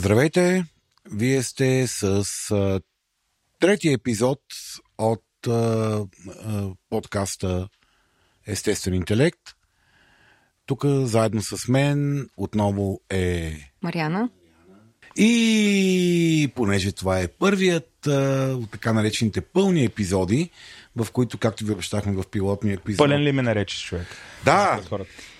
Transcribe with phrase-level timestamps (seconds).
[0.00, 0.64] Здравейте!
[1.12, 2.04] Вие сте с
[2.50, 2.80] а,
[3.60, 4.40] третия епизод
[4.98, 6.06] от а, а,
[6.90, 7.68] подкаста
[8.46, 9.40] Естествен интелект.
[10.66, 14.28] Тук заедно с мен отново е Мариана.
[15.16, 18.10] И понеже това е първият а,
[18.62, 20.50] от така наречените пълни епизоди,
[20.96, 22.98] в които, както ви обещахме в пилотния епизод...
[22.98, 24.06] Пълен ли ме наречеш човек?
[24.44, 24.80] Да.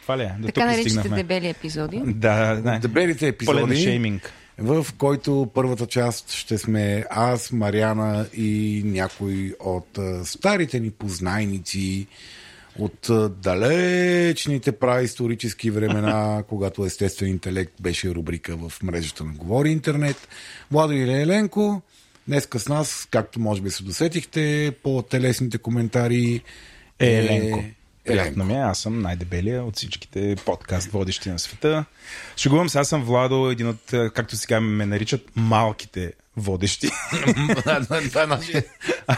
[0.02, 0.36] Това ли е?
[0.38, 1.16] До Така наречените стигнахме?
[1.16, 2.02] дебели епизоди.
[2.06, 2.78] Да, да.
[2.78, 4.32] дебелите Пълен епизоди, шейминг.
[4.60, 12.06] В който първата част ще сме аз, Мариана и някои от старите ни познайници
[12.78, 13.10] от
[13.42, 20.28] далечните праисторически времена, когато естествен интелект беше рубрика в мрежата на Говори Интернет.
[20.70, 21.82] Владо Еленко,
[22.28, 26.42] днеска с нас, както може би се досетихте по телесните коментари,
[27.00, 27.64] Е, Еленко.
[28.10, 31.84] Приятно ми е, аз съм най-дебелия от всичките подкаст водещи на света.
[32.36, 36.90] Шегувам се, аз съм Владо, един от, е, както сега ме наричат, малките водещи.
[38.08, 38.64] Това е нашия.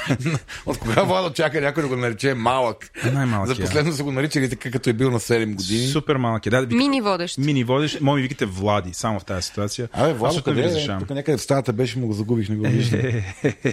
[0.67, 2.91] От кога Владо чака някой да го нарече малък?
[3.13, 3.55] Най-малкия.
[3.55, 5.87] За последно са го наричали така, като е бил на 7 години.
[5.87, 6.51] Супер малки.
[6.51, 7.39] Да, да Мини водещ.
[7.39, 8.01] мини водещ.
[8.01, 9.89] Може ми викате Влади, само в тази ситуация.
[9.93, 10.99] Абе, Владо, Аз къде е?
[10.99, 13.01] Тук някъде в стаята беше, му го загубих, не го виждам.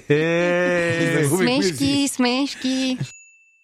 [0.09, 2.97] Е, Смешки, смешки.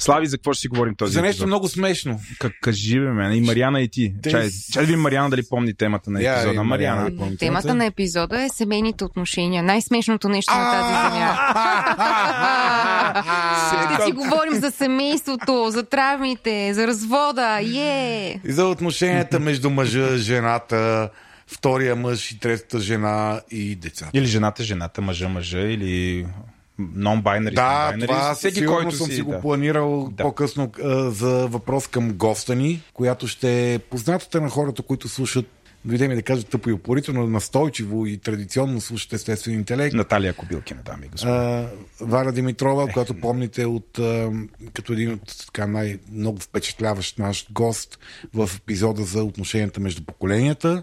[0.00, 1.46] Слави, за какво ще си говорим този За нещо епизод?
[1.46, 2.20] много смешно.
[2.38, 3.32] Как, кажи, бе, мен.
[3.34, 4.14] И Мариана, и ти.
[4.22, 6.54] Те- Чай, чай да видим Мариана дали помни темата на епизода.
[6.54, 6.64] и Мариана.
[6.64, 7.04] Мариана.
[7.08, 7.74] помни Темата темата?
[7.74, 9.62] на епизода е семейните отношения.
[9.62, 11.38] Най-смешното нещо на тази земя.
[13.94, 17.58] Ще си говорим за семейството, за травмите, за развода.
[17.62, 18.40] Е!
[18.44, 21.10] И за отношенията между мъжа, жената,
[21.46, 24.10] втория мъж и третата жена и децата.
[24.14, 26.26] Или жената, жената, мъжа, мъжа, или
[26.80, 27.54] non-binary.
[27.54, 29.40] Да, това Всеки, сигурно който съм си, си го да.
[29.40, 30.22] планирал Да.
[30.22, 35.46] по-късно а, за въпрос към госта ни, която ще е познатата на хората, които слушат,
[35.84, 39.94] дойде ми да кажа тъпо и упорито, но настойчиво и традиционно слушат естествен интелект.
[39.94, 41.32] Наталия Кобилкина, дами и господа.
[41.32, 41.68] А,
[42.00, 44.30] Валя Димитрова, която помните от, а,
[44.74, 47.98] като един от така най-много впечатляващ наш гост
[48.34, 50.82] в епизода за отношенията между поколенията,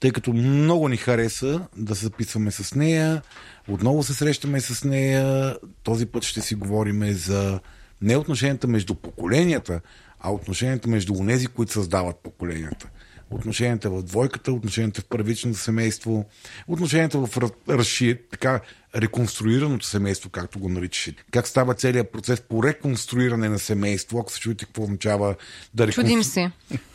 [0.00, 3.22] тъй като много ни хареса да се записваме с нея.
[3.68, 5.56] Отново се срещаме с нея.
[5.82, 7.60] Този път ще си говорим за
[8.02, 9.80] не отношенията между поколенията,
[10.20, 12.88] а отношенията между онези, които създават поколенията.
[13.32, 16.24] Отношенията в двойката, отношенията в първичното семейство,
[16.68, 18.60] отношенията в раз- разшир, така,
[18.96, 21.14] реконструираното семейство, както го наричаше.
[21.30, 25.34] Как става целият процес по реконструиране на семейство, ако се чуете какво означава
[25.74, 26.02] да, реконстру...
[26.02, 26.50] Чудим се.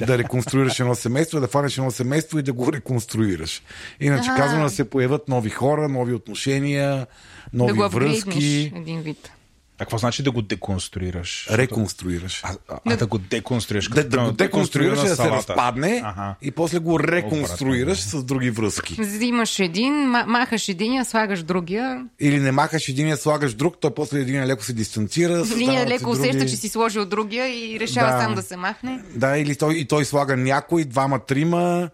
[0.05, 3.61] да реконструираш едно семейство, да фанеш едно семейство и да го реконструираш.
[3.99, 4.35] Иначе А.
[4.35, 7.07] казвам да се появят нови хора, нови отношения,
[7.53, 8.71] нови Да го връзки.
[8.75, 9.31] един вид.
[9.79, 11.47] А какво значи да го деконструираш?
[11.51, 12.41] Реконструираш.
[12.43, 13.89] А, а, а, да го деконструираш.
[13.89, 16.35] Да, като, да го деконструираш, да се разпадне Ага.
[16.41, 18.95] и после го реконструираш с други връзки.
[18.99, 22.05] Взимаш един, ма- махаш един, слагаш другия.
[22.19, 25.33] Или не махаш единия, слагаш друг, той после един леко се дистанцира.
[25.51, 26.29] Един стават леко се други.
[26.29, 28.21] усеща, че си сложил другия и решава Да.
[28.21, 28.99] сам да се махне.
[29.15, 31.89] Да, или той, и той слага някой, двама, трима.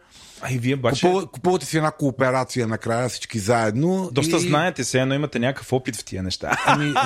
[0.46, 1.02] А и вие обаче...
[1.02, 4.10] Купува, купувате си една кооперация накрая всички заедно.
[4.12, 4.40] Доста и...
[4.40, 6.58] знаете се, но имате някакъв опит в тия неща.
[6.66, 6.94] Ами...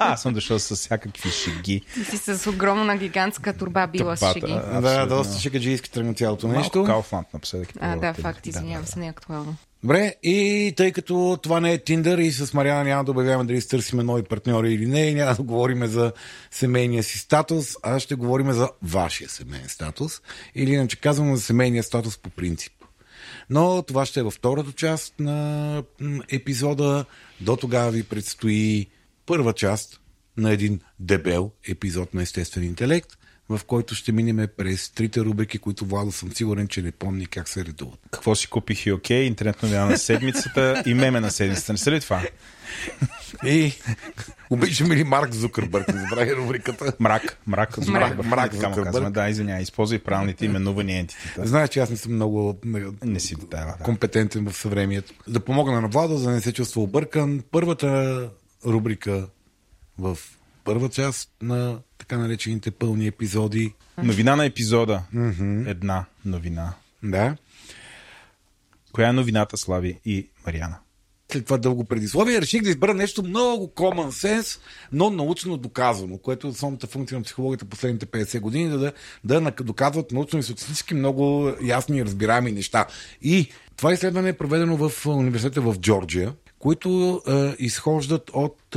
[0.00, 1.82] Аз съм дошъл с всякакви шеги.
[1.94, 4.58] Ти си с огромна гигантска турба била с шеги.
[4.72, 6.84] А, да, доста шегаджийски тръгна цялото Малко нещо.
[6.84, 7.68] Кауфланд напоследък.
[7.80, 9.56] А, да, факт, извинявам се, не е актуално.
[9.82, 13.60] Добре, и тъй като това не е Тиндър и с Мариана няма да обявяваме дали
[13.60, 16.12] си търсиме нови партньори или не, и няма да говорим за
[16.50, 20.20] семейния си статус, а ще говорим за вашия семейен статус,
[20.54, 22.72] или иначе казваме за семейния статус по принцип.
[23.50, 25.82] Но това ще е във втората част на
[26.32, 27.04] епизода.
[27.40, 28.86] До тогава ви предстои
[29.26, 30.00] първа част
[30.36, 33.18] на един дебел епизод на Естествен интелект,
[33.48, 37.48] в който ще минеме през трите рубрики, които Владо съм сигурен, че не помни как
[37.48, 37.98] се редуват.
[38.10, 41.72] Какво си купих и окей, интернет новина на седмицата и меме на седмицата.
[41.72, 42.22] Не са ли това?
[43.44, 43.72] И
[44.50, 45.88] обичаме ли Марк Зукърбърг?
[45.88, 46.92] Не забравяй рубриката.
[47.00, 48.84] Мрак, мрак, Мрак, мрак, мрак Зукърбърг.
[48.84, 49.10] казваме.
[49.10, 51.46] Да, извинявай, използвай правилните именувани ентитета.
[51.46, 52.58] Знаеш, че аз не съм много
[53.04, 53.84] Не си детайла, да.
[53.84, 55.12] компетентен в съвремието.
[55.28, 57.42] Да помогна на Владо, за да не се чувства объркан.
[57.50, 58.28] Първата
[58.66, 59.26] рубрика
[59.98, 60.18] в
[60.64, 63.74] първа част на така наречените пълни епизоди.
[64.02, 65.02] Новина на епизода.
[65.66, 66.74] Една новина.
[67.02, 67.36] Да.
[68.92, 70.76] Коя е новината, Слави и Мариана?
[71.32, 74.60] След това дълго предисловие реших да избера нещо много common sense,
[74.92, 78.78] но научно доказано, което е основната функция на психологията последните 50 години, да,
[79.24, 82.86] да, да доказват научно и статистически много ясни и разбираеми неща.
[83.22, 88.67] И това изследване е проведено в университета в Джорджия, които е, изхождат от,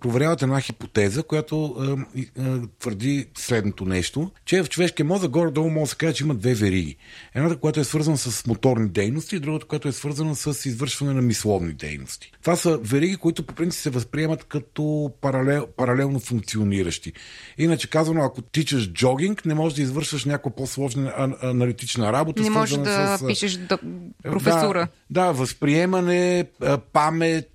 [0.00, 1.76] проверяват една хипотеза, която
[2.16, 2.44] е, е,
[2.78, 6.54] твърди следното нещо, че в човешкия мозък горе-долу може да се каже, че има две
[6.54, 6.96] вериги.
[7.34, 11.22] Едната, която е свързана с моторни дейности, и другата, която е свързана с извършване на
[11.22, 12.32] мисловни дейности.
[12.40, 17.12] Това са вериги, които по принцип се възприемат като паралел, паралелно функциониращи.
[17.58, 22.42] Иначе казано, ако тичаш джогинг, не можеш да извършваш някаква по-сложна аналитична работа.
[22.42, 23.78] Не можеш да с, пишеш да,
[24.22, 24.88] професура.
[25.10, 26.44] да, да, възприемане,
[26.92, 27.50] памет,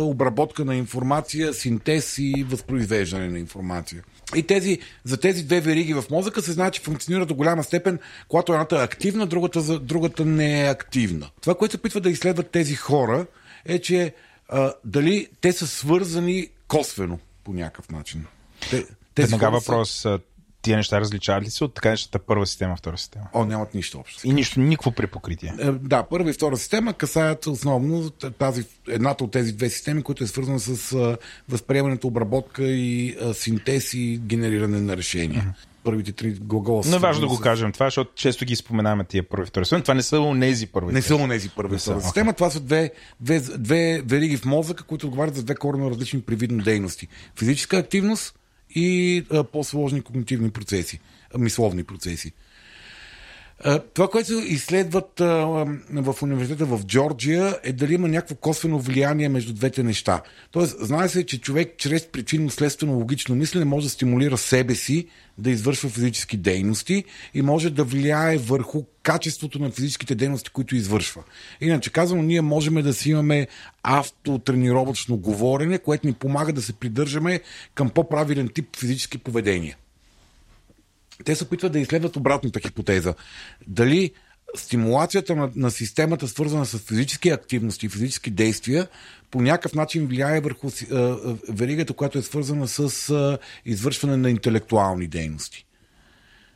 [0.00, 4.02] обработка на информация, синтез и възпроизвеждане на информация.
[4.34, 7.98] И тези, за тези две вериги в мозъка се знае, че функционират до голяма степен,
[8.28, 11.30] когато едната е активна, другата, за- другата не е активна.
[11.40, 13.26] Това, което се опитва да изследват тези хора,
[13.64, 14.14] е, че
[14.48, 18.26] а, дали те са свързани косвено по някакъв начин.
[18.70, 20.04] Те, тези Веднага са- въпрос.
[20.04, 20.18] а,
[20.62, 23.24] Тия неща различават ли се от така нещата първа система, втора система?
[23.32, 24.28] О, нямат нищо общо.
[24.28, 25.54] И нищо, никакво препокритие.
[25.58, 30.24] Е, Да, първа и втора система касаят основно тази, едната от тези две системи, които
[30.24, 31.16] е свързана с а,
[31.48, 35.54] възприемането, обработка и а, синтез и генериране на решения.
[35.84, 36.82] Първите три глагола.
[36.86, 39.64] Но е важно да го кажем това, защото често ги споменаваме тия първи и втора
[39.64, 39.82] система.
[39.82, 40.92] Това не са онези първи.
[40.92, 42.02] Не са онези първа и са, окей.
[42.02, 42.32] система.
[42.32, 46.62] Това са две, две, две вериги в мозъка, които отговарят за две коренно различни привидни
[46.62, 47.08] дейности.
[47.38, 48.34] Физическа активност
[48.74, 51.00] и по-сложни когнитивни процеси,
[51.38, 52.32] мисловни процеси.
[53.94, 55.12] Това, което изследват
[55.90, 60.22] в университета в Джорджия е дали има някакво косвено влияние между двете неща.
[60.50, 65.06] Тоест, знае се, че човек чрез причинно-следствено логично мислене може да стимулира себе си
[65.38, 67.04] да извършва физически дейности
[67.34, 71.22] и може да влияе върху качеството на физическите дейности, които извършва.
[71.60, 73.46] Иначе казано, ние можем да си имаме
[73.82, 77.40] автотренировъчно говорене, което ни помага да се придържаме
[77.74, 79.76] към по-правилен тип физически поведения
[81.24, 83.14] те се опитват да изследват обратната хипотеза.
[83.66, 84.12] Дали
[84.56, 88.88] стимулацията на, на системата, свързана с физически активности и физически действия,
[89.30, 91.18] по някакъв начин влияе върху а, а,
[91.48, 92.78] веригата, която е свързана с
[93.10, 95.66] а, извършване на интелектуални дейности.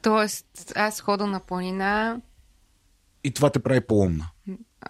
[0.03, 2.20] Тоест, аз хода на планина,
[3.25, 4.29] И това те прави по-умна.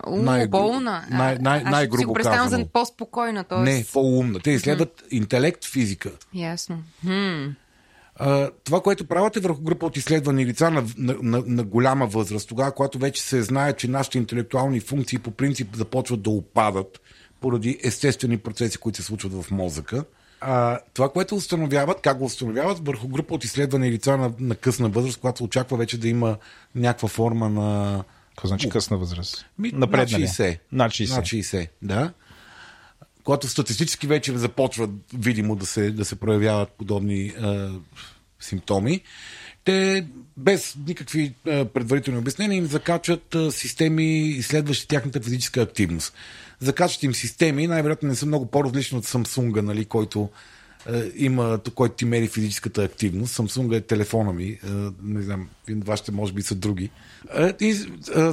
[0.07, 1.07] ум, Най-гру- болна.
[1.11, 2.69] Най- най- аз най-грубо си го представям за казано.
[2.73, 3.45] по-спокойна.
[3.45, 3.65] Тоест...
[3.65, 4.41] Не, по-умна.
[4.41, 6.11] Те изследват интелект, физика.
[6.35, 6.83] Ясно.
[7.01, 7.45] Хм.
[8.19, 12.07] А, това, което правят е върху група от изследвани лица на, на, на, на голяма
[12.07, 17.01] възраст, тогава, когато вече се знае, че нашите интелектуални функции по принцип започват да опадат
[17.41, 20.05] поради естествени процеси, които се случват в мозъка.
[20.41, 24.89] А, това, което установяват, как го установяват, върху група от изследвани лица на, на късна
[24.89, 26.37] възраст, когато очаква вече да има
[26.75, 29.47] някаква форма на Какво значи късна възраст?
[29.59, 30.59] ми, Напред, над 60.
[30.73, 31.17] Над 60.
[31.17, 32.13] Над 60, да.
[33.27, 37.71] Когато статистически вече започват видимо да се, да се проявяват подобни а,
[38.41, 39.01] симптоми,
[39.65, 40.07] те
[40.37, 46.15] без никакви а, предварителни обяснения им закачат а, системи, изследващи тяхната физическа активност.
[46.61, 50.29] Закачат им системи, най-вероятно не са много по-различни от Samsung, нали, който
[50.87, 53.37] а, има, който ти мери физическата активност.
[53.37, 54.59] Samsung е телефона ми,
[55.03, 56.91] не знам, вашите може би са други.
[57.61, 57.75] И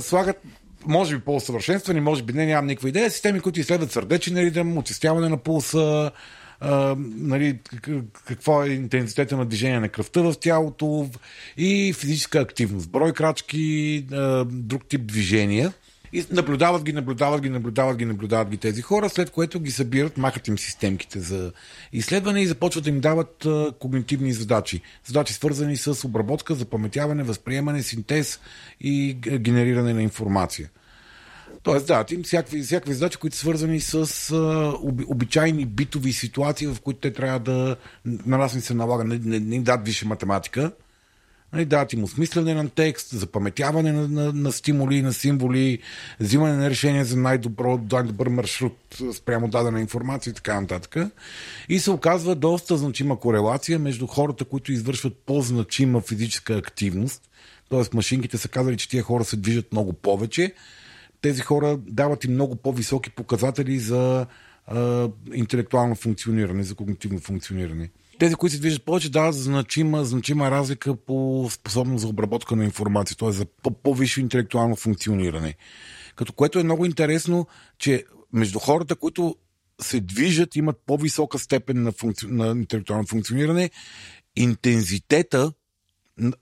[0.01, 0.43] слагат
[0.87, 3.11] може би по-усъвършенствани, може би не, нямам никаква идея.
[3.11, 6.11] Системи, които изследват сърдечен ритъм, очистяване на пулса,
[6.59, 11.09] а, нали, как- какво е интензитета на движение на кръвта в тялото
[11.57, 12.89] и физическа активност.
[12.89, 15.73] Брой крачки, а, друг тип движения.
[16.13, 20.17] И наблюдават ги, наблюдават ги, наблюдават ги, наблюдават ги тези хора, след което ги събират,
[20.17, 21.51] махат им системките за
[21.93, 23.47] изследване и започват да им дават
[23.79, 24.81] когнитивни задачи.
[25.05, 28.39] Задачи свързани с обработка, запаметяване, възприемане, синтез
[28.81, 30.69] и генериране на информация.
[31.63, 36.67] Тоест, да, им всякакви, всякакви задачи, които са свързани с а, оби, обичайни битови ситуации,
[36.67, 37.75] в които те трябва да.
[38.05, 40.71] На нас ни се налага, не, не, не им дадат висша математика,
[41.53, 45.79] Нали, дават им осмислене на текст, запаметяване на, на, на стимули, на символи,
[46.19, 48.77] взимане на решение за най-добро, най-добър маршрут
[49.13, 51.11] спрямо дадена информация и така нататък.
[51.69, 57.21] И се оказва доста значима корелация между хората, които извършват по-значима физическа активност.
[57.69, 60.53] Тоест машинките са казали, че тия хора се движат много повече.
[61.21, 64.25] Тези хора дават и много по-високи показатели за
[64.67, 67.89] а, интелектуално функциониране, за когнитивно функциониране.
[68.23, 73.17] Тези, които се движат повече, дават значима, значима разлика по способност за обработка на информация,
[73.17, 73.31] т.е.
[73.31, 75.55] за по- по-висше интелектуално функциониране.
[76.15, 77.47] Като което е много интересно,
[77.79, 78.03] че
[78.33, 79.35] между хората, които
[79.81, 82.27] се движат, имат по-висока степен на, функци...
[82.27, 83.69] на интелектуално функциониране.
[84.35, 85.51] Интензитета,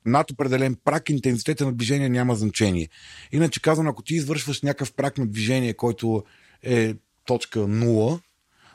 [0.05, 2.89] над определен прак, интензитета на движение няма значение.
[3.31, 6.23] Иначе казвам, ако ти извършваш някакъв прак на движение, който
[6.63, 6.93] е
[7.25, 8.19] точка 0,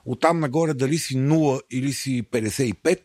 [0.06, 2.98] оттам нагоре дали си 0 или си 55,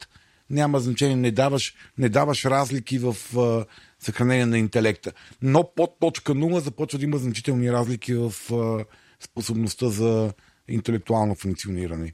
[0.49, 3.65] няма значение, не даваш, не даваш разлики в а,
[3.99, 5.11] съхранение на интелекта.
[5.41, 8.85] Но под точка 0 започва да има значителни разлики в а,
[9.19, 10.33] способността за
[10.67, 12.13] интелектуално функциониране.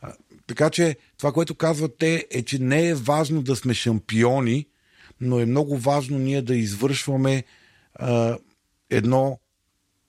[0.00, 0.12] А,
[0.46, 4.66] така че това, което казват те, е, че не е важно да сме шампиони,
[5.20, 7.44] но е много важно ние да извършваме
[7.94, 8.38] а,
[8.90, 9.38] едно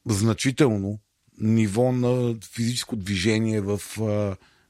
[0.07, 0.99] значително
[1.41, 3.81] ниво на физическо движение в,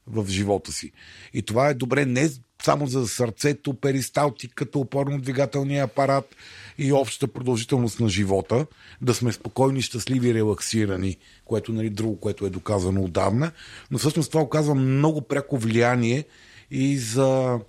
[0.06, 0.92] в живота си.
[1.34, 2.30] И това е добре не
[2.62, 6.36] само за сърцето, перисталтиката, опорно-двигателния апарат
[6.78, 8.66] и общата продължителност на живота,
[9.02, 13.52] да сме спокойни, щастливи, релаксирани, което нали, друго, което е доказано отдавна,
[13.90, 16.24] но всъщност това оказва много пряко влияние
[16.70, 17.60] и за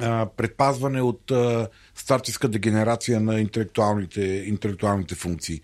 [0.00, 5.60] а, предпазване от а, старческа дегенерация на интелектуалните, интелектуалните функции.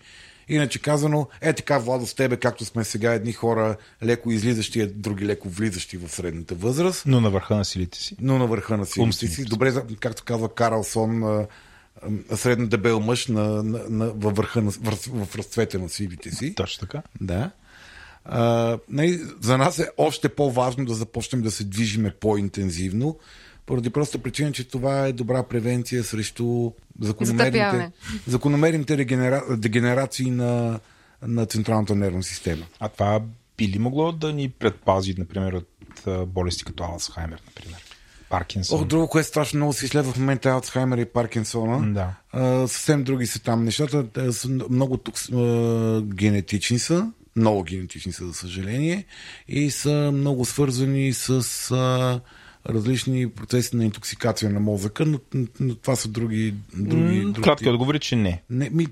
[0.49, 4.87] Иначе казано, е така, Владо, с тебе, както сме сега едни хора леко излизащи, а
[4.87, 8.15] други леко влизащи в средната възраст, Но на върха на силите си.
[8.21, 9.35] но на върха на силите Умствените.
[9.35, 9.45] си.
[9.45, 11.45] Добре, както казва Карлсон,
[12.35, 14.95] средно дебел мъж на, на, на, във върха на, в,
[15.25, 16.55] в разцвета на силите си.
[16.55, 17.01] Точно така.
[17.21, 17.51] Да.
[18.25, 23.17] А, нали, за нас е още по-важно да започнем да се движиме по-интензивно,
[23.65, 27.91] поради проста причина, че това е добра превенция срещу закономерните,
[28.27, 29.57] закономерните регенера...
[29.57, 30.79] дегенерации на,
[31.21, 32.65] на централната нервна система.
[32.79, 33.21] А това
[33.57, 37.77] би ли могло да ни предпази, например, от болести като Алцхаймер, например?
[38.29, 38.81] Паркинсон.
[38.81, 41.93] О, друго, което страшно много се изследва в момента е Алцхаймер и Паркинсона.
[41.93, 42.13] Да.
[42.31, 44.07] А, съвсем други са там нещата.
[44.09, 45.29] Те са много токс...
[45.31, 47.11] а, генетични са.
[47.35, 49.05] Много генетични са, за съжаление.
[49.47, 51.31] И са много свързани с
[51.71, 52.21] а,
[52.69, 55.19] различни процеси на интоксикация на мозъка, но,
[55.59, 56.53] но това са други...
[56.73, 58.43] други, други Кратки отговори, че не.
[58.49, 58.87] не, ми,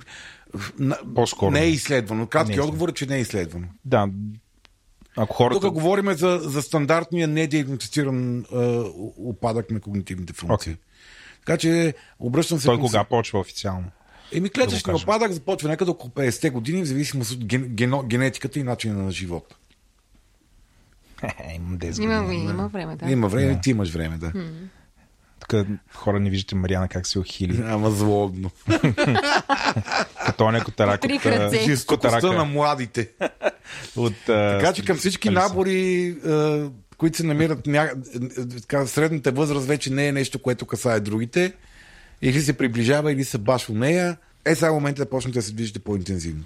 [0.79, 2.27] на, По-скоро не е изследвано.
[2.27, 3.67] Кратки Не е отговор е, че не е изследвано.
[3.85, 4.07] Да.
[5.17, 5.59] Ако хората...
[5.59, 8.83] Тук говорим за, за стандартния недиагностициран а,
[9.17, 10.71] упадък на когнитивните функции.
[10.71, 10.83] Окей.
[11.39, 12.85] Така че обръщам се Той към...
[12.85, 13.91] кога почва официално?
[14.33, 14.95] Еми, кажем.
[14.95, 19.11] опадък започва някъде около 50-те години, в зависимост от ген, гено, генетиката и начина на
[19.11, 19.55] живота.
[21.39, 22.43] Е, имам 10 Има, години.
[22.43, 23.11] има време, да.
[23.11, 23.61] Има време, Да.
[23.61, 24.31] ти имаш време, да.
[25.39, 27.63] Тук хора не виждате Мариана как се охили.
[27.67, 28.51] Ама злобно.
[30.25, 31.19] Като оня котарак Три
[31.65, 31.85] Жестокостта
[32.17, 33.09] котарака на младите.
[33.95, 34.13] от...
[34.25, 35.41] Така че към всички Алиса.
[35.41, 36.15] набори,
[36.97, 37.89] които се намират ня...
[38.61, 41.53] така, средната възраст вече не е нещо, което касае другите.
[42.21, 44.17] Или се приближава, или се баш у нея.
[44.45, 46.43] Е, сега момента да почнете да се движите по-интензивно.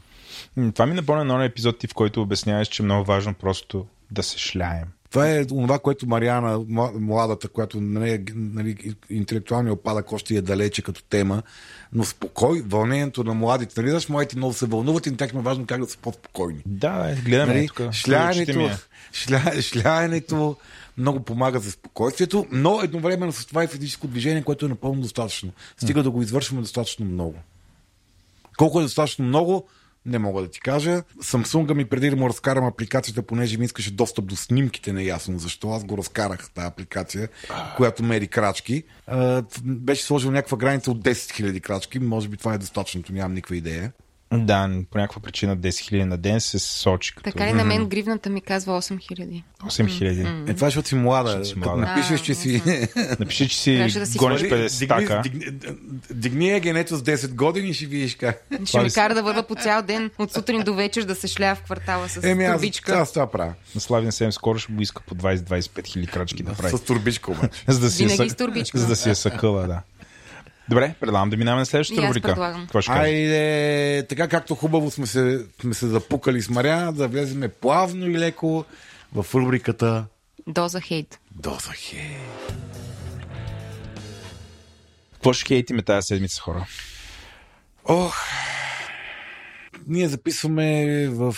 [0.74, 4.24] Това ми напомня на епизод ти, в който обясняваш, че е много важно просто да
[4.24, 4.85] се шляем.
[5.12, 10.81] Това е това, което Мариана, мла- младата, която нали, нали, интелектуалният опадък още е далече
[10.81, 11.43] като тема,
[11.93, 13.74] но спокой, вълнението на младите.
[13.77, 15.97] Нали, знаеш, младите много се вълнуват и на тях им е важно как да са
[15.97, 16.62] по-спокойни.
[16.65, 17.93] Да, е, гледаме Нали, тук.
[17.93, 18.77] шляенето, е.
[19.13, 20.55] шля, шляенето
[20.97, 25.51] много помага за спокойствието, но едновременно с това и физическо движение, което е напълно достатъчно.
[25.77, 27.35] Стига да го извършваме достатъчно много.
[28.57, 29.67] Колко е достатъчно много,
[30.05, 31.03] не мога да ти кажа.
[31.21, 35.69] Самсунга ми преди да му разкарам апликацията, понеже ми искаше достъп до снимките, неясно защо.
[35.69, 37.29] Аз го разкарах тази апликация,
[37.77, 38.83] която мери крачки.
[39.63, 42.00] Беше сложил някаква граница от 10 000 крачки.
[42.00, 43.91] Може би това е достатъчното, нямам никаква идея.
[44.37, 47.87] Да, по някаква причина 10 000 на ден се сочи като Така ли на мен
[47.87, 49.43] гривната ми казва 8000?
[49.63, 50.49] 8 000.
[50.49, 51.29] Е, това е, защото си млада.
[51.29, 51.81] Защото си млада.
[51.81, 52.61] напишеш, че си...
[53.19, 54.51] Напиши, че си да си гониш свали.
[54.51, 55.21] 50 стака.
[55.23, 55.75] Дигни, дигни,
[56.11, 58.45] дигни егенето с 10 години и ще видиш как.
[58.65, 58.95] Ще си?
[58.95, 62.09] кара да върва по цял ден от сутрин до вечер да се шляя в квартала
[62.09, 62.93] с Еми, аз, турбичка.
[62.93, 63.53] аз това правя.
[63.75, 66.77] На Славин Сем скоро ще го иска по 20-25 хиляди крачки да прави.
[66.77, 67.49] С турбичка обаче.
[67.67, 68.77] За да си Винаги с турбичка.
[68.77, 69.81] За да си е съкъла, да.
[70.69, 72.55] Добре, предлагам да минаваме на следващата рубрика.
[72.62, 72.91] Какво ще?
[72.91, 78.19] Айде, така както хубаво сме се, сме се запукали с Маря, да влеземе плавно и
[78.19, 78.65] леко
[79.13, 80.05] в рубриката
[80.48, 81.19] Доза хейт.
[81.31, 82.17] Доза Хей.
[85.13, 86.67] Какво ще хейтиме тази седмица, хора?
[87.86, 88.17] Ох,
[89.88, 91.36] ние записваме в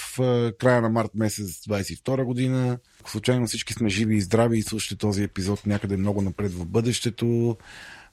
[0.60, 2.78] края на март месец 22 година.
[3.06, 7.58] Случайно всички сме живи и здрави и слушате този епизод някъде много напред в бъдещето,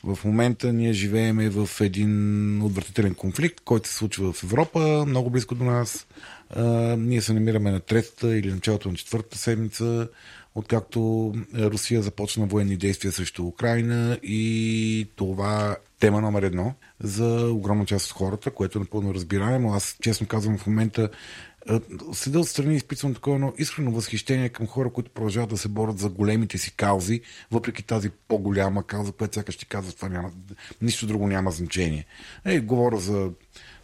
[0.06, 5.54] в момента ние живееме в един отвратителен конфликт, който се случва в Европа, много близко
[5.54, 6.06] до нас.
[6.98, 10.08] Ние се намираме на третата или началото на четвъртата седмица,
[10.54, 18.06] откакто Русия започна военни действия срещу Украина и това тема номер едно за огромна част
[18.06, 19.74] от хората, което е напълно разбираемо.
[19.74, 21.08] Аз честно казвам в момента
[22.12, 25.98] седя отстрани и изпитвам такова едно искрено възхищение към хора, които продължават да се борят
[25.98, 30.30] за големите си каузи, въпреки тази по-голяма кауза, която сякаш ти казва, това няма,
[30.82, 32.06] нищо друго няма значение.
[32.44, 33.30] Е, говоря за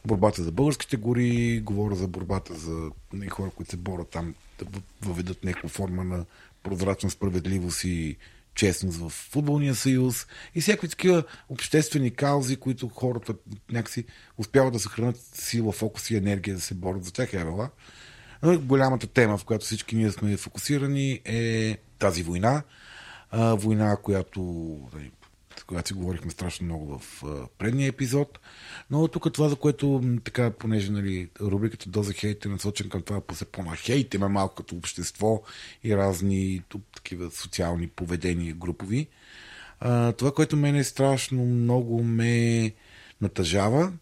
[0.04, 4.80] борбата за българските гори, говоря за борбата за нали, хора, които се борят там да
[5.02, 6.24] въведат някаква форма на
[6.62, 8.16] прозрачна справедливост и
[8.60, 13.34] честност в футболния съюз и всякакви такива обществени каузи, които хората
[13.72, 14.04] някакси
[14.38, 17.34] успяват да съхранят сила, фокус и енергия да се борят за тях.
[17.34, 17.70] Евала.
[18.44, 22.62] Голямата тема, в която всички ние сме фокусирани е тази война.
[23.32, 24.40] Война, която
[24.94, 25.10] нали,
[25.70, 27.22] когато си говорихме страшно много в
[27.58, 28.38] предния епизод.
[28.90, 33.20] Но тук това, за което така, понеже нали, рубриката Доза хейт е насочен към това,
[33.20, 35.42] по се по хейт има малко като общество
[35.84, 39.08] и разни тук, такива социални поведения групови.
[39.80, 42.72] А, това, което мен е страшно много ме
[43.20, 43.92] натъжава,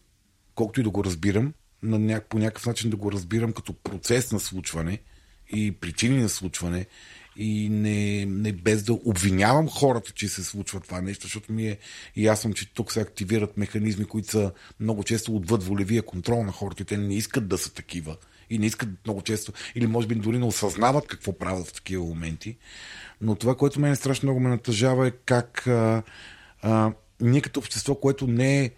[0.55, 2.21] колкото и да го разбирам, на ня...
[2.29, 4.99] по някакъв начин да го разбирам като процес на случване
[5.49, 6.85] и причини на случване
[7.35, 11.77] и не, не без да обвинявам хората, че се случва това нещо, защото ми е
[12.17, 16.83] ясно, че тук се активират механизми, които са много често отвъд волевия контрол на хората
[16.83, 18.17] и те не искат да са такива
[18.49, 22.05] и не искат много често, или може би дори не осъзнават какво правят в такива
[22.05, 22.57] моменти.
[23.21, 26.03] Но това, което мен страшно много ме натъжава е как а,
[26.61, 28.71] а, ние като общество, което не е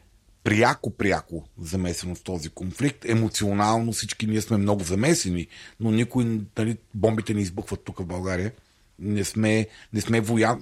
[0.44, 3.06] пряко-пряко замесено в този конфликт.
[3.06, 5.48] Емоционално всички ние сме много замесени,
[5.80, 8.52] но никой, нали, бомбите не избухват тук в България.
[9.00, 10.58] Не сме, не сме, воя...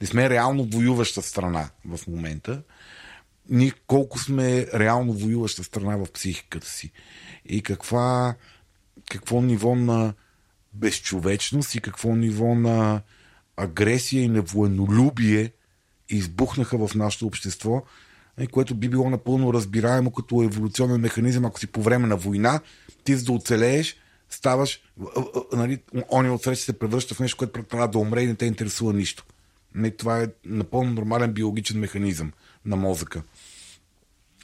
[0.00, 2.62] не сме реално воюваща страна в момента.
[3.48, 6.90] Ние колко сме реално воюваща страна в психиката си.
[7.46, 8.34] И каква,
[9.10, 10.14] какво ниво на
[10.72, 13.02] безчовечност и какво ниво на
[13.56, 15.52] агресия и на военолюбие
[16.08, 17.82] избухнаха в нашето общество–
[18.46, 22.60] което би било напълно разбираемо като еволюционен механизъм, ако си по време на война,
[23.04, 23.96] ти за да оцелееш,
[24.30, 24.80] ставаш,
[25.52, 28.92] нали, он отсреща се превръща в нещо, което трябва да умре и не те интересува
[28.92, 29.24] нищо.
[29.74, 32.32] Не, това е напълно нормален биологичен механизъм
[32.64, 33.22] на мозъка.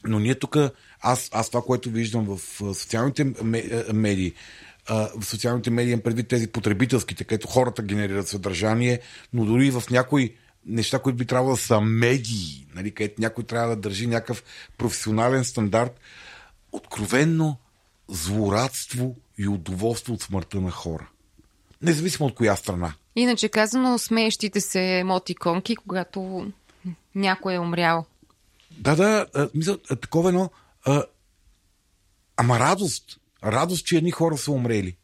[0.05, 0.57] Но ние тук,
[1.01, 2.41] аз, аз това, което виждам в
[2.75, 3.25] социалните
[3.93, 4.33] медии,
[4.91, 9.01] в социалните медии, предвид тези потребителските, където хората генерират съдържание,
[9.33, 10.35] но дори в някои
[10.67, 14.45] неща, които би трябвало да са медии, нали, където някой трябва да държи някакъв
[14.79, 16.01] професионален стандарт,
[16.73, 17.57] откровенно
[18.09, 21.09] злорадство и удоволство от смъртта на хора.
[21.83, 22.95] Независимо от коя страна.
[23.17, 26.51] Иначе казано, смеещите се емотиконки, когато
[27.15, 28.07] някой е умрял.
[28.71, 30.51] Да, да, мисля, такова едно.
[30.85, 31.05] А,
[32.37, 33.21] ама радост.
[33.45, 34.97] Радост, че едни хора са умрели.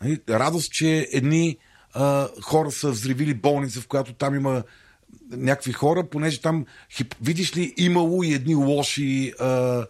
[0.00, 1.58] Нали, радост, че едни
[1.94, 4.62] а, хора са взривили болница, в която там има
[5.30, 6.66] някакви хора, понеже там,
[7.22, 9.86] видиш ли, имало и едни лоши а, а,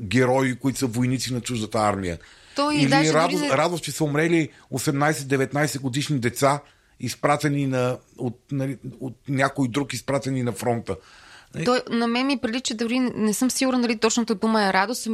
[0.00, 2.18] герои, които са войници на чуждата армия.
[2.56, 6.60] То и Или даже радост, дори радост, че са умрели 18-19 годишни деца,
[7.00, 10.96] изпратени на, от, нали, от някой друг, изпратени на фронта.
[11.64, 15.08] Той, на мен ми прилича, дори не съм сигурна дали точната дума е радост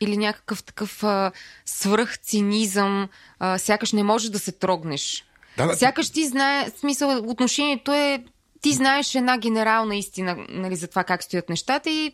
[0.00, 1.32] или някакъв такъв а,
[1.66, 5.24] свръх цинизъм, а, сякаш не можеш да се трогнеш.
[5.56, 5.76] Да, да.
[5.76, 8.24] Сякаш ти знае, смисъл, отношението е
[8.62, 12.12] ти знаеш една генерална истина нали, за това как стоят нещата и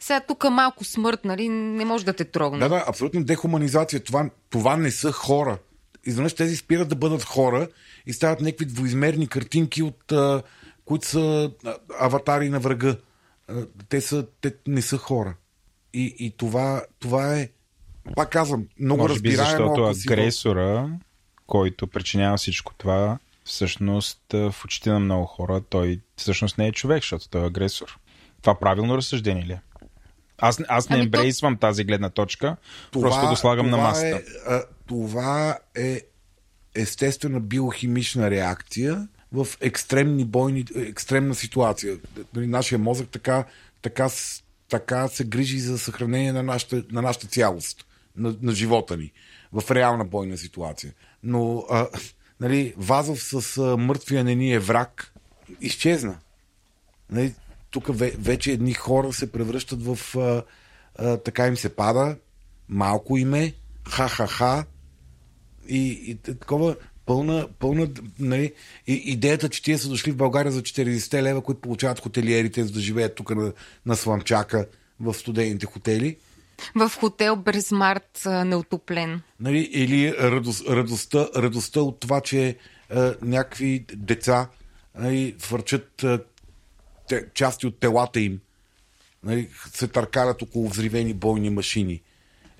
[0.00, 2.58] сега тук малко смърт, нали, не може да те трогне.
[2.58, 4.04] Да, да, абсолютно дехуманизация.
[4.04, 5.58] Това, това не са хора.
[6.06, 7.68] Изведнъж тези спират да бъдат хора
[8.06, 10.42] и стават някакви двоизмерни картинки, от, а,
[10.84, 11.50] които са
[12.00, 12.96] аватари на врага.
[13.48, 13.54] А,
[13.88, 15.34] те, са, те не са хора.
[15.94, 17.48] И, и това, това е,
[18.16, 19.50] пак казвам, много разбираемо.
[19.50, 20.88] защото агресора,
[21.48, 27.02] който причинява всичко това, всъщност в очите на много хора, той всъщност не е човек,
[27.02, 27.98] защото той е агресор.
[28.42, 29.60] Това правилно разсъждение ли е?
[30.38, 32.56] Аз, аз не Ами то- ембрейсвам тази гледна точка,
[32.92, 34.16] просто го слагам на това масата.
[34.16, 36.00] Е, а, това е
[36.74, 41.98] естествена биохимична реакция в екстремни бойни, екстремна ситуация.
[42.34, 43.44] Нали, Нашия мозък така,
[43.82, 44.08] така,
[44.68, 49.12] така се грижи за съхранение на нашата, на нашата цялост, на, на живота ни,
[49.52, 50.92] в реална бойна ситуация.
[51.22, 51.88] Но а,
[52.40, 55.14] нали, Вазов с а, мъртвия не ни е враг
[55.60, 56.18] изчезна.
[57.10, 57.34] Нали,
[57.70, 60.42] тук ве- вече едни хора се превръщат в а,
[60.98, 62.16] а, така им се пада,
[62.68, 63.54] малко име,
[63.88, 64.64] ха-ха-ха
[65.68, 66.76] и, и такова
[67.06, 68.52] пълна, пълна нали,
[68.86, 72.80] идеята, че тия са дошли в България за 40 лева, които получават хотелиерите, за да
[72.80, 73.52] живеят тук на,
[73.86, 74.66] на Сламчака
[75.00, 76.16] в студените хотели.
[76.74, 79.20] В хотел Брезмарт а, неотоплен.
[79.40, 82.56] Нали, или радост, радостта, радостта от това, че
[82.90, 84.48] а, някакви деца
[84.94, 86.20] нали, върчат а,
[87.08, 88.40] те, части от телата им,
[89.24, 92.02] нали, се търкалят около взривени бойни машини.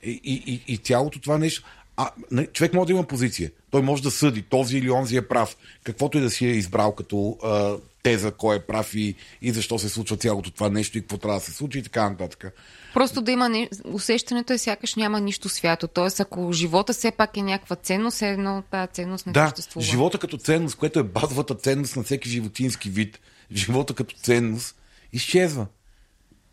[0.02, 1.62] И, и, и, и цялото това нещо.
[2.00, 3.50] А, не, човек може да има позиция.
[3.70, 5.56] Той може да съди този или онзи е прав.
[5.84, 9.78] Каквото и да си е избрал като а, теза, кой е прав и, и защо
[9.78, 12.54] се случва цялото това нещо и какво трябва да се случи и така нататък.
[12.94, 13.68] Просто да има не...
[13.84, 15.88] усещането е сякаш няма нищо свято.
[15.88, 19.86] Тоест, ако живота все пак е някаква ценност, е едно тази ценност не Да, съществува.
[19.86, 23.20] живота като ценност, което е базовата ценност на всеки животински вид,
[23.52, 24.76] живота като ценност,
[25.12, 25.66] изчезва.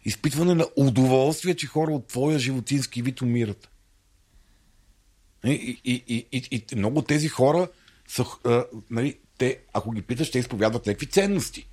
[0.05, 3.69] Изпитване на удоволствие, че хора от твоя животински вид умират.
[5.45, 7.67] И, и, и, и, и, много тези хора
[8.07, 11.67] са, а, нали, те, ако ги питаш, те изповядват някакви ценности.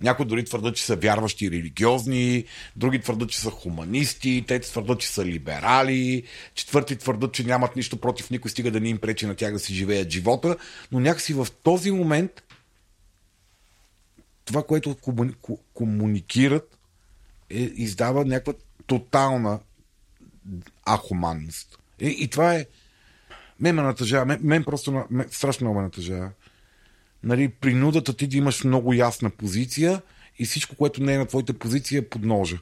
[0.00, 2.44] Някои дори твърдат, че са вярващи религиозни,
[2.76, 6.22] други твърдат, че са хуманисти, трети твърдат, че са либерали,
[6.54, 9.58] четвърти твърдат, че нямат нищо против никой, стига да не им пречи на тях да
[9.58, 10.56] си живеят живота,
[10.92, 12.42] но някакси в този момент
[14.44, 16.78] това, което комуни- ко- комуникират,
[17.50, 18.52] е, издава някаква
[18.86, 19.60] тотална
[20.90, 21.78] ахуманност.
[22.00, 22.66] И, и това е.
[23.62, 24.24] Мен ме натъжава.
[24.24, 26.30] Мен, мен просто мен, страшно много ме натъжава.
[27.22, 30.02] Нали, принудата ти да имаш много ясна позиция
[30.38, 32.58] и всичко, което не е на твоята позиция, е под ножа.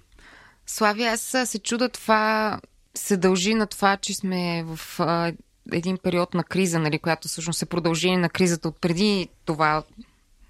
[0.67, 2.61] Слави, аз се чуда това
[2.95, 5.33] се дължи на това, че сме в а,
[5.73, 9.83] един период на криза, нали, която всъщност е продължение на кризата от преди това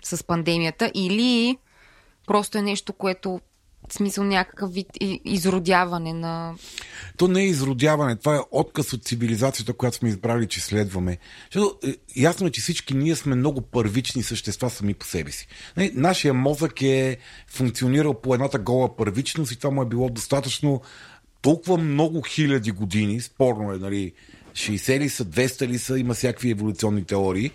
[0.02, 1.58] с пандемията, или
[2.26, 3.40] просто е нещо, което
[3.92, 4.86] смисъл някакъв вид
[5.24, 6.54] изродяване на...
[7.16, 11.18] То не е изродяване, това е отказ от цивилизацията, която сме избрали, че следваме.
[11.52, 15.46] Защото, е, ясно е, че всички ние сме много първични същества сами по себе си.
[15.94, 20.80] Нашия мозък е функционирал по едната гола първичност и това му е било достатъчно
[21.42, 24.12] толкова много хиляди години, спорно е, нали,
[24.52, 27.50] 60 ли са, 200 ли са, има всякакви еволюционни теории.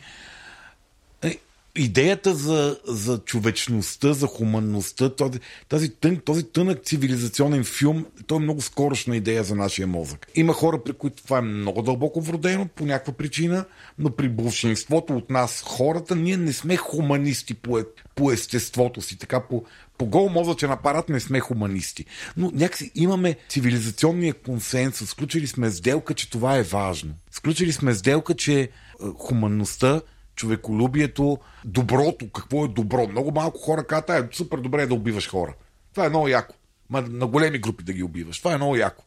[1.78, 8.42] Идеята за, за човечността, за хуманността, този, тази, тън, този тънък цивилизационен филм, той е
[8.42, 10.28] много скорошна идея за нашия мозък.
[10.36, 13.66] Има хора, при които това е много дълбоко вродено по някаква причина,
[14.00, 17.86] но при большинството от нас, хората, ние не сме хуманисти по, е-
[18.16, 19.18] по естеството си.
[19.18, 19.64] Така по,
[19.98, 22.06] по гол мозъчен апарат не сме хуманисти.
[22.38, 25.10] Но някакси имаме цивилизационния консенсус.
[25.10, 27.14] Сключили сме сделка, че това е важно.
[27.32, 28.70] Сключили сме сделка, че е,
[29.18, 30.02] хуманността
[30.36, 33.08] човеколюбието, доброто, какво е добро.
[33.08, 35.54] Много малко хора казват, е супер добре е да убиваш хора.
[35.94, 36.56] Това е много яко.
[36.90, 38.40] Ма на големи групи да ги убиваш.
[38.40, 39.04] Това е много яко.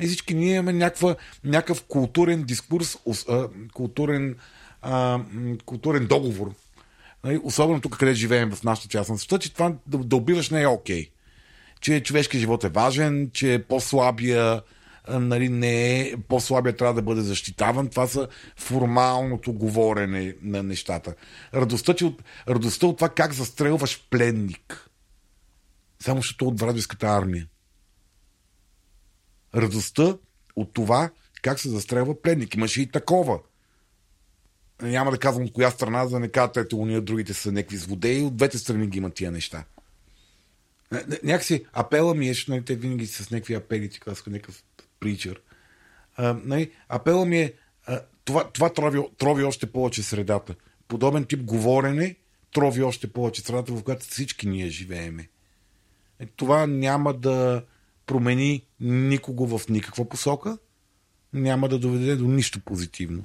[0.00, 2.98] И всички ние имаме някаква, някакъв културен дискурс,
[3.74, 4.36] културен,
[5.64, 6.54] културен договор.
[7.24, 10.50] Нали, Особено тук, къде живеем в нашата част на света, че това да, да убиваш
[10.50, 11.10] не е окей.
[11.80, 14.62] Че човешкият живот е важен, че по-слабия а,
[15.08, 17.88] нали, не е, по-слабия трябва да бъде защитаван.
[17.88, 21.14] Това са формалното говорене на нещата.
[21.54, 24.90] Радостта, че от, радостта от това как застрелваш пленник.
[26.02, 27.46] Само защото от вражеската армия.
[29.54, 30.16] Радостта
[30.56, 31.10] от това
[31.42, 32.54] как се застрелва пленник.
[32.54, 33.38] Имаше и такова.
[34.82, 37.76] Няма да казвам от коя страна, за да не кажат, ето уния другите са някакви
[37.76, 38.22] злодеи.
[38.22, 39.64] От двете страни ги има тия неща.
[40.92, 44.30] Ня- ня- Някакси апела ми е, защото нали, те винаги с някакви апели, ти казаха
[44.30, 44.64] някакъв
[45.00, 45.40] причър.
[46.18, 47.52] Нали, апела ми е,
[48.24, 50.54] това, това трови, трови още повече средата.
[50.88, 52.16] Подобен тип говорене
[52.54, 55.28] трови още повече средата, в която всички ние живееме.
[56.18, 57.64] Е, това няма да
[58.06, 60.58] промени никого в никаква посока,
[61.32, 63.24] няма да доведе до нищо позитивно.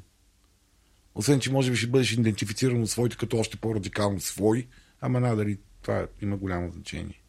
[1.15, 4.67] Освен, че може би ще бъдеш идентифициран от своите като още по-радикално свой,
[5.01, 7.20] ама надали това има голямо значение.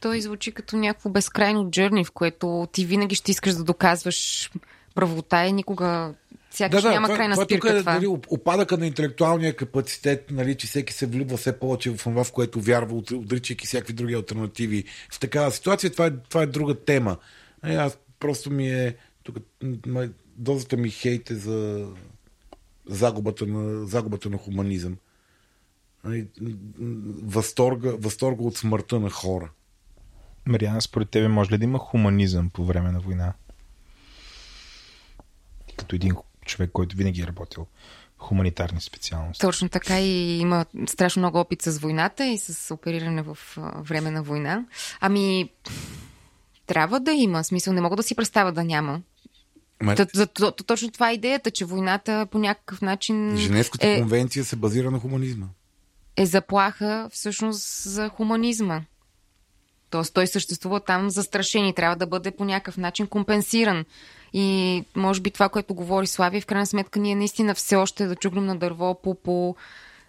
[0.00, 4.50] Той звучи като някакво безкрайно джърни, в което ти винаги ще искаш да доказваш
[4.94, 6.14] правота и никога
[6.50, 7.94] сякаш няма крайна това спирка тук е това.
[7.94, 12.32] нали, опадъка на интелектуалния капацитет, нали, че всеки се влюбва все повече в това, в
[12.32, 14.84] което вярва, от- отричайки всякакви други альтернативи.
[15.12, 17.16] В такава ситуация това е, това е друга тема.
[17.64, 18.96] Е, аз просто ми е...
[19.22, 19.36] Тук,
[20.36, 21.86] дозата ми хейт е за
[22.86, 24.96] загубата на, загубата на хуманизъм.
[26.04, 26.26] Нали,
[27.22, 29.50] Възторга, възторга от смъртта на хора.
[30.48, 33.32] Мариана, според тебе може ли да има хуманизъм по време на война?
[35.76, 37.66] Като един човек, който винаги е работил
[38.18, 39.40] хуманитарни специалности.
[39.40, 43.38] Точно така и има страшно много опит с войната и с опериране в
[43.78, 44.64] време на война.
[45.00, 45.50] Ами,
[46.66, 47.44] трябва да има.
[47.44, 49.02] Смисъл, не мога да си представя да няма.
[49.82, 54.00] Ма, Т- за- т- Точно това е идеята, че войната по някакъв начин Женевската е,
[54.00, 55.46] конвенция се базира на хуманизма.
[56.16, 58.80] е заплаха всъщност за хуманизма.
[59.90, 63.84] Тоест той съществува там застрашен и трябва да бъде по някакъв начин компенсиран.
[64.32, 68.16] И може би това, което говори Слави, в крайна сметка ние наистина все още да
[68.16, 69.56] чугнем на дърво по, по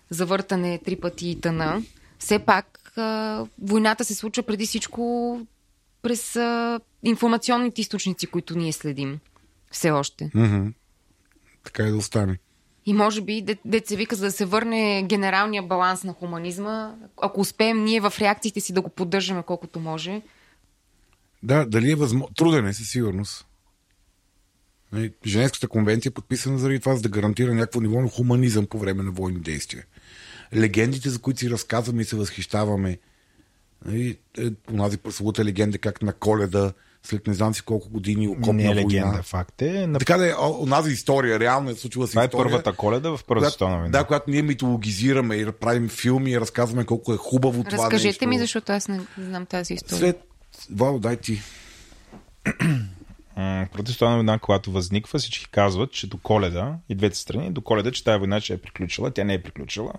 [0.09, 1.81] завъртане три пъти и тъна.
[2.19, 5.39] Все пак а, войната се случва преди всичко
[6.01, 9.19] през а, информационните източници, които ние следим.
[9.71, 10.31] Все още.
[10.35, 10.67] Мгм.
[11.63, 12.37] така и да остане.
[12.85, 17.41] И може би, деца се вика, за да се върне генералния баланс на хуманизма, ако
[17.41, 20.21] успеем ние в реакциите си да го поддържаме колкото може.
[21.43, 22.29] Да, дали е възможно.
[22.35, 23.45] Труден е със сигурност.
[24.91, 28.79] Нали, Женевската конвенция е подписана заради това, за да гарантира някакво ниво на хуманизъм по
[28.79, 29.85] време на войни действия.
[30.55, 32.97] Легендите, за които си разказваме и се възхищаваме,
[33.85, 38.53] нали, е, онази прословута легенда, как на коледа след не знам си колко години окопна
[38.53, 39.23] Не е легенда, война.
[39.23, 39.87] факт е.
[39.87, 39.99] На...
[39.99, 42.43] Така да е, онази история, реално е случила се Това е история.
[42.43, 43.89] първата коледа в Първата световна война.
[43.89, 48.27] да, когато ние митологизираме и правим филми и разказваме колко е хубаво това Разкажете нещо.
[48.27, 49.99] ми, защото аз не знам тази история.
[49.99, 50.23] След...
[50.75, 51.41] Вау, дай ти.
[53.71, 57.91] Първата световна война, когато възниква, всички казват, че до коледа, и двете страни, до коледа,
[57.91, 59.11] че тази война ще е приключила.
[59.11, 59.93] Тя не е приключила.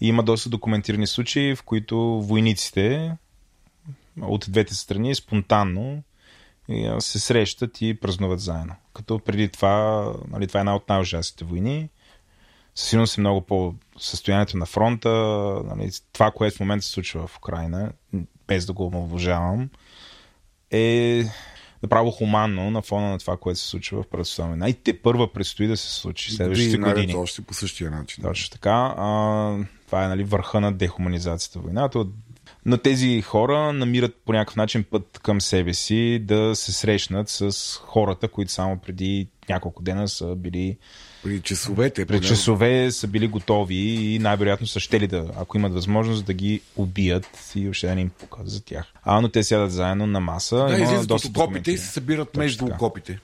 [0.00, 3.12] И има доста документирани случаи, в които войниците
[4.22, 6.02] от двете страни спонтанно
[6.98, 8.74] се срещат и празнуват заедно.
[8.94, 11.88] Като преди това, нали, това е една от най-ужасните войни.
[12.74, 15.10] Със сигурност е много по състоянието на фронта,
[15.64, 17.92] нали, това, което в момента се случва в Украина,
[18.46, 19.70] без да го омалважавам,
[20.70, 21.24] е
[21.82, 24.68] направо хуманно на фона на това, което се случва в Първата световна война.
[24.68, 27.14] И те първа предстои да се случи следващите наред години.
[27.14, 28.24] Още по същия начин.
[28.24, 28.94] Точно така.
[28.96, 32.06] А, това е нали, върха на дехуманизацията войната.
[32.68, 37.52] Но тези хора намират по някакъв начин път към себе си да се срещнат с
[37.84, 40.76] хората, които само преди няколко дена са били
[41.22, 42.06] При часовете.
[42.06, 42.20] поне.
[42.20, 47.52] часове са били готови и най-вероятно са щели да, ако имат възможност, да ги убият
[47.56, 48.86] и въобще да не им пука за тях.
[49.02, 50.56] А, но те сядат заедно на маса.
[50.56, 52.76] Да, излизат от доста окопите и се събират Точно между така.
[52.76, 53.18] окопите.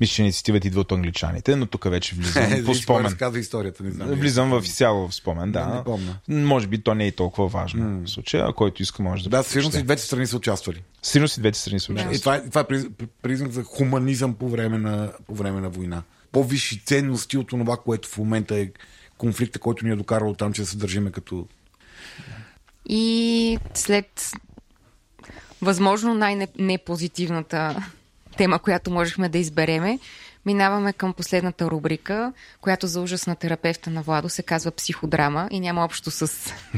[0.00, 3.04] Мисля, че инициативата идва от англичаните, но тук вече влизам по спомен.
[3.04, 4.08] разказва историята, не знам.
[4.10, 5.66] Влизам в изцяло в спомен, да.
[5.66, 6.18] Не, не помня.
[6.28, 9.60] Може би то не е толкова важно в случая, който иска може да Да, сигурно
[9.60, 9.84] и прочете.
[9.84, 10.82] двете страни са участвали.
[11.02, 12.00] Сигурно и двете страни са Да.
[12.00, 12.20] И участвали.
[12.20, 12.88] това, е- това е приз-
[13.22, 16.02] признак за хуманизъм по време на, по време на война.
[16.32, 18.68] По-висши ценности от това, което в момента е
[19.18, 21.46] конфликта, който ни е докарал там, че да се държиме като...
[22.86, 24.30] И след
[25.62, 27.84] възможно най-непозитивната
[28.36, 29.98] тема, която можехме да избереме,
[30.46, 35.60] минаваме към последната рубрика, която за ужас на терапевта на Владо се казва психодрама и
[35.60, 36.26] няма общо с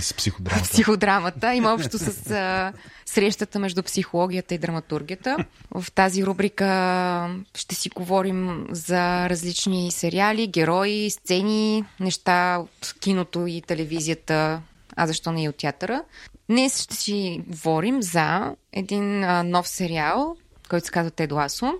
[0.01, 0.63] С психодрамата.
[0.73, 2.73] психодрамата, има общо с а,
[3.07, 5.37] срещата между психологията и драматургията.
[5.71, 13.63] В тази рубрика ще си говорим за различни сериали, герои, сцени, неща от киното и
[13.63, 14.61] телевизията,
[14.97, 16.03] а защо не и от театъра.
[16.49, 20.37] Днес ще си говорим за един а, нов сериал,
[20.69, 21.75] който се казва Тед Ласо.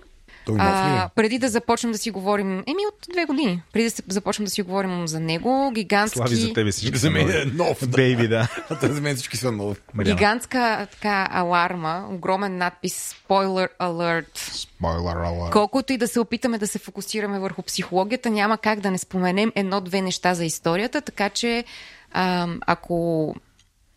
[0.47, 0.59] Той е?
[0.61, 4.51] А, преди да започнем да си говорим, еми от две години, преди да започнем да
[4.51, 6.17] си говорим за него, гигантски...
[6.17, 6.97] Слави за тебе всички.
[6.97, 7.79] За мен е нов.
[7.81, 7.87] Да.
[7.87, 8.47] Бейби, да.
[8.81, 9.75] За мен всички са нови.
[10.03, 14.37] Гигантска така аларма, огромен надпис Spoiler Alert.
[14.37, 15.51] Спойлер алърт.
[15.51, 19.51] Колкото и да се опитаме да се фокусираме върху психологията, няма как да не споменем
[19.55, 21.63] едно-две неща за историята, така че
[22.11, 23.35] а, ако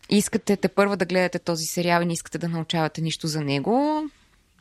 [0.09, 4.03] искате те първа да гледате този сериал и не искате да научавате нищо за него,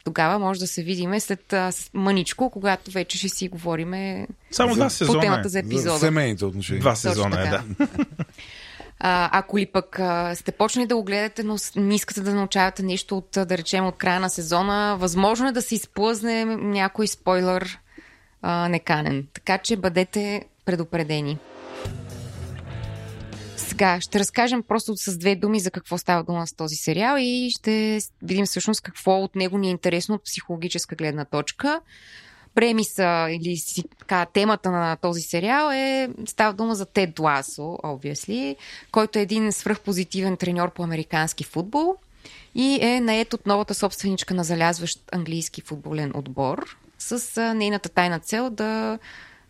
[0.05, 4.85] тогава може да се видиме след а, мъничко, когато вече ще си говориме Само два
[4.85, 5.43] по сезона темата е.
[5.43, 5.99] за За епизода.
[5.99, 6.81] семейните отношения.
[6.81, 7.63] Два Точно сезона е, да.
[9.03, 12.83] А, ако ли пък а, сте почнали да го гледате, но не искате да научавате
[12.83, 17.79] нещо от, да речем, от края на сезона, възможно е да се изплъзне някой спойлер
[18.43, 19.27] а, неканен.
[19.35, 21.39] Така че бъдете предупредени.
[23.61, 27.51] Сега ще разкажем просто с две думи за какво става дума с този сериал и
[27.51, 31.81] ще видим всъщност какво от него ни е интересно от психологическа гледна точка.
[32.55, 38.57] Премиса или си, така, темата на този сериал е става дума за Тед Ласо, obviously,
[38.93, 41.97] който е един свръхпозитивен треньор по американски футбол
[42.55, 48.51] и е наед от новата собственичка на залязващ английски футболен отбор с нейната тайна цел
[48.51, 48.99] да,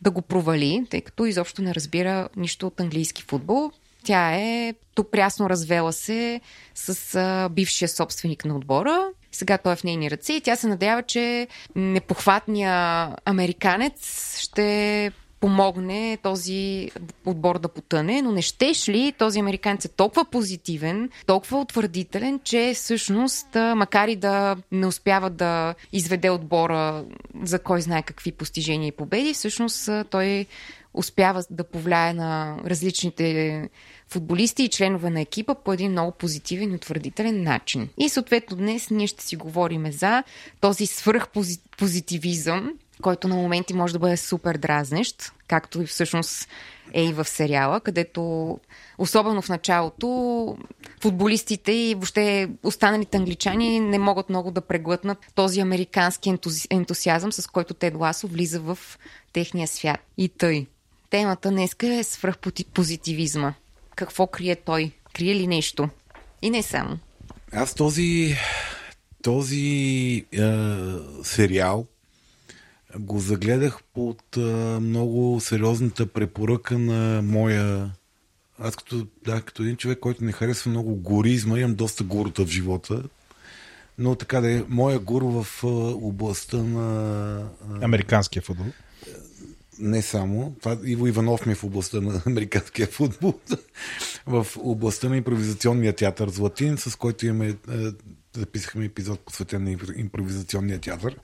[0.02, 3.72] да го провали, тъй като изобщо не разбира нищо от английски футбол.
[4.04, 6.40] Тя е тук прясно развела се
[6.74, 9.08] с а, бившия собственик на отбора.
[9.32, 16.18] Сега той е в нейни ръце и тя се надява, че непохватният американец ще помогне
[16.22, 16.90] този
[17.26, 22.72] отбор да потъне, но не щеш ли този американец е толкова позитивен, толкова утвърдителен, че
[22.74, 27.04] всъщност, макар и да не успява да изведе отбора
[27.42, 30.46] за кой знае какви постижения и победи, всъщност той
[30.94, 33.68] успява да повлияе на различните
[34.08, 37.88] футболисти и членове на екипа по един много позитивен и утвърдителен начин.
[37.98, 40.22] И съответно днес ние ще си говорим за
[40.60, 42.72] този свръхпозитивизъм,
[43.02, 46.48] който на моменти може да бъде супер дразнещ, както и всъщност
[46.92, 48.58] е и в сериала, където
[48.98, 50.56] особено в началото
[51.00, 56.66] футболистите и въобще останалите англичани не могат много да преглътнат този американски ентузи...
[56.70, 58.78] ентусиазъм, с който Тед Ласо влиза в
[59.32, 60.00] техния свят.
[60.18, 60.66] И тъй.
[61.10, 63.54] Темата днеска е свръхпозитивизма.
[63.96, 64.92] Какво крие той?
[65.12, 65.88] Крие ли нещо?
[66.42, 66.98] И не само.
[67.52, 68.36] Аз този,
[69.22, 69.66] този
[70.32, 70.50] е,
[71.22, 71.86] сериал
[72.98, 74.40] го загледах под е,
[74.80, 77.90] много сериозната препоръка на моя
[78.62, 82.48] аз като, да, като един човек, който не харесва много горизма, имам доста гурута в
[82.48, 83.02] живота.
[83.98, 85.64] Но така да е, моя гуру в
[86.02, 87.48] областта на...
[87.82, 88.66] Американския футбол.
[89.80, 90.56] Не само.
[90.60, 93.34] Това Иво Иванов ми е в областта на американския футбол.
[94.26, 97.56] в областта на импровизационния театър Златин, с който имаме,
[98.36, 101.16] записахме епизод посветен на импровизационния театър.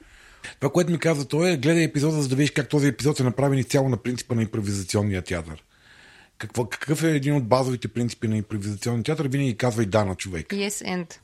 [0.60, 3.22] Това, което ми каза той е, гледай епизода, за да видиш как този епизод е
[3.22, 5.64] направен изцяло на принципа на импровизационния театър.
[6.38, 9.28] Какво, какъв е един от базовите принципи на импровизационния театър?
[9.28, 10.46] Винаги казва и да на човек.
[10.46, 11.14] Yes and.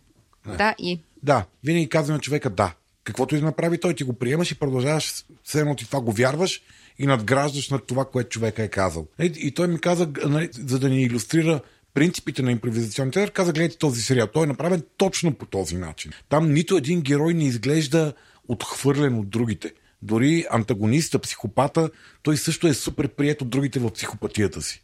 [0.46, 0.56] Не.
[0.56, 1.00] Да и.
[1.22, 2.74] Да, винаги казва на човека да.
[3.04, 6.12] Каквото и да направи, той ти го приемаш и продължаваш, все едно ти това го
[6.12, 6.62] вярваш
[6.98, 9.06] и надграждаш над това, което човека е казал.
[9.20, 11.60] И, и той ми каза, нали, за да ни иллюстрира
[11.94, 14.26] принципите на импровизационния театър, каза, гледайте този сериал.
[14.26, 16.12] Той е направен точно по този начин.
[16.28, 18.12] Там нито един герой не изглежда
[18.48, 19.72] отхвърлен от другите.
[20.02, 21.90] Дори антагониста, психопата,
[22.22, 24.82] той също е супер прият от другите в психопатията си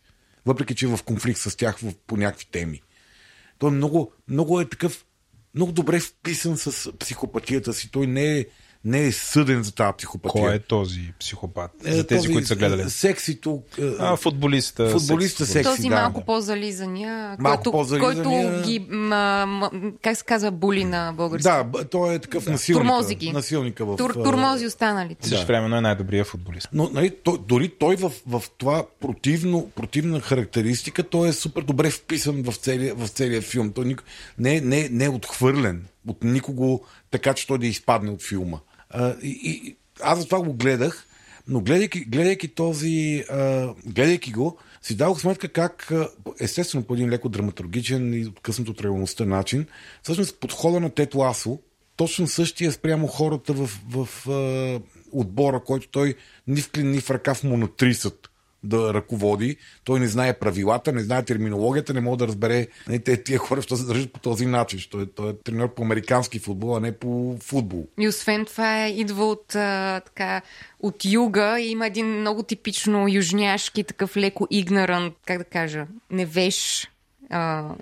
[0.48, 2.82] въпреки че е в конфликт с тях по някакви теми.
[3.58, 5.04] Той много, много е такъв,
[5.54, 7.90] много добре вписан с психопатията си.
[7.90, 8.46] Той не е
[8.88, 10.42] не е съден за тази психопатия.
[10.42, 11.70] Кой е този психопат?
[11.84, 12.90] Е, за тези, този, които са гледали.
[12.90, 13.62] Сексито.
[13.78, 14.90] Е, а, футболиста.
[14.90, 15.94] Футболиста секси, Този да.
[15.94, 18.52] малко по-зализания, малко който, по-зализания...
[18.52, 19.70] който ги, м, м,
[20.02, 21.42] как се казва, були на български.
[21.42, 22.50] Да, той е такъв да.
[22.50, 22.82] насилник.
[22.82, 23.32] Турмози ги.
[23.32, 23.96] Насилника в...
[23.96, 25.28] Тур, турмози останалите.
[25.28, 26.68] Също времено е най-добрият футболист.
[26.72, 31.90] Но нали, той, дори той в, в това противно, противна характеристика, той е супер добре
[31.90, 33.72] вписан в целия, в целия филм.
[33.72, 33.96] Той
[34.38, 38.58] не, не, не е отхвърлен от никого, така че той да изпадне от филма.
[39.22, 41.06] И, и, аз това го гледах,
[41.48, 45.92] но гледайки, гледайки този, а, гледайки го, си дадох сметка как,
[46.40, 49.66] естествено по един леко драматургичен и откъснат от реалността начин,
[50.02, 51.58] всъщност подхода на Тет Ласо,
[51.96, 54.80] точно същия спрямо хората в, в, в
[55.12, 56.14] отбора, който той
[56.46, 58.30] ни в клин, ни в ръка в монотрисът
[58.64, 59.56] да ръководи.
[59.84, 63.62] Той не знае правилата, не знае терминологията, не може да разбере не, те, тия хора,
[63.62, 64.80] що се държат по този начин.
[64.90, 67.86] Той, той е тренер по американски футбол, а не по футбол.
[68.00, 70.42] И освен това идва от, а, така,
[70.80, 76.88] от юга и има един много типично южняшки, такъв леко игнорант, как да кажа, невеж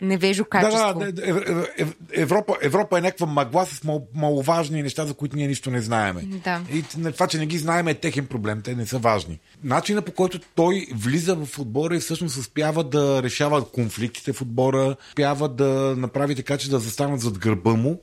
[0.00, 1.00] невежо качество.
[1.00, 1.66] Да, да,
[2.12, 6.22] Европа, Европа е някаква мъгла с мал, маловажни неща, за които ние нищо не знаеме.
[6.22, 6.62] Да.
[6.72, 6.82] И
[7.12, 9.40] това, че не ги знаеме е техен проблем, те не са важни.
[9.64, 14.96] Начина по който той влиза в отбора и всъщност успява да решава конфликтите в отбора,
[15.09, 18.00] успява да направи така, че да застанат зад гърба му,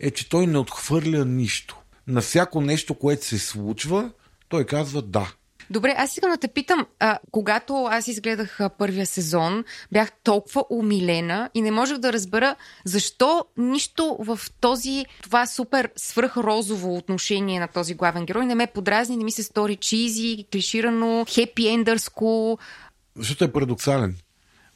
[0.00, 1.78] е, че той не отхвърля нищо.
[2.06, 4.10] На всяко нещо, което се случва,
[4.48, 5.32] той казва да.
[5.72, 11.50] Добре, аз искам да те питам, а, когато аз изгледах първия сезон, бях толкова умилена
[11.54, 17.94] и не можех да разбера защо нищо в този, това супер свръхрозово отношение на този
[17.94, 22.58] главен герой не ме подразни, не ми се стори чизи, клиширано, хепи ендърско.
[23.16, 24.16] Защото е парадоксален.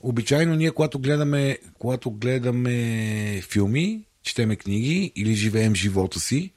[0.00, 6.52] Обичайно ние, когато гледаме, когато гледаме филми, четеме книги или живеем живота си,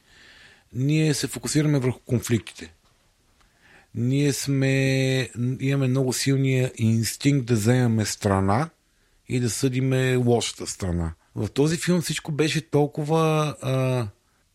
[0.74, 2.74] ние се фокусираме върху конфликтите
[3.96, 8.70] ние сме, имаме много силния инстинкт да вземаме страна
[9.30, 11.14] и да съдиме лошата страна.
[11.36, 14.08] В този филм всичко беше толкова, а,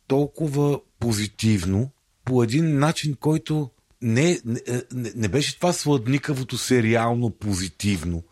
[0.06, 1.90] толкова позитивно,
[2.24, 3.70] по един начин, който
[4.02, 4.60] не, не,
[4.92, 8.22] не, не беше това сладникавото сериално позитивно.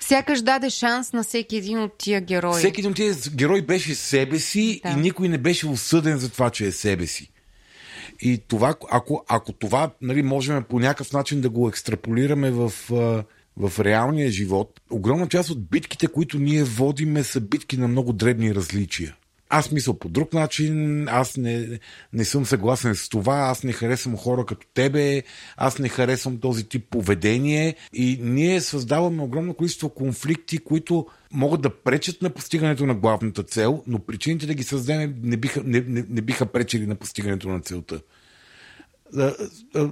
[0.00, 2.58] Сякаш даде шанс на всеки един от тия герои.
[2.58, 4.90] Всеки един от тия герои беше себе си да.
[4.90, 7.30] и никой не беше осъден за това, че е себе си.
[8.20, 12.72] И това, ако, ако това нали, можем по някакъв начин да го екстраполираме в,
[13.56, 18.54] в реалния живот, огромна част от битките, които ние водиме, са битки на много дребни
[18.54, 19.16] различия.
[19.50, 21.78] Аз мисля по друг начин, аз не,
[22.12, 25.22] не съм съгласен с това, аз не харесвам хора като тебе,
[25.56, 31.70] аз не харесвам този тип поведение и ние създаваме огромно количество конфликти, които могат да
[31.70, 36.04] пречат на постигането на главната цел, но причините да ги създадем не биха, не, не,
[36.08, 38.00] не биха пречили на постигането на целта.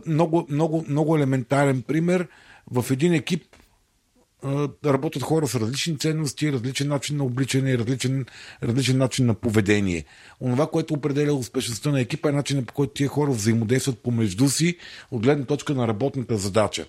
[0.06, 2.28] Много, много, много елементарен пример.
[2.70, 3.42] В един екип
[4.84, 8.26] работят хора с различни ценности, различен начин на обличане, различен,
[8.62, 10.04] различен начин на поведение.
[10.40, 14.76] Онова, което определя успешността на екипа е начинът по който тия хора взаимодействат помежду си
[15.10, 16.86] от гледна точка на работната задача.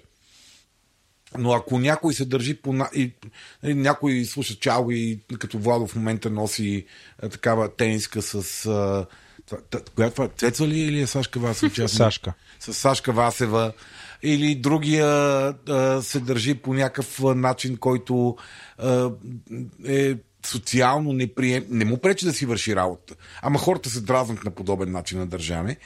[1.37, 2.75] Но ако някой се държи по...
[2.95, 3.13] И,
[3.63, 6.85] и някой слуша чао и като Владо в момента носи
[7.19, 8.65] а, такава тениска с...
[8.65, 9.05] А,
[9.45, 10.27] това, коя това?
[10.27, 11.89] Цеца ли или е Сашка Васева?
[11.89, 12.33] Сашка.
[12.59, 13.73] С Сашка Васева.
[14.23, 18.37] Или другия а, се държи по някакъв начин, който
[18.77, 19.11] а,
[19.85, 20.15] е
[20.45, 21.65] социално неприем...
[21.69, 23.15] Не му пречи да си върши работа.
[23.41, 25.77] Ама хората се дразнат на подобен начин на държане.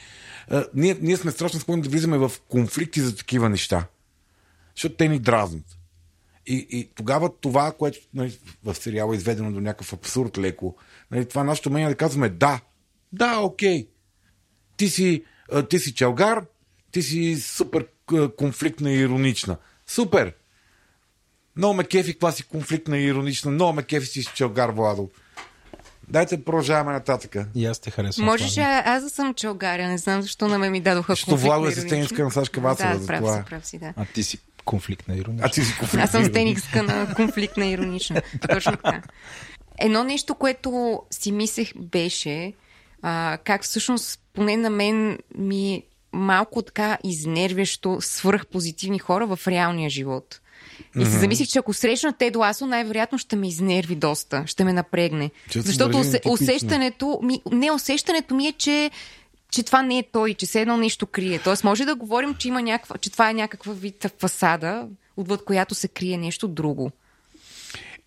[0.74, 3.88] Ние, ние сме страшно склонни да влизаме в конфликти за такива неща
[4.76, 5.78] защото те ни дразнат.
[6.48, 10.76] И, и тогава това, което нали, в сериала е изведено до някакъв абсурд леко,
[11.12, 12.62] нали, това нашето мнение да казваме да,
[13.14, 13.88] да, окей.
[14.78, 15.24] Ти си,
[15.70, 16.46] ти си чалгар,
[16.92, 17.88] ти си супер
[18.38, 19.58] конфликтна и иронична.
[19.88, 20.34] Супер!
[21.56, 23.52] Много ме кефи каква си конфликтна и иронична.
[23.52, 25.10] Много ме кефи си чалгар, Владо.
[26.08, 27.48] Дайте продължаваме нататъка.
[27.56, 28.26] И аз те харесвам.
[28.26, 31.66] Можеш а, аз да съм чалгаря, не знам защо на ме ми дадоха Защото Владо
[31.66, 33.38] е конфликтна асистентка на Сашка Васева, Да, за прав това.
[33.38, 33.94] си, прав си, да.
[33.98, 35.42] А ти си конфликт на ирония.
[35.46, 38.22] А ти си конфликтна Аз съм и стеникска на конфликтна и иронична.
[38.50, 39.02] Точно така.
[39.80, 42.54] Едно нещо, което си мислех беше
[43.02, 45.84] а, как всъщност поне на мен ми
[46.14, 50.42] малко така изнервящо свръхпозитивни хора в реалния живот.
[51.00, 54.74] И се замислих, че ако срещна Тед Ласо, най-вероятно ще ме изнерви доста, ще ме
[54.74, 55.32] напрегне.
[55.50, 56.34] Че се Защото усе, нетипично.
[56.34, 58.92] усещането ми, не, усещането ми е, че
[59.52, 61.40] че това не е той, че все едно нещо крие.
[61.40, 64.88] Тоест, може да говорим, че, има някаква, че това е някаква вид фасада,
[65.18, 66.92] отвъд която се крие нещо друго.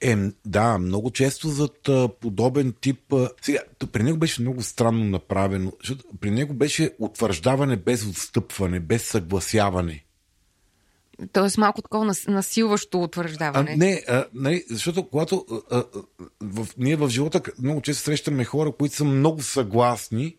[0.00, 0.16] Е,
[0.46, 3.12] да, много често зад а, подобен тип.
[3.12, 3.58] А, сега,
[3.92, 10.04] при него беше много странно направено, защото при него беше утвърждаване без отстъпване, без съгласяване.
[11.32, 13.76] Тоест, малко такова нас, насилващо А, утвърждаване.
[13.76, 15.84] не, а, нали, защото когато а, а,
[16.40, 20.36] в, ние в живота много често срещаме хора, които са много съгласни,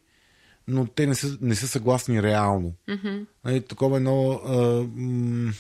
[0.67, 2.73] но те не са, не са съгласни реално.
[2.89, 3.25] Mm-hmm.
[3.45, 4.57] Нали, такова едно а,
[4.95, 5.53] м-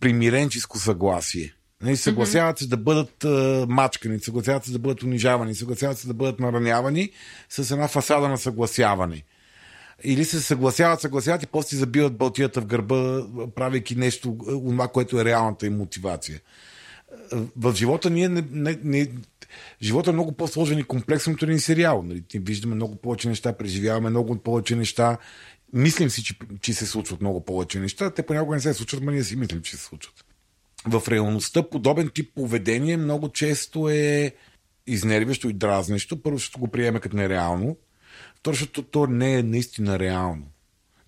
[0.00, 1.54] примиренческо съгласие.
[1.82, 6.14] Нали, съгласяват се да бъдат а, мачкани, съгласяват се да бъдат унижавани, съгласяват се да
[6.14, 7.10] бъдат наранявани
[7.48, 9.24] с една фасада на съгласяване.
[10.04, 13.22] Или се съгласяват, съгласяват и после си забиват балтията в гърба,
[13.54, 16.40] правейки нещо, това, което е реалната им мотивация.
[17.56, 19.08] В живота ние не, не, не,
[19.82, 22.02] живота е много по-сложен и комплексен от един сериал.
[22.02, 22.22] Нали?
[22.34, 25.18] Виждаме много повече неща, преживяваме много повече неща.
[25.72, 28.10] Мислим си, че, че се случват много повече неща.
[28.10, 30.24] Те понякога не се случват, но ние си мислим, че се случват.
[30.86, 34.32] В реалността подобен тип поведение много често е
[34.86, 36.22] изнервящо и дразнещо.
[36.22, 37.76] Първо, защото го приеме като нереално.
[38.36, 40.46] Второ, защото то не е наистина реално.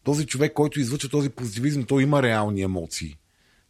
[0.04, 3.16] Този човек, който излъчва този позитивизъм, той има реални емоции.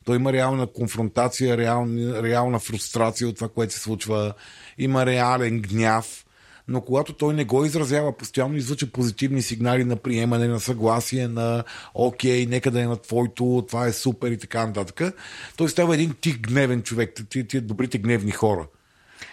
[0.04, 4.34] Той има реална конфронтация, реална, реална фрустрация от това, което се случва.
[4.78, 6.24] Има реален гняв.
[6.68, 11.64] Но когато той не го изразява, постоянно излъчва позитивни сигнали на приемане, на съгласие, на
[11.94, 15.14] окей, нека да е на твоето, това е супер и така нататък.
[15.56, 18.66] Той става един тих гневен човек, тия, тия добрите гневни хора.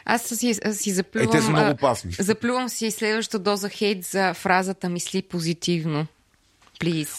[0.05, 1.29] Аз си, си заплювам...
[1.29, 2.11] Е, те са много опасни.
[2.11, 6.07] Заплювам си следваща доза хейт за фразата мисли позитивно.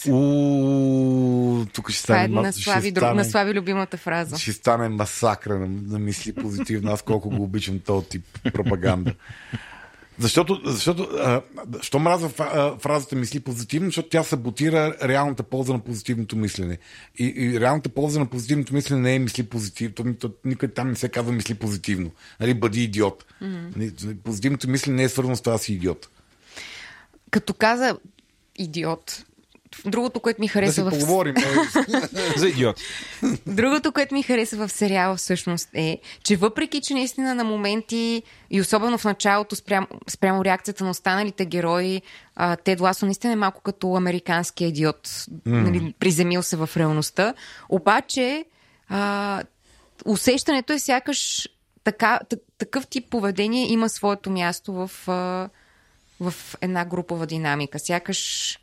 [0.09, 4.37] У, тук ще Това е стане, на Слави, друг, стане- на Слави любимата фраза.
[4.37, 6.91] ще стане масакра на, на мисли позитивно.
[6.91, 9.13] Аз колко го обичам този тип пропаганда.
[10.19, 11.41] Защото, защото а,
[11.81, 12.29] що мраза
[12.79, 16.77] фразата мисли позитивно, защото тя саботира реалната полза на позитивното мислене.
[17.17, 20.15] И, и реалната полза на позитивното мислене не е мисли позитивно.
[20.45, 22.11] Никъде там не се казва мисли позитивно.
[22.39, 23.25] Нали, бъди идиот.
[23.41, 24.17] Mm-hmm.
[24.17, 26.09] Позитивното мислене не е свързано с това си идиот.
[27.31, 27.97] Като каза
[28.55, 29.25] идиот,
[29.85, 31.35] другото, което ми Да си хареса в поговорим.
[31.37, 31.41] е,
[32.37, 32.75] За идиот.
[33.47, 38.61] Другото, което ми хареса в сериала всъщност е, че въпреки, че наистина на моменти и
[38.61, 42.01] особено в началото спрямо, спрямо реакцията на останалите герои,
[42.35, 45.29] а, Тед Ласо наистина е малко като американски идиот, mm.
[45.45, 47.33] нали, приземил се в реалността,
[47.69, 48.45] обаче
[48.89, 49.43] а,
[50.05, 51.49] усещането е сякаш
[51.83, 52.19] така,
[52.57, 54.91] такъв тип поведение има своето място в,
[56.19, 57.79] в една групова динамика.
[57.79, 58.59] Сякаш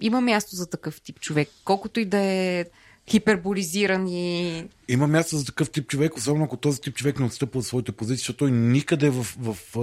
[0.00, 1.48] има място за такъв тип човек.
[1.64, 2.64] Колкото и да е
[3.10, 4.64] хиперболизиран и...
[4.88, 7.92] Има място за такъв тип човек, особено ако този тип човек не отстъпва от своите
[7.92, 9.78] позиции, защото той никъде в, в, в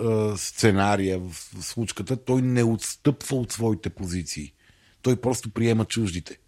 [0.00, 4.52] а, сценария, в, в случката, той не отстъпва от своите позиции.
[5.02, 6.38] Той просто приема чуждите.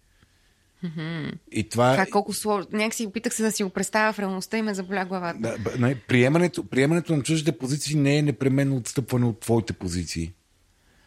[0.85, 1.33] Mm-hmm.
[1.51, 2.09] И това Това е.
[2.09, 2.69] колко сложно.
[2.73, 5.39] Някакси опитах се да си го представя в реалността и ме заболя главата.
[5.39, 10.33] Да, не, приемането, приемането на чуждите позиции не е непременно отстъпване от твоите позиции.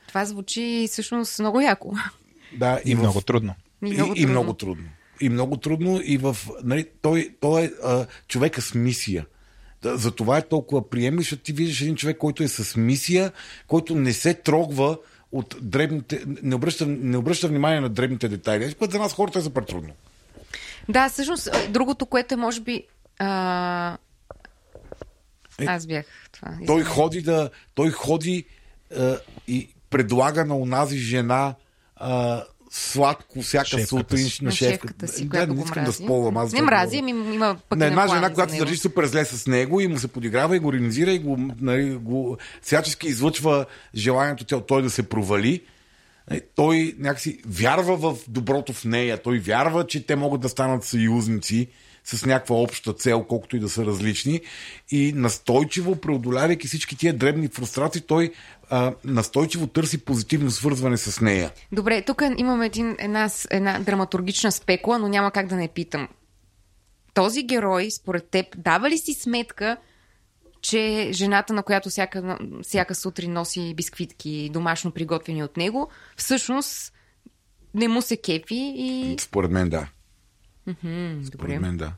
[0.09, 1.95] Това звучи всъщност много яко.
[2.53, 3.55] Да, и, И в- много трудно.
[3.85, 4.31] И И, много и трудно.
[4.31, 4.85] много трудно.
[5.21, 6.01] И много трудно.
[6.05, 9.27] И в, нали, той, той е а, човека с мисия.
[9.83, 13.33] Да, Затова е толкова приемлив, защото ти виждаш един човек, който е с мисия,
[13.67, 14.99] който не се трогва
[15.33, 19.43] от дребните, не обръща, не обръща внимание на дребните детайли, което за нас хората е
[19.43, 19.93] супер трудно.
[20.89, 22.85] Да, всъщност, другото, което е, може би.
[23.19, 23.97] А...
[25.61, 26.59] Е, Аз бях това.
[26.67, 27.51] Той ходи да.
[27.75, 28.45] Той ходи
[28.97, 31.55] а, и предлага на онази жена
[31.97, 34.45] а, сладко всяка Шефката сутрин си.
[34.45, 34.73] на на шефка.
[34.73, 35.99] шефката си, да, която не го искам мрази.
[35.99, 36.37] да сполвам.
[36.37, 37.17] Аз не да мрази, говоря.
[37.17, 39.99] ами има пък на една жена, която се държи супер зле с него и му
[39.99, 44.91] се подиграва и го иронизира и го, нали, го всячески излъчва желанието тя- той да
[44.91, 45.63] се провали.
[46.31, 49.23] Е, Той някакси вярва в доброто в нея.
[49.23, 51.69] Той вярва, че те могат да станат съюзници
[52.05, 54.41] с някаква обща цел, колкото и да са различни.
[54.91, 58.33] И настойчиво, преодолявайки всички тия дребни фрустрации, той
[58.71, 61.53] а, настойчиво търси позитивно свързване с нея.
[61.73, 66.09] Добре, тук имаме един, една, една драматургична спекула, но няма как да не питам.
[67.15, 69.77] Този герой, според теб, дава ли си сметка,
[70.61, 76.93] че жената, на която всяка, всяка сутрин носи бисквитки, домашно приготвени от него, всъщност
[77.75, 79.17] не му се кефи и...
[79.21, 79.89] Според мен да.
[80.67, 80.75] М,
[81.25, 81.59] Според Добре.
[81.59, 81.93] мен да.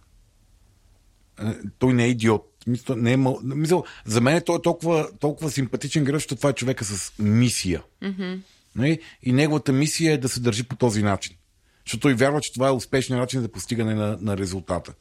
[1.43, 2.49] Е, Той не е идиот.
[2.71, 3.41] Мисля, не е мъл...
[3.43, 7.83] Мисля, за мен той е толкова, толкова симпатичен гръб, защото това е човека с мисия.
[8.03, 9.01] Mm-hmm.
[9.23, 11.37] И неговата мисия е да се държи по този начин.
[11.87, 14.93] Защото той вярва, че това е успешният начин за постигане на, на резултата.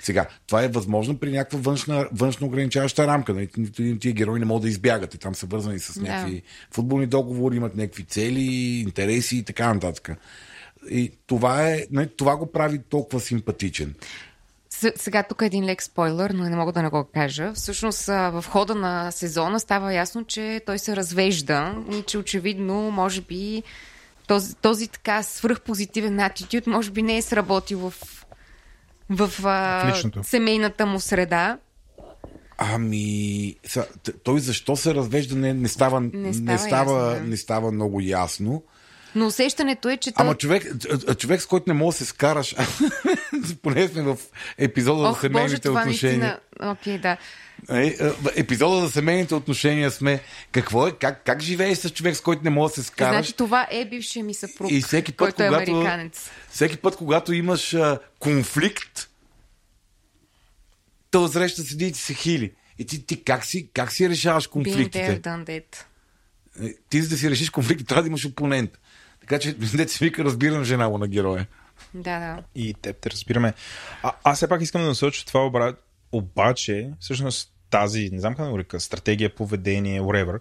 [0.00, 3.34] Сега, това е възможно при някаква външна, външно ограничаваща рамка.
[3.34, 3.48] Нали?
[3.56, 5.14] Нито един от тия герои не могат да избягат.
[5.14, 6.00] И там са вързани с Да.
[6.00, 8.42] някакви футболни договори, имат някакви цели,
[8.80, 10.10] интереси и така нататък.
[10.90, 13.94] И това, е, нали, това го прави толкова симпатичен.
[14.96, 17.52] Сега тук е един лек спойлер, но не мога да не го кажа.
[17.54, 23.20] Всъщност в хода на сезона става ясно, че той се развежда и че очевидно, може
[23.20, 23.62] би,
[24.26, 27.94] този, този така свръхпозитивен атитюд, може би не е сработил в,
[29.10, 30.24] в, В личното.
[30.24, 31.58] семейната му среда.
[32.58, 33.56] Ами,
[34.22, 37.30] той защо се развежда не, не става, Не става не става, ясно, да.
[37.30, 38.62] не става много ясно.
[39.18, 40.38] Но усещането е, че Ама той...
[40.38, 40.64] човек,
[41.18, 42.54] човек, с който не мога да се скараш,
[43.62, 44.16] поне сме в
[44.58, 46.38] епизода за Ох, Боже, семейните това отношения.
[46.62, 47.16] Окей, да.
[47.70, 50.20] Е, в епизода за семейните отношения сме.
[50.52, 50.92] Какво е?
[50.92, 53.14] Как, как живееш с човек, с който не мога да се скараш?
[53.14, 56.30] Значи това е бившия ми съпруг, И всеки път, който е когато, американец.
[56.50, 59.08] всеки път, когато имаш а, конфликт,
[61.10, 62.52] то среща седи и ти се хили.
[62.78, 64.98] И ти, ти как, си, как си решаваш Been конфликтите?
[64.98, 65.84] there, done that.
[66.62, 68.78] Е, Ти за да си решиш конфликт, трябва да имаш опонент.
[69.28, 69.56] Така че,
[69.88, 71.46] се вика, разбирам жена му на героя.
[71.94, 72.42] Да, да.
[72.54, 73.54] И теб те разбираме.
[74.02, 75.74] А, аз все пак искам да насоча това обра...
[76.12, 80.38] обаче, всъщност тази, не знам как да го река, стратегия, поведение, whatever,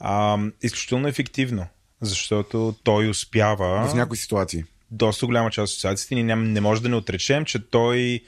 [0.00, 1.66] а, изключително ефективно.
[2.00, 4.64] Защото той успява В някои ситуации.
[4.90, 6.14] доста голяма част от ситуациите.
[6.14, 8.20] Ние не може да не отречем, че той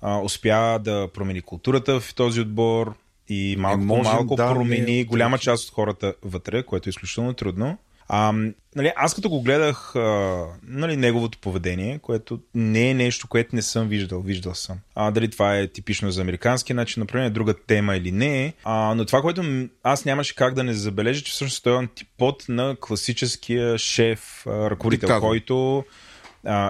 [0.00, 2.94] а, успя да промени културата в този отбор
[3.28, 7.34] и малко можем малко да промени не голяма част от хората вътре, което е изключително
[7.34, 7.78] трудно.
[8.08, 8.32] А,
[8.76, 13.62] нали, аз като го гледах а, нали, неговото поведение, което не е нещо, което не
[13.62, 14.78] съм виждал, виждал съм.
[14.94, 18.54] А, дали това е типично за американски начин на правене, друга тема или не.
[18.64, 22.44] А, но това, което аз нямаше как да не забележа, че всъщност той е антипод
[22.48, 25.26] на класическия шеф, а, ръководител, Диктатор.
[25.26, 25.84] който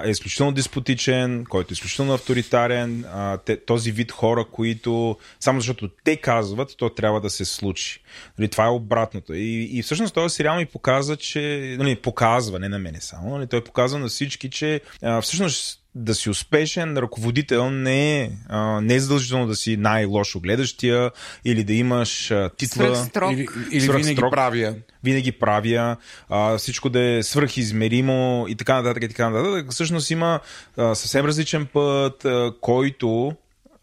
[0.05, 5.89] е изключително диспотичен, който е изключително авторитарен, а, те, този вид хора, които само защото
[6.05, 8.01] те казват, то трябва да се случи.
[8.39, 9.35] Нали, това е обратното.
[9.35, 13.47] И, и всъщност този сериал ми показа, че нали, показва, не на мене само, нали,
[13.47, 18.95] той показва на всички, че а, всъщност да си успешен ръководител не е, а, не
[18.95, 21.11] е задължително да си най-лошо гледащия
[21.45, 22.95] или да имаш титла.
[22.95, 23.33] Свръхстрог.
[23.33, 24.33] Или, или Свръх винаги строг.
[24.33, 24.75] правя.
[25.05, 25.97] винаги правя,
[26.29, 29.73] а, всичко да е свръхизмеримо и така нататък и така нататък.
[29.73, 30.41] Всъщност има
[30.77, 33.33] а, съвсем различен път, а, който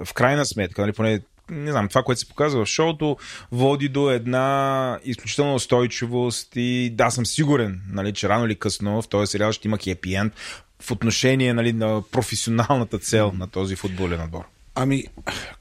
[0.06, 1.20] в крайна сметка, нали, поне
[1.52, 3.18] не знам, това, което се показва в шоуто,
[3.52, 9.08] води до една изключителна устойчивост и да, съм сигурен, нали, че рано или късно в
[9.08, 10.34] този сериал ще има хепи енд
[10.82, 14.44] в отношение нали, на професионалната цел на този футболен отбор.
[14.76, 15.04] Ами,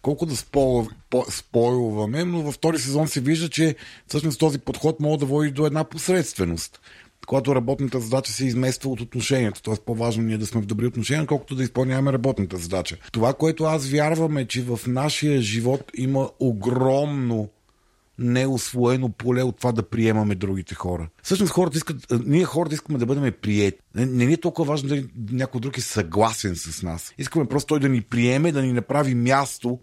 [0.03, 3.77] колко да спол, по, спойлваме, но във втори сезон се вижда, че
[4.07, 6.81] всъщност този подход може да води до една посредственост.
[7.29, 9.63] Когато работната задача се измества от отношението.
[9.63, 12.97] Тоест по-важно ние да сме в добри отношения, колкото да изпълняваме работната задача.
[13.13, 17.49] Това, което аз вярвам е, че в нашия живот има огромно
[18.19, 21.09] неосвоено поле от това да приемаме другите хора.
[21.23, 23.79] Всъщност хората искат, а, ние хората искаме да бъдем приети.
[23.95, 27.15] Не, не ни е толкова важно дали някой друг е съгласен с нас.
[27.19, 29.79] Искаме просто той да ни приеме, да ни направи място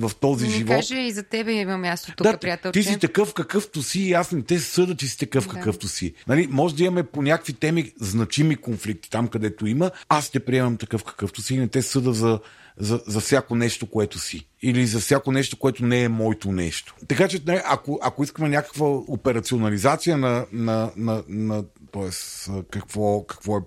[0.00, 0.76] в този Не живот.
[0.76, 2.80] каже и за тебе има място тук, Да, приятелче.
[2.80, 5.52] ти си такъв какъвто си и аз не те съда, че си такъв Да.
[5.54, 6.14] какъвто си.
[6.28, 9.90] Нали, може да имаме по някакви теми значими конфликти там, където има.
[10.08, 12.40] Аз те приемам такъв какъвто си и не те съда за,
[12.76, 14.46] за, за всяко нещо, което си.
[14.62, 16.94] Или за всяко нещо, което не е моето нещо.
[17.08, 23.58] Така че, нали, ако, ако искаме някаква операционализация на, на, на, на тоест, какво, какво
[23.58, 23.60] е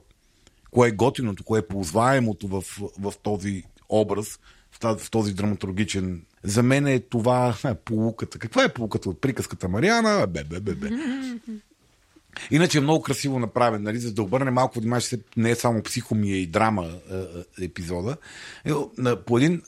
[0.71, 2.63] кое е готиното, кое е ползваемото в,
[2.99, 4.39] в този образ,
[4.83, 6.21] в този драматургичен.
[6.43, 8.39] За мен е това е, полуката.
[8.39, 10.27] Каква е полуката от приказката Мариана?
[10.27, 10.89] Бе, бе, бе, бе.
[12.51, 15.83] Иначе е много красиво направен, нали, за да обърне малко внимание, че не е само
[15.83, 17.15] психомия и драма е,
[17.61, 18.17] е, епизода.
[18.65, 18.71] Е,
[19.25, 19.61] по един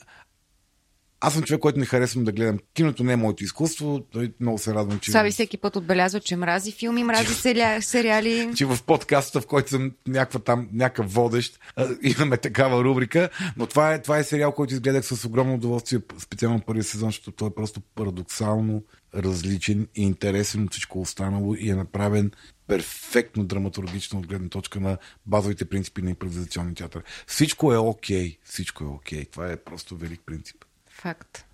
[1.20, 2.58] аз съм човек, който не харесвам да гледам.
[2.74, 4.00] Киното не е моето изкуство.
[4.12, 5.10] Той много се радвам, че...
[5.10, 7.82] Слави всеки път отбелязва, че мрази филми, мрази сериали.
[7.82, 8.52] сериали.
[8.56, 11.58] че в подкаста, в който съм някаква там, някакъв водещ,
[12.02, 16.60] имаме такава рубрика, но това е, това е сериал, който изгледах с огромно удоволствие, специално
[16.60, 18.82] първия сезон, защото той е просто парадоксално
[19.14, 22.30] различен и интересен от всичко останало и е направен
[22.66, 27.02] перфектно драматургично от гледна точка на базовите принципи на импровизационния театър.
[27.26, 28.38] Всичко е окей, okay.
[28.44, 29.22] всичко е окей.
[29.22, 29.30] Okay.
[29.30, 30.65] Това е просто велик принцип.
[31.06, 31.46] Факт.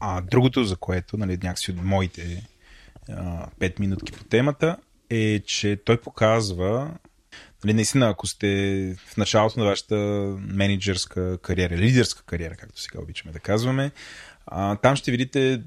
[0.00, 2.46] А другото, за което, нали, някакси от моите
[3.08, 4.76] а, 5 минутки по темата,
[5.10, 6.94] е, че той показва,
[7.64, 8.48] нали, наистина, ако сте
[9.06, 9.96] в началото на вашата
[10.40, 13.90] менеджерска кариера, лидерска кариера, както сега обичаме да казваме,
[14.46, 15.62] а, там ще видите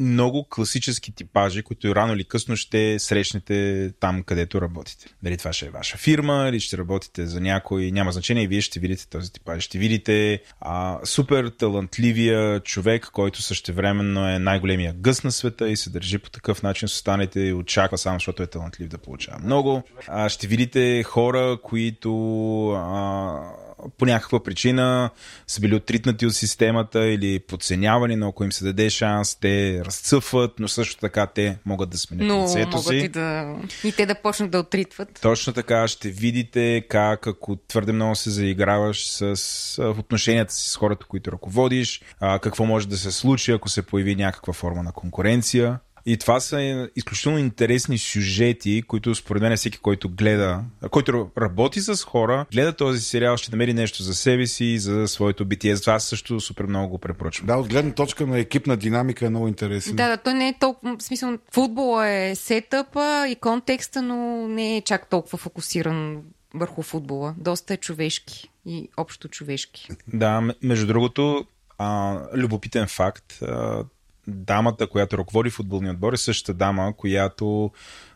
[0.00, 5.06] много класически типажи, които рано или късно ще срещнете там, където работите.
[5.22, 8.60] Дали това ще е ваша фирма, или ще работите за някой, няма значение, и вие
[8.60, 9.62] ще видите този типаж.
[9.62, 15.90] Ще видите а, супер талантливия човек, който същевременно е най-големия гъс на света и се
[15.90, 19.82] държи по такъв начин с останалите и очаква само, защото е талантлив да получава много.
[20.08, 23.67] А, ще видите хора, които а,
[23.98, 25.10] по някаква причина
[25.46, 30.52] са били отритнати от системата или подценявани, но ако им се даде шанс, те разцъфват,
[30.58, 32.96] но също така те могат да сменят Но лицето могат си.
[32.96, 33.56] и, да...
[33.84, 35.18] и те да почнат да отритват.
[35.22, 41.06] Точно така ще видите как ако твърде много се заиграваш с отношенията си с хората,
[41.06, 45.78] които ръководиш, какво може да се случи, ако се появи някаква форма на конкуренция.
[46.08, 52.04] И това са изключително интересни сюжети, които според мен всеки, който гледа, който работи с
[52.04, 55.76] хора, гледа този сериал, ще намери нещо за себе си и за своето битие.
[55.76, 57.46] Затова аз също супер много го препоръчвам.
[57.46, 59.96] Да, от гледна точка на екипна динамика е много интересен.
[59.96, 64.76] Да, да, той не е толкова, в смисъл, футбола е сетъпа и контекста, но не
[64.76, 66.22] е чак толкова фокусиран
[66.54, 67.34] върху футбола.
[67.38, 69.88] Доста е човешки и общо човешки.
[70.06, 71.46] Да, между другото,
[71.78, 73.42] а, любопитен факт.
[73.42, 73.84] А,
[74.28, 77.70] дамата, която ръководи футболния отбор, е същата дама, която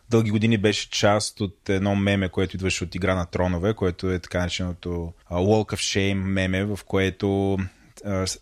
[0.09, 4.19] дълги години беше част от едно меме, което идваше от Игра на тронове, което е
[4.19, 7.57] така нареченото Walk of Shame меме, в което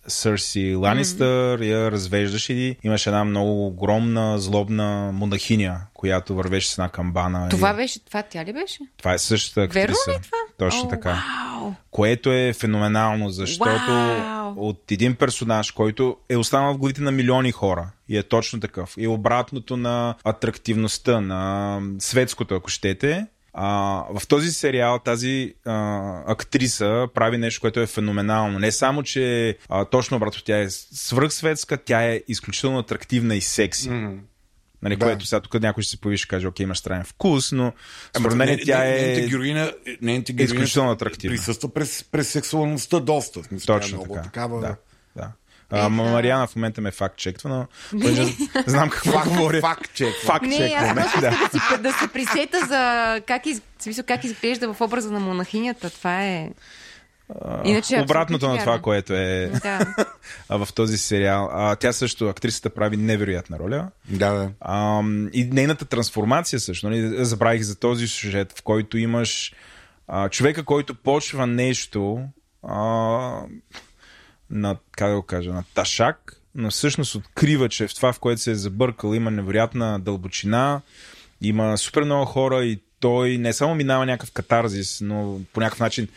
[0.08, 1.66] Сърси Ланистър mm-hmm.
[1.66, 7.50] я развеждаше и имаше една много огромна, злобна монахиня, която вървеше с една камбана.
[7.50, 7.76] Това и...
[7.76, 8.80] беше, това тя ли беше?
[8.98, 9.88] Това е същата актриса.
[10.08, 10.38] Верно ли това?
[10.58, 11.24] Точно О, така.
[11.91, 14.53] Което е феноменално, защото Вау!
[14.57, 18.93] от един персонаж, който е останал в главите на милиони хора и е точно такъв,
[18.97, 23.68] и обратното на атрактивността, на светското, ако щете, а,
[24.20, 28.59] в този сериал тази а, актриса прави нещо, което е феноменално.
[28.59, 33.89] Не само, че а, точно обратно тя е свръхсветска, тя е изключително атрактивна и секси.
[33.89, 34.14] М.
[34.84, 35.06] Нали, Да.
[35.06, 37.74] което сега тук някой ще се появи и ще каже, окей, имаш странен вкус, но
[38.18, 39.02] според мен тя не- е...
[39.02, 41.36] Нейната героиня, нейната героиня изключително атрактивна.
[41.38, 43.44] Присъства през, през сексуалността доста.
[43.44, 44.24] Смисъл, е Точно много така.
[44.26, 44.62] такава...
[44.62, 44.76] Да,
[45.16, 45.32] да.
[45.74, 45.90] А.
[45.90, 48.34] Мариана в момента ме факт чеква, но понеже
[48.66, 49.62] знам какво Факт, говоря.
[49.62, 50.14] факт чек.
[50.26, 50.72] Факт Не, чек.
[50.76, 51.30] аз просто да.
[51.30, 51.60] да.
[51.60, 55.90] си, да се присета за как, из, смисъл, как изглежда в образа на монахинята.
[55.90, 56.50] Това е...
[57.64, 59.96] Иначе е Обратното на това, което е Да.
[60.50, 61.50] в този сериал.
[61.54, 63.90] А, тя също, актрисата прави невероятна роля.
[64.10, 64.52] Да, да.
[64.60, 65.02] А,
[65.34, 66.90] и нейната трансформация също.
[66.90, 67.26] Нали?
[67.26, 69.54] Забравих за този сюжет, в който имаш
[70.08, 72.22] а, човека, който почва нещо
[72.64, 72.78] а,
[74.50, 78.42] на, как да го кажа, на ташак, но всъщност открива, че в това, в което
[78.42, 80.82] се е забъркал, има невероятна дълбочина,
[81.42, 86.08] има супер много хора и той не само минава някакъв катарзис, но по някакъв начин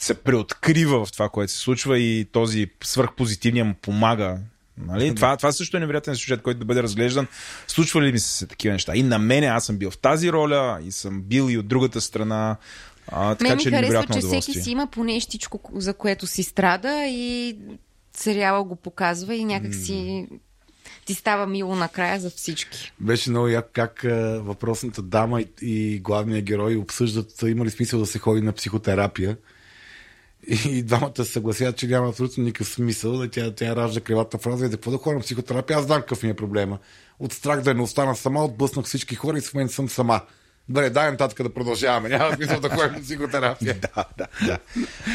[0.00, 4.38] се преоткрива в това, което се случва и този свърхпозитивния му помага.
[4.86, 5.14] Нали?
[5.14, 7.26] Това, това също е невероятен сюжет, който да бъде разглеждан.
[7.66, 8.96] Случва ли ми се такива неща?
[8.96, 12.00] И на мене аз съм бил в тази роля и съм бил и от другата
[12.00, 12.56] страна.
[13.08, 16.26] А, така Мен ми че е харесва, че всеки си има по нещичко, за което
[16.26, 17.56] си страда и
[18.16, 20.26] сериала го показва и някак си
[21.04, 22.92] ти става мило накрая за всички.
[23.00, 28.00] Беше много як как а, въпросната дама и, и главният герой обсъждат има ли смисъл
[28.00, 29.36] да се ходи на психотерапия.
[30.46, 33.18] И двамата се съгласят, че няма абсолютно никакъв смисъл.
[33.18, 35.78] Да тя, тя ражда кривата фраза и да какво да ходя на психотерапия.
[35.78, 36.78] Аз знам какъв ми е проблема.
[37.18, 40.20] От страх да не остана сама, отблъснах всички хора и в момента съм сама.
[40.68, 42.08] Добре, дай нататък да продължаваме.
[42.08, 43.76] Няма смисъл да ходим на психотерапия.
[43.96, 44.58] Да, да, да.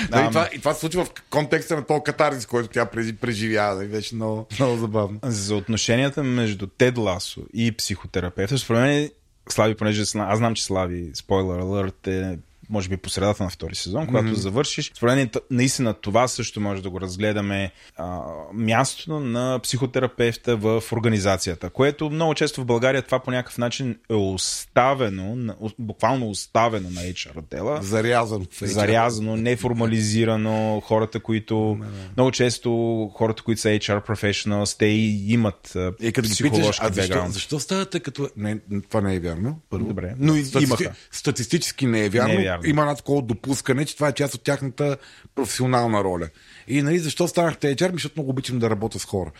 [0.09, 3.15] Да, и, това, и това се случва в контекста на този катарзис, който тя прежи-
[3.15, 3.85] преживява.
[3.85, 5.19] И беше много, много забавно.
[5.23, 9.09] За отношенията между Тед Ласо и психотерапевта, според мен
[9.49, 12.37] Слави, понеже аз знам, че Слави, спойлер алърт, е
[12.69, 14.33] може би по средата на втори сезон, когато mm-hmm.
[14.33, 14.91] завършиш.
[14.95, 18.21] Според мен наистина това също може да го разгледаме а,
[18.53, 24.13] мястото на психотерапевта в организацията, което много често в България това по някакъв начин е
[24.13, 27.79] оставено, буквално оставено на HR отдела.
[27.81, 28.41] Зарязан.
[28.41, 28.65] в HR.
[28.65, 31.79] зарязано, неформализирано, хората, които
[32.17, 32.69] много често
[33.13, 37.25] хората, които са HR professionals, те и имат И като ги питаш, психоложки а защо,
[37.29, 38.29] защо ставате като...
[38.37, 38.57] Не,
[38.89, 39.59] това не е вярно.
[39.69, 39.87] Първо.
[39.87, 40.93] Добре, но и- имаха.
[41.11, 42.33] Статистически не е вярно.
[42.33, 42.54] Не е вярно.
[42.65, 44.97] Има едно такова допускане, че това е част от тяхната
[45.35, 46.29] професионална роля.
[46.67, 47.93] И нали, защо станахте HR?
[47.93, 49.31] Защото много обичам да работя с хора.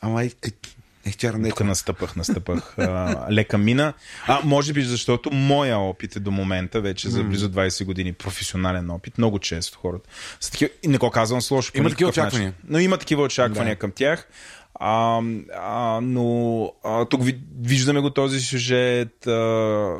[0.00, 3.92] Ама е, е, HR не е Тук настъпах, настъпах а, лека мина.
[4.26, 8.90] А, може би защото моя опит е до момента, вече за близо 20 години професионален
[8.90, 10.08] опит, много често хората.
[10.40, 11.72] С такива, и не го казвам с лошо.
[11.74, 12.22] Има такива начин.
[12.22, 12.54] очаквания.
[12.68, 13.78] Но има такива очаквания Да.
[13.78, 14.28] към тях.
[14.74, 15.22] А,
[15.56, 19.96] а, но а, тук ви, виждаме го този сюжет, а,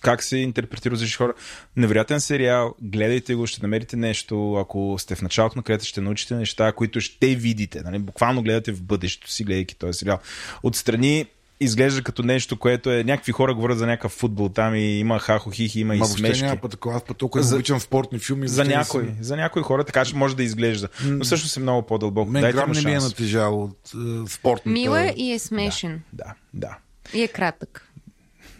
[0.00, 1.32] как се интерпретира за хора.
[1.76, 4.54] Невероятен сериал, гледайте го, ще намерите нещо.
[4.54, 7.82] Ако сте в началото на крета, ще научите неща, които ще видите.
[7.82, 7.98] Нали?
[7.98, 10.18] Буквално гледате в бъдещето си, гледайки този сериал.
[10.62, 11.26] Отстрани
[11.60, 13.04] изглежда като нещо, което е...
[13.04, 16.18] Някакви хора говорят за някакъв футбол там и има хахо хихи, има и Ма въобще
[16.26, 16.44] смешки.
[16.44, 16.76] няма път.
[16.86, 18.48] Аз път толкова За- обичам спортни филми.
[18.48, 20.88] За някой, съм- за някои хора така ще може да изглежда.
[21.04, 22.30] Но всъщност е много по-дълбоко.
[22.30, 24.70] Мен Дайте грам не ми е натежал от е, спортната...
[24.70, 26.02] Мил е и е смешен.
[26.12, 26.78] Да, да.
[27.14, 27.82] И е кратък.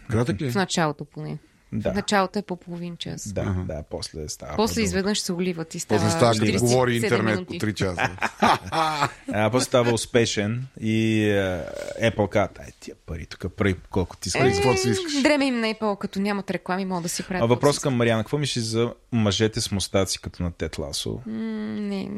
[0.09, 0.51] Кратък ли?
[0.51, 1.37] В началото поне.
[1.73, 1.93] Да.
[1.93, 3.33] Началото е по половин час.
[3.33, 4.55] Да, да, после става.
[4.55, 4.85] После по-дълго.
[4.85, 7.59] изведнъж се оливат и става После става 47 говори интернет минути.
[7.59, 8.09] по 3 часа.
[9.33, 11.63] А, после става успешен и е,
[12.01, 14.53] Apple казва, ай тия пари, тук пари, колко ти искаш.
[14.53, 15.21] Какво си искаш?
[15.21, 17.43] Дреме им на Apple, като нямат реклами, могат да си правят.
[17.43, 18.23] А въпрос към Мариана.
[18.23, 21.19] Какво мислиш за мъжете с мустаци, като на Тет Ласо?
[21.25, 21.33] М,
[21.79, 22.09] Не,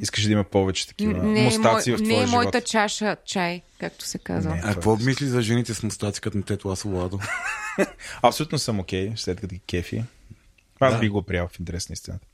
[0.00, 3.16] Искаш да има повече такива не, е мустаци мой, в не твоя е моята чаша
[3.26, 4.54] чай, както се казва.
[4.54, 4.60] Не.
[4.64, 7.18] А какво мисли за жените с мустаци като на Тето Ласо Владо?
[8.22, 10.04] Абсолютно съм окей, след като ги кефи.
[10.80, 10.98] Аз Да.
[11.00, 12.26] би го приял в интерес на истината.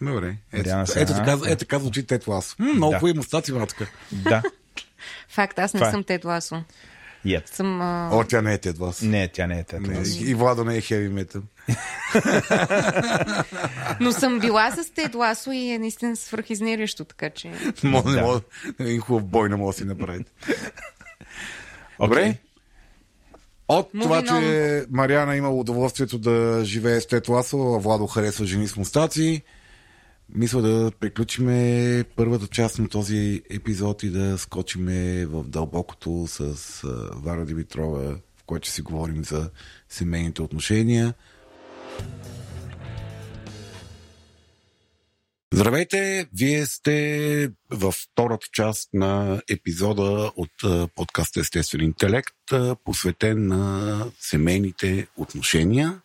[0.00, 0.36] Добре.
[0.52, 2.56] Ето, ето, сега, така, ето така звучи Тето Ласо.
[2.58, 2.98] М, Много Да.
[2.98, 3.86] хубави мустаци, братка.
[4.12, 4.42] Да.
[5.28, 5.92] Факт, аз не Това е.
[5.92, 6.62] съм Тед Ласо.
[7.26, 7.48] Yet.
[7.48, 7.80] Съм...
[7.80, 8.10] А...
[8.12, 9.04] О, тя не е Тед Ласо.
[9.04, 10.18] Не, тя не е Тет Ласо.
[10.20, 11.42] И Владо не е хеви метал.
[14.00, 17.52] Но съм била с Тед Ласо и е наистина свръхизнервящо, така че...
[17.82, 18.10] Може, Да.
[18.10, 18.40] не може,
[18.78, 20.30] един хубав бой не може да си направите.
[22.00, 22.36] Добре.
[23.68, 28.46] От Moving това, че Мариана има удоволствието да живее с Тет Ласо, а Владо харесва
[28.46, 29.42] жени с мустаци,
[30.34, 36.54] мисля да приключиме първата част на този епизод и да скочиме в дълбокото с
[37.14, 39.50] Вара Димитрова, в което ще си говорим за
[39.88, 41.14] семейните отношения.
[45.54, 46.26] Здравейте!
[46.34, 50.50] Вие сте във втората част на епизода от
[50.94, 52.34] подкаста Естествен интелект,
[52.84, 56.00] посветен на семейните отношения.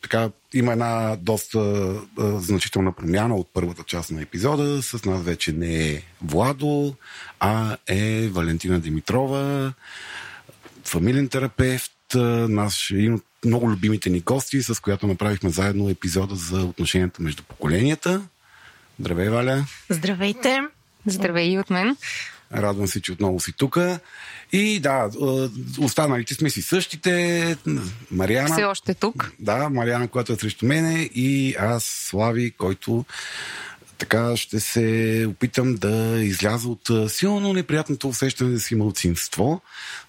[0.00, 4.82] Така, има една доста значителна промяна от първата част на епизода.
[4.82, 6.94] С нас вече не е Владо,
[7.40, 9.72] а е Валентина Димитрова,
[10.84, 16.64] фамилен терапевт, наш един от много любимите ни гости, с която направихме заедно епизода за
[16.64, 18.22] отношенията между поколенията.
[19.00, 19.66] Здравей, Валя!
[19.90, 20.60] Здравейте!
[21.06, 21.96] Здравей и от мен.
[22.54, 23.78] Радвам се, че отново си тук.
[24.52, 25.10] И да,
[25.78, 27.56] останалите сме си същите.
[28.10, 28.54] Мариана.
[28.54, 29.32] Все още тук.
[29.38, 33.04] Да, Мариана, която е срещу мене и аз, Слави, който
[33.98, 39.60] така ще се опитам да изляза от силно неприятното усещане да си малцинство,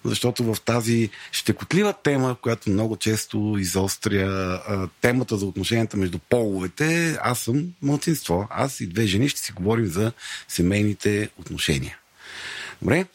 [0.04, 4.60] защото в тази щекотлива тема, която много често изостря
[5.00, 8.46] темата за отношенията между половете, аз съм малцинство.
[8.50, 10.12] Аз и две жени ще си говорим за
[10.48, 11.98] семейните отношения.
[12.82, 13.06] Добре.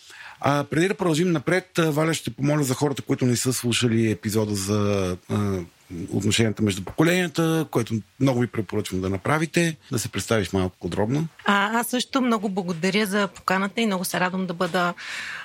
[0.46, 4.56] А преди да продължим напред, Валя ще помоля за хората, които не са слушали епизода
[4.56, 5.60] за а,
[6.14, 11.28] отношенията между поколенията, което много ви препоръчвам да направите, да се представиш малко подробно.
[11.46, 14.94] А, аз също много благодаря за поканата и много се радвам да бъда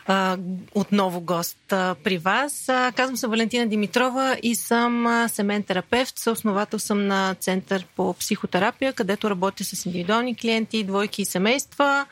[0.07, 0.37] а,
[0.75, 2.69] отново гост а, при вас.
[2.69, 6.19] А, казвам се Валентина Димитрова и съм семен терапевт.
[6.19, 12.07] Съосновател съм на Център по психотерапия, където работя с индивидуални клиенти, двойки и семейства.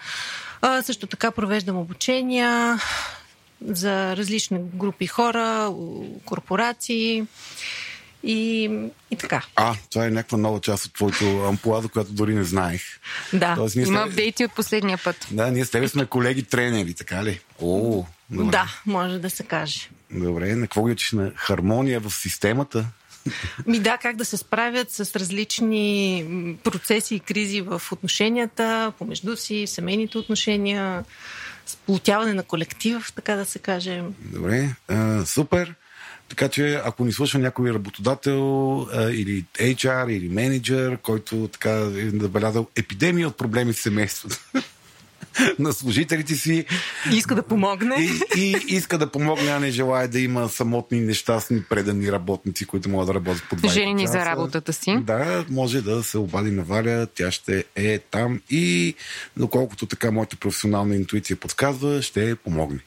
[0.60, 2.78] А, също така провеждам обучения
[3.62, 5.72] за различни групи хора,
[6.24, 7.24] корпорации.
[8.22, 8.70] и,
[9.10, 9.42] и така.
[9.56, 12.82] А, това е някаква нова част от твоето ампула, за която дори не знаех.
[13.32, 13.54] Да.
[13.54, 15.26] Тоест, Има сте- апдейти от последния път.
[15.30, 17.40] Да, ние с тебе сме колеги тренери, така ли?
[17.62, 18.50] О, добре.
[18.50, 19.88] Да, може да се каже.
[20.10, 22.86] Добре, на какво ги учиш на хармония в системата?
[23.66, 26.24] Ми да, как да се справят с различни
[26.64, 31.04] процеси и кризи в отношенията, помежду си, семейните отношения,
[31.66, 34.02] сплотяване на колектив, така да се каже.
[34.20, 35.74] Добре, а, супер.
[36.28, 42.10] Така че, ако ни слуша някой работодател а, или HR или менеджер, който така е
[42.12, 44.36] набелязал епидемия от проблеми в семейството
[45.58, 46.64] на служителите си
[47.12, 47.96] иска да помогне.
[48.36, 52.88] и, и иска да помогне, а не желая да има самотни, нещастни, предани работници, които
[52.88, 54.12] могат да работят по 20 Женени часа.
[54.12, 54.96] за работата си.
[55.00, 58.94] Да, може да се обади на Валя, тя ще е там и
[59.36, 62.80] доколкото така моята професионална интуиция подсказва, ще помогне.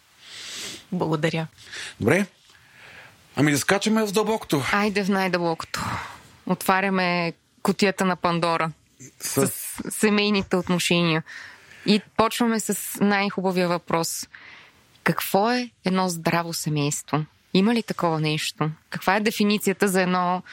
[0.91, 1.47] Благодаря.
[1.99, 2.25] Добре?
[3.36, 4.63] Ами да скачаме в дълбокото.
[4.71, 5.86] Айде в най-дълбокото.
[6.45, 8.71] Отваряме котията на Пандора
[9.21, 9.47] С...
[9.47, 9.51] с
[9.89, 11.23] семейните отношения.
[11.89, 14.27] И почваме с най-хубавия въпрос.
[15.03, 17.25] Какво е едно здраво семейство?
[17.53, 18.69] Има ли такова нещо?
[18.89, 20.43] Каква е дефиницията за едно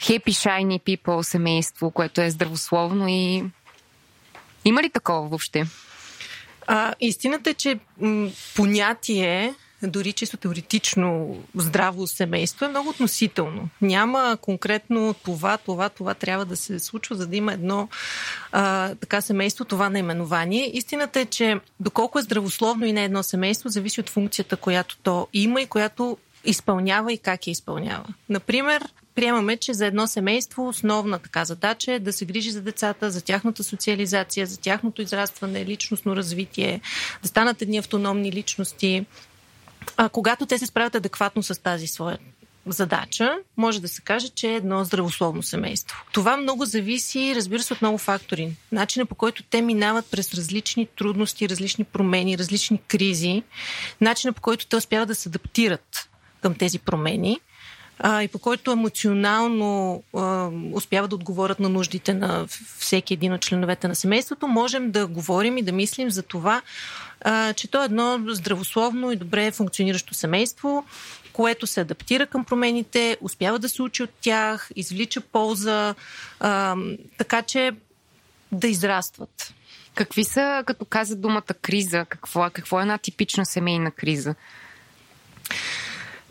[0.00, 3.44] happy, shiny people семейство, което е здравословно и
[4.64, 5.64] има ли такова въобще?
[6.66, 9.54] А, истината е, че м, понятие,
[9.88, 13.68] дори чисто теоретично здраво семейство е много относително.
[13.82, 17.88] Няма конкретно това, това, това трябва да се случва, за да има едно
[18.52, 20.70] а, така семейство, това наименование.
[20.76, 25.28] Истината е, че доколко е здравословно и не едно семейство, зависи от функцията, която то
[25.32, 28.04] има и която изпълнява и как я изпълнява.
[28.28, 33.10] Например, приемаме, че за едно семейство основна така задача е да се грижи за децата,
[33.10, 36.80] за тяхната социализация, за тяхното израстване, личностно развитие,
[37.22, 39.06] да станат едни автономни личности.
[39.96, 42.18] А, когато те се справят адекватно с тази своя
[42.66, 46.04] задача, може да се каже, че е едно здравословно семейство.
[46.12, 48.56] Това много зависи, разбира се, от много фактори.
[48.72, 53.42] Начинът по който те минават през различни трудности, различни промени, различни кризи,
[54.00, 56.08] начинът по който те успяват да се адаптират
[56.42, 57.40] към тези промени
[57.98, 62.46] а, и по който емоционално а, успяват да отговорят на нуждите на
[62.78, 66.62] всеки един от членовете на семейството, можем да говорим и да мислим за това,
[67.20, 70.84] а, че то е едно здравословно и добре функциониращо семейство,
[71.32, 75.94] което се адаптира към промените, успява да се учи от тях, извлича полза,
[76.40, 76.76] а,
[77.18, 77.72] така че
[78.52, 79.54] да израстват.
[79.94, 84.34] Какви са, като каза думата криза, какво, е- какво е една типична семейна криза?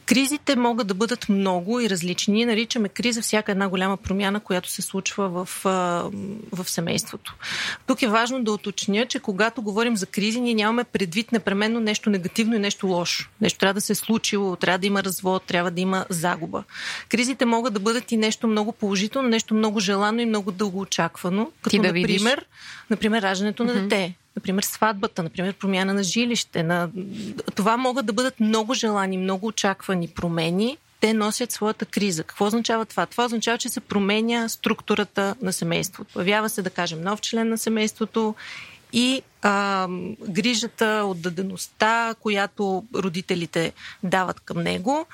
[0.05, 2.33] Кризите могат да бъдат много и различни.
[2.33, 5.49] Ние наричаме криза всяка една голяма промяна, която се случва в,
[6.51, 7.35] в семейството.
[7.85, 12.09] Тук е важно да уточня, че когато говорим за кризи, ние нямаме предвид непременно нещо
[12.09, 13.29] негативно и нещо лошо.
[13.41, 16.63] Нещо трябва да се е случило, трябва да има развод, трябва да има загуба.
[17.09, 21.51] Кризите могат да бъдат и нещо много положително, нещо много желано и много дълго очаквано.
[21.61, 22.21] Като, да видиш.
[22.21, 22.45] например,
[22.89, 24.15] например, раждането на дете.
[24.35, 26.63] Например, сватбата, например, промяна на жилище.
[26.63, 26.89] На...
[27.55, 30.77] Това могат да бъдат много желани, много очаквани промени.
[30.99, 32.23] Те носят своята криза.
[32.23, 33.05] Какво означава това?
[33.05, 36.13] Това означава, че се променя структурата на семейството.
[36.13, 38.35] Появява се, да кажем, нов член на семейството
[38.93, 39.87] и а,
[40.29, 43.73] грижата, отдадеността, която родителите
[44.03, 45.05] дават към него,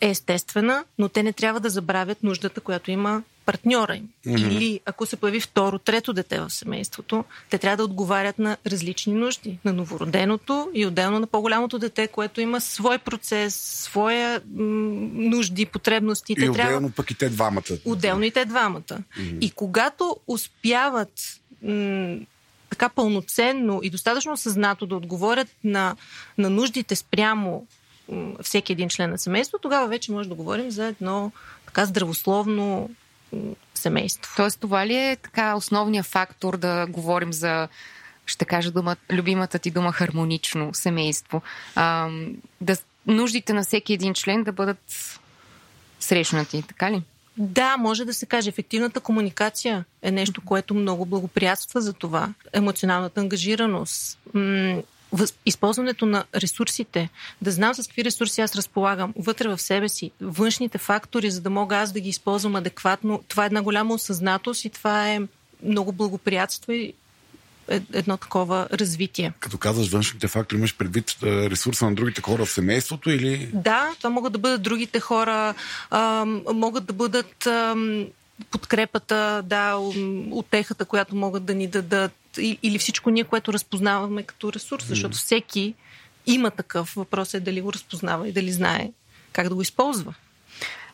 [0.00, 4.08] е естествена, но те не трябва да забравят нуждата, която има партньора им.
[4.26, 4.40] Mm-hmm.
[4.40, 9.14] Или ако се появи второ, трето дете в семейството, те трябва да отговарят на различни
[9.14, 9.58] нужди.
[9.64, 14.64] На новороденото и отделно на по-голямото дете, което има свой процес, своя м-
[15.12, 16.32] нужди, потребности.
[16.32, 16.90] И те отделно трябва...
[16.90, 17.62] пък и те двамата.
[17.84, 18.82] Отделно и те двамата.
[18.82, 19.38] Mm-hmm.
[19.40, 22.18] И когато успяват м-
[22.70, 25.96] така пълноценно и достатъчно съзнато да отговорят на,
[26.38, 27.66] на нуждите спрямо
[28.42, 31.32] всеки един член на семейство, тогава вече може да говорим за едно
[31.66, 32.90] така здравословно
[33.74, 34.32] семейство.
[34.36, 37.68] Тоест, това ли е така основният фактор да говорим за,
[38.26, 41.42] ще кажа дума, любимата ти дума, хармонично семейство?
[41.74, 42.08] А,
[42.60, 45.18] да, нуждите на всеки един член да бъдат
[46.00, 47.02] срещнати, така ли?
[47.36, 48.48] Да, може да се каже.
[48.48, 52.34] Ефективната комуникация е нещо, което много благоприятства за това.
[52.52, 54.18] Емоционалната ангажираност,
[55.46, 57.08] използването на ресурсите,
[57.42, 61.50] да знам с какви ресурси аз разполагам вътре в себе си, външните фактори, за да
[61.50, 63.22] мога аз да ги използвам адекватно.
[63.28, 65.20] Това е една голяма осъзнатост и това е
[65.62, 66.92] много благоприятства и
[67.68, 69.32] е- едно такова развитие.
[69.40, 73.50] Като казваш външните фактори, имаш предвид е, ресурса на другите хора в семейството или...
[73.54, 75.54] Да, това могат да бъдат другите хора,
[75.90, 78.06] ам, могат да бъдат ам,
[78.50, 82.12] подкрепата, да, м, утехата, която могат да ни дадат,
[82.62, 85.74] или всичко ние, което разпознаваме като ресурс, защото всеки
[86.26, 86.94] има такъв.
[86.94, 88.90] Въпрос е дали го разпознава и дали знае
[89.32, 90.14] как да го използва.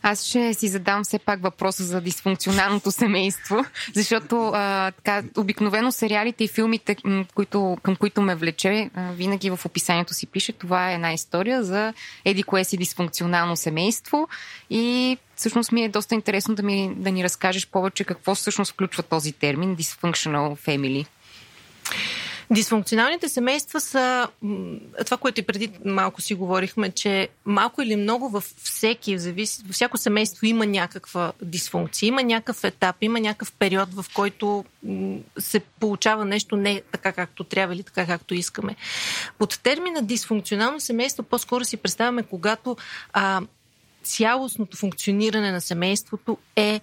[0.06, 6.44] Аз ще си задам все пак въпроса за дисфункционалното семейство, защото а, така, обикновено сериалите
[6.44, 6.96] и филмите,
[7.34, 11.92] които, към които ме влече, винаги в описанието си пише, това е една история за
[12.24, 14.28] еди кое си дисфункционално семейство
[14.70, 19.02] и всъщност ми е доста интересно да, ми, да ни разкажеш повече какво всъщност включва
[19.02, 21.06] този термин dysfunctional family.
[22.50, 24.28] Дисфункционалните семейства са
[25.04, 29.96] това, което и преди малко си говорихме, че малко или много във всеки, във всяко
[29.96, 34.64] семейство има някаква дисфункция, има някакъв етап, има някакъв период, в който
[35.38, 38.76] се получава нещо не така както трябва или така както искаме.
[39.38, 42.76] Под термина дисфункционално семейство по-скоро си представяме, когато
[43.12, 43.40] а,
[44.02, 46.80] цялостното функциониране на семейството е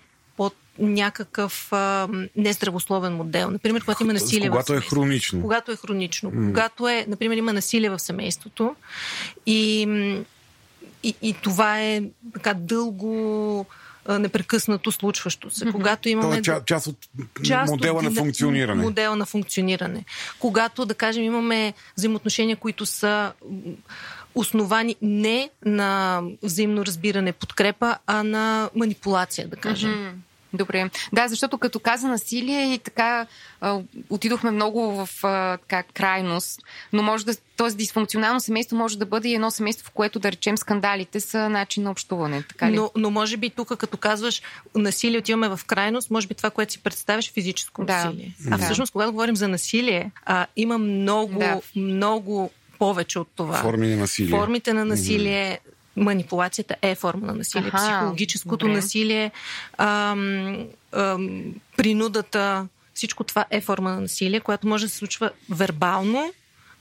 [0.81, 3.51] някакъв а, нездравословен модел.
[3.51, 5.41] Например, когато има насилие когато в Когато е хронично.
[5.41, 6.31] Когато е хронично.
[6.31, 6.47] Mm.
[6.47, 8.75] Когато е, например, има насилие в семейството
[9.45, 9.81] и,
[11.03, 12.03] и, и това е
[12.33, 13.65] така дълго
[14.09, 15.65] непрекъснато случващо се.
[15.65, 15.71] Mm-hmm.
[15.71, 16.41] Когато имаме...
[16.41, 16.97] Това е част от
[17.43, 18.83] част модела от, на функциониране.
[18.83, 20.05] Модела на функциониране.
[20.39, 23.33] Когато, да кажем, имаме взаимоотношения, които са
[24.35, 29.91] основани не на взаимно разбиране, подкрепа, а на манипулация, да кажем.
[29.91, 30.30] Mm-hmm.
[30.53, 30.89] Добре.
[31.13, 33.27] Да, защото като каза насилие и така
[33.61, 33.79] а,
[34.09, 36.61] отидохме много в а, така, крайност,
[36.93, 37.71] но може да, т.е.
[37.71, 41.83] дисфункционално семейство може да бъде и едно семейство, в което да речем скандалите са начин
[41.83, 42.43] на общуване.
[42.49, 42.75] Така ли?
[42.75, 44.41] Но, но може би тук, като казваш
[44.75, 48.05] насилие, отиваме в крайност, може би това, което си представяш, е физическо да.
[48.05, 48.35] насилие.
[48.51, 48.63] А да.
[48.63, 51.61] всъщност, когато говорим за насилие, а, има много, да.
[51.75, 53.57] много повече от това.
[53.57, 54.29] Форми на насилие.
[54.29, 55.59] Формите на насилие,
[55.95, 57.67] манипулацията е форма на насилие.
[57.73, 58.75] Аха, Психологическото добре.
[58.75, 59.31] насилие,
[59.77, 60.57] ам,
[60.91, 61.43] ам,
[61.77, 66.33] принудата, всичко това е форма на насилие, която може да се случва вербално,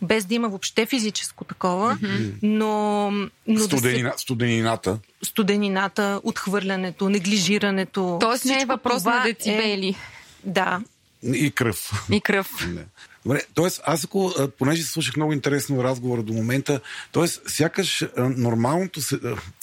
[0.03, 2.33] без да има въобще физическо такова, mm-hmm.
[2.43, 3.11] но...
[3.47, 4.23] но Студенина, да се...
[4.23, 4.99] Студенината.
[5.23, 8.19] Студенината, отхвърлянето, неглижирането.
[8.21, 9.89] Тоест не е въпрос на децибели.
[9.89, 9.97] Е...
[10.45, 10.81] Да.
[11.23, 12.07] И кръв.
[12.13, 12.69] И кръв.
[12.69, 12.85] Не.
[13.25, 13.69] Добре, т.е.
[13.85, 16.81] аз ако, понеже слушах много интересно разговора до момента,
[17.13, 17.27] т.е.
[17.27, 19.01] сякаш нормалното,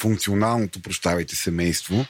[0.02, 2.06] функционалното, прощавайте, семейство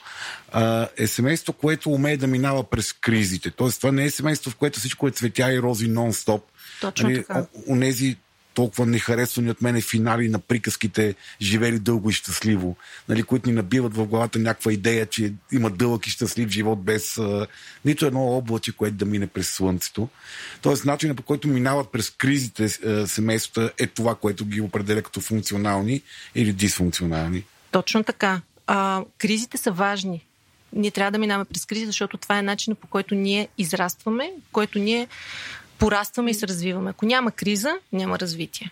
[0.96, 3.50] е семейство, което умее да минава през кризите.
[3.50, 3.70] Т.е.
[3.70, 6.42] това не е семейство, в което всичко е цветя и рози нон-стоп.
[6.80, 7.46] Точно нали, така.
[7.68, 8.16] Онези
[8.58, 12.76] толкова нехаресвани от мене финали на приказките живели дълго и щастливо,
[13.08, 17.18] нали, които ни набиват в главата някаква идея, че има дълъг и щастлив живот без
[17.18, 17.46] а,
[17.84, 20.08] нито едно облаче, което да мине през слънцето.
[20.62, 26.02] Тоест, начинът по който минават през кризите а, е това, което ги определя като функционални
[26.34, 27.44] или дисфункционални.
[27.70, 28.40] Точно така.
[28.66, 30.24] А, кризите са важни.
[30.72, 34.78] Ние трябва да минаваме през кризи, защото това е начинът по който ние израстваме, който
[34.78, 35.08] ние
[35.78, 36.90] порастваме и се развиваме.
[36.90, 38.70] Ако няма криза, няма развитие.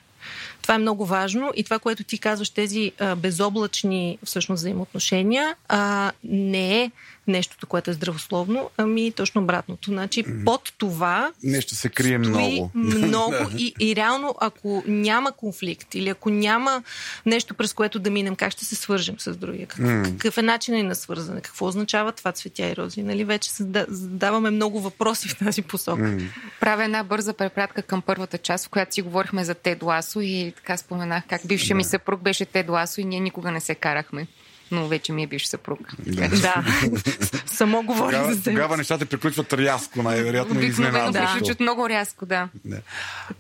[0.67, 6.13] Това е много важно и това, което ти казваш, тези а, безоблачни всъщност взаимоотношения, а,
[6.25, 6.91] не е
[7.27, 9.91] нещото, което е здравословно, ами точно обратното.
[9.91, 11.33] Значи под това...
[11.43, 12.71] Нещо се крие много.
[12.75, 16.83] Много и, и реално, ако няма конфликт или ако няма
[17.27, 19.67] нещо, през което да минем, как ще се свържем с другия?
[19.67, 20.13] Какъв, mm.
[20.13, 21.41] какъв е начинът на свързане?
[21.41, 23.03] Какво означава това цветя и рози?
[23.03, 23.25] Нали?
[23.25, 23.51] Вече
[23.89, 26.03] задаваме много въпроси в тази посока.
[26.03, 26.29] Mm.
[26.61, 30.53] Правя една бърза препратка към първата част, в която си говорихме за Тед Ласо и
[30.57, 31.77] така споменах как бившия да.
[31.77, 34.27] ми съпруг беше Тед Ласо и ние никога не се карахме
[34.71, 35.95] но вече ми е бивш съпруг.
[35.99, 36.29] Да.
[36.29, 36.65] да.
[37.47, 41.13] Само говори тогава, за Тогава нещата приключват рязко, най-вероятно и изненадващо.
[41.13, 42.49] Да, приключват много рязко, да.
[42.65, 42.81] да.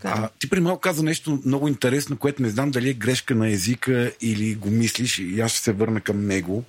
[0.04, 3.48] А, ти при малко каза нещо много интересно, което не знам дали е грешка на
[3.48, 6.64] езика или го мислиш и аз ще се върна към него.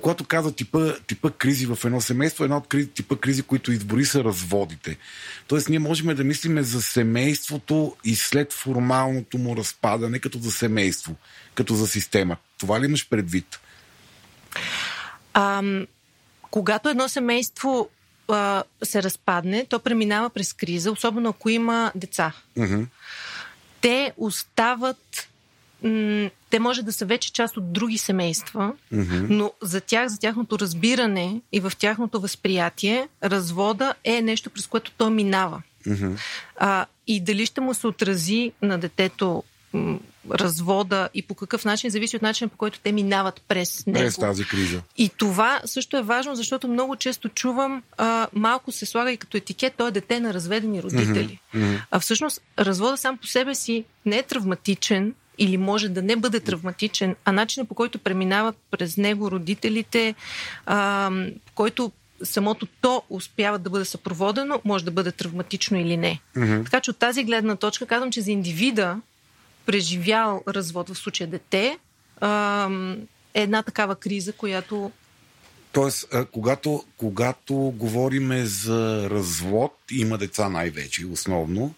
[0.00, 4.04] Когато каза типа, типа кризи в едно семейство, една от кризи, типа кризи, които избори
[4.04, 4.96] са разводите.
[5.46, 11.16] Тоест ние можем да мислиме за семейството и след формалното му разпадане като за семейство,
[11.54, 12.36] като за система.
[12.58, 13.60] Това ли имаш предвид?
[15.34, 15.62] А,
[16.50, 17.88] когато едно семейство
[18.28, 22.32] а, се разпадне, то преминава през криза, особено ако има деца.
[22.58, 22.86] Mm-hmm.
[23.80, 25.28] Те остават
[26.50, 29.26] те може да са вече част от други семейства, mm-hmm.
[29.28, 34.92] но за тях, за тяхното разбиране и в тяхното възприятие, развода е нещо, през което
[34.92, 35.62] той минава.
[35.86, 36.18] Mm-hmm.
[36.56, 39.42] А, и дали ще му се отрази на детето
[40.30, 43.98] развода и по какъв начин, зависи от начина по който те минават през него.
[43.98, 44.82] През тази криза.
[44.98, 49.36] И това също е важно, защото много често чувам, а, малко се слага и като
[49.36, 51.40] етикет, той е дете на разведени родители.
[51.54, 51.80] Mm-hmm.
[51.90, 56.40] А всъщност развода сам по себе си не е травматичен, или може да не бъде
[56.40, 60.14] травматичен, а начинът по който преминава през него родителите,
[60.66, 61.10] а,
[61.46, 61.92] по който
[62.22, 66.20] самото то успява да бъде съпроводено, може да бъде травматично или не.
[66.36, 66.64] Mm-hmm.
[66.64, 69.00] Така че от тази гледна точка казвам, че за индивида
[69.66, 71.78] преживял развод, в случая дете,
[73.34, 74.90] е една такава криза, която
[75.72, 81.74] Тоест, когато, когато говориме за развод, има деца най-вече, основно,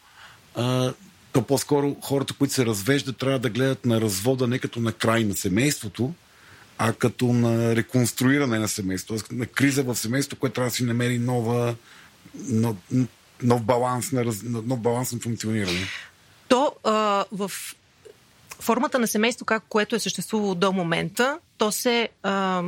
[1.32, 5.24] то по-скоро хората, които се развеждат, трябва да гледат на развода не като на край
[5.24, 6.14] на семейството,
[6.78, 9.36] а като на реконструиране на семейството, т.е.
[9.36, 11.74] на криза в семейството, което трябва да си намери нова,
[12.48, 12.76] нов,
[13.42, 15.86] нов, баланс, на, нов баланс на функциониране.
[16.48, 17.50] То а, в
[18.60, 22.62] формата на семейство, как, което е съществувало до момента, то се а,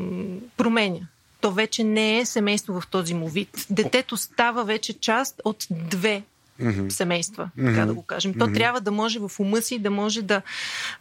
[0.56, 1.00] променя.
[1.40, 3.66] То вече не е семейство в този му вид.
[3.70, 6.22] Детето става вече част от две
[6.60, 6.88] mm-hmm.
[6.88, 7.74] семейства, mm-hmm.
[7.74, 8.34] така да го кажем.
[8.34, 8.54] То mm-hmm.
[8.54, 10.42] трябва да може в ума си да може да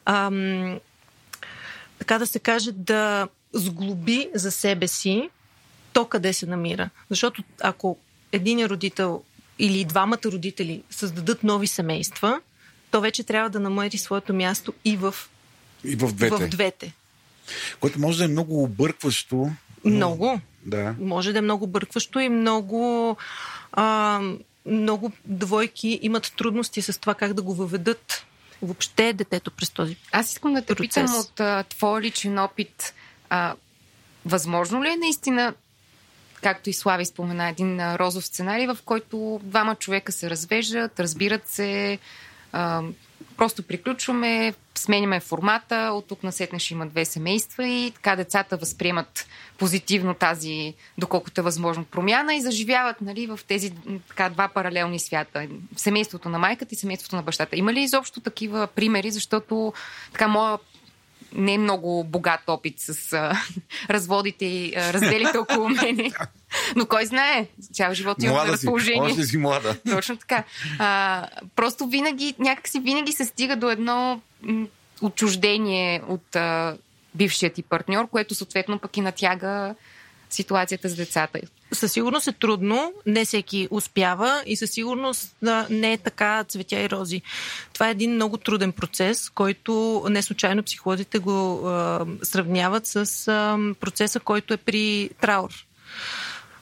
[0.05, 0.79] ам,
[1.99, 5.29] така да се каже, да сглоби за себе си
[5.93, 6.89] то къде се намира.
[7.09, 7.97] Защото ако
[8.31, 9.23] един родител
[9.59, 12.41] или двамата родители създадат нови семейства,
[12.95, 15.15] то вече трябва да намери своето място и в,
[15.83, 16.35] И в двете.
[16.35, 16.93] в двете.
[17.79, 19.51] Което може да е много объркващо.
[19.85, 20.39] Много.
[20.65, 20.95] Да.
[20.99, 23.17] Може да е много бъркващо и много,
[23.71, 24.21] а,
[24.65, 28.25] много двойки имат трудности с това как да го въведат
[28.61, 30.89] въобще детето през този Аз искам да те процес.
[30.89, 32.93] питам от а, твой личен опит.
[33.29, 33.55] А,
[34.25, 35.53] възможно ли е наистина,
[36.41, 41.47] както и Слави спомена, един а, розов сценарий, в който двама човека се развеждат, разбират
[41.47, 41.99] се,
[43.37, 49.27] просто приключваме, сменяме формата, от тук насетне ще има две семейства и така децата възприемат
[49.57, 53.73] позитивно тази, доколкото е възможно, промяна и заживяват нали, в тези
[54.07, 55.47] така, два паралелни свята.
[55.75, 57.55] Семейството на майката и семейството на бащата.
[57.57, 59.73] Има ли изобщо такива примери, защото
[60.11, 60.57] така моя
[61.35, 63.33] не е много богат опит с а,
[63.89, 66.11] разводите и а, разделите около мене.
[66.75, 69.01] Но кой знае, цял живот имам Млада си, разположение.
[69.01, 69.75] още си млада.
[69.89, 70.43] Точно така.
[70.79, 74.21] А, просто винаги, някакси винаги се стига до едно
[75.01, 76.77] отчуждение от а,
[77.15, 79.75] бившия ти партньор, което съответно пък и натяга
[80.35, 81.39] ситуацията с децата.
[81.71, 85.35] Със сигурност е трудно, не всеки успява и със сигурност
[85.69, 87.21] не е така цветя и рози.
[87.73, 93.57] Това е един много труден процес, който не случайно психолозите го а, сравняват с а,
[93.79, 95.49] процеса, който е при траур.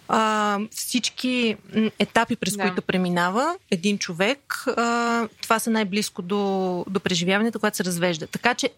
[0.07, 1.57] А, всички
[1.99, 2.63] етапи, през Да.
[2.63, 8.28] които преминава един човек, а, това са най-близко до, до преживяването, когато се развежда.
[8.28, 8.69] Така че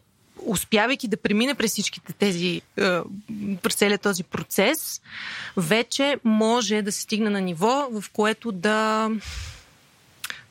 [0.45, 2.99] успявайки да премине през всичките тези, е,
[3.61, 5.01] през целият този процес,
[5.57, 9.09] вече може да се стигне на ниво, в което да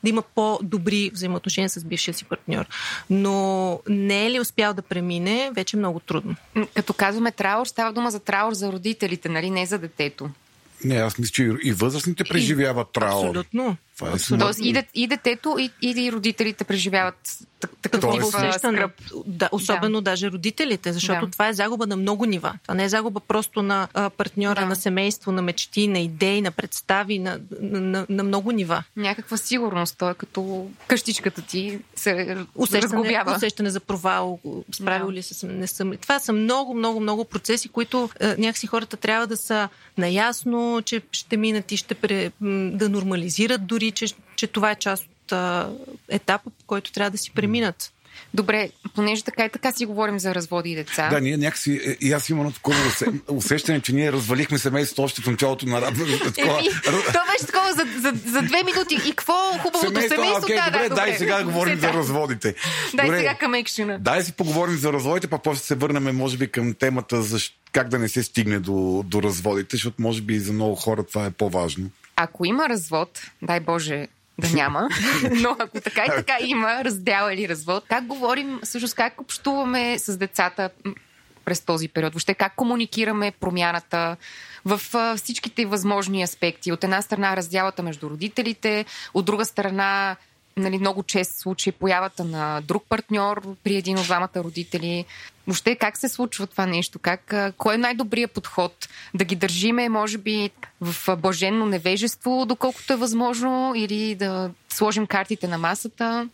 [0.04, 2.66] да има по-добри взаимоотношения с бившия си партньор.
[3.10, 6.36] Но не е ли успял да премине, вече е много трудно.
[6.74, 9.50] Като казваме траур, става дума за траур за родителите, нали?
[9.50, 10.30] Не за детето.
[10.84, 13.26] Не, аз мисля, че и възрастните преживяват траур.
[13.26, 13.76] Абсолютно.
[13.96, 14.38] Това е.
[14.38, 17.14] Тоест и, дет, и детето, и, и родителите преживяват
[17.60, 18.78] так- такъв Такова тип а, усещане.
[18.78, 18.92] скръп.
[19.26, 20.02] Да, особено да.
[20.02, 21.30] даже родителите, защото Да.
[21.32, 22.52] това е загуба на много нива.
[22.62, 24.66] Това не е загуба просто на а, партньора, Да.
[24.66, 28.84] на семейство, на мечти, на идеи, на представи, на, на, на, на много нива.
[28.96, 29.98] Някаква сигурност.
[29.98, 33.34] Той е като къщичката ти се Усещане, разглобява.
[33.36, 34.38] усещане за провал,
[34.72, 35.12] справил Да.
[35.12, 35.92] ли се, не съм.
[35.92, 35.96] ли.
[35.96, 39.68] Това са много, много, много процеси, които е, някакси хората трябва да са
[39.98, 42.30] наясно, че ще минат и ще пре,
[42.70, 44.06] да нормализират дори, че,
[44.36, 45.72] че това е част от а,
[46.08, 47.90] етапа, по който трябва да си преминат.
[48.34, 51.08] Добре, понеже така и така си говорим за разводи и деца.
[51.08, 55.02] Да, ние някакси, е, и аз имам едно такова усе- усещане, че ние развалихме семейството
[55.02, 56.02] още в началото на работа.
[56.36, 56.68] Еми,
[57.12, 58.94] то беше такова за, за, за две минути.
[59.08, 60.42] И какво хубавото семейство?
[60.42, 62.54] окей, да, добре, да, дай сега да говорим за разводите.
[62.94, 63.98] Дай Добре, сега към екшена.
[63.98, 67.38] Дай си поговорим за разводите, па после се върнем, може би, към темата за
[67.72, 71.26] как да не се стигне до, до разводите, защото може би за много хора това
[71.26, 71.90] е по-важно.
[72.16, 74.08] Ако има развод, дай Боже
[74.38, 74.88] да няма,
[75.42, 80.16] но ако така и така има раздял или развод, как говорим, всъщност как общуваме с
[80.16, 80.70] децата
[81.44, 82.12] през този период?
[82.12, 84.16] Въобще как комуникираме промяната
[84.64, 84.80] в
[85.16, 86.72] всичките възможни аспекти?
[86.72, 88.84] От една страна раздялата между родителите,
[89.14, 90.16] от друга страна
[90.56, 95.04] нали, много чест случаи появата на друг партньор при един от двамата родители.
[95.46, 96.98] Въобще как се случва това нещо?
[96.98, 98.88] Как, кой е най-добрият подход?
[99.14, 100.50] Да ги държиме, може би,
[100.80, 106.28] в блаженно невежество, доколкото е възможно, или да сложим картите на масата?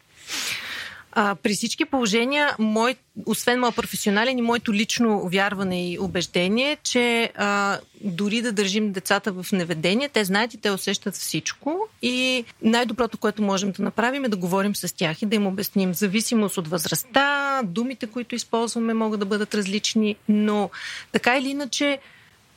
[1.13, 2.95] А, при всички положения, мой,
[3.27, 9.33] освен моят професионален и моето лично вярване и убеждение, че а, дори да държим децата
[9.33, 14.29] в неведение, те знаят и те усещат всичко и най-доброто, което можем да направим е
[14.29, 15.95] да говорим с тях и да им обясним.
[15.95, 20.71] Зависимост от възрастта, думите, които използваме, могат да бъдат различни, но
[21.13, 21.99] така или иначе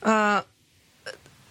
[0.02, 0.42] а,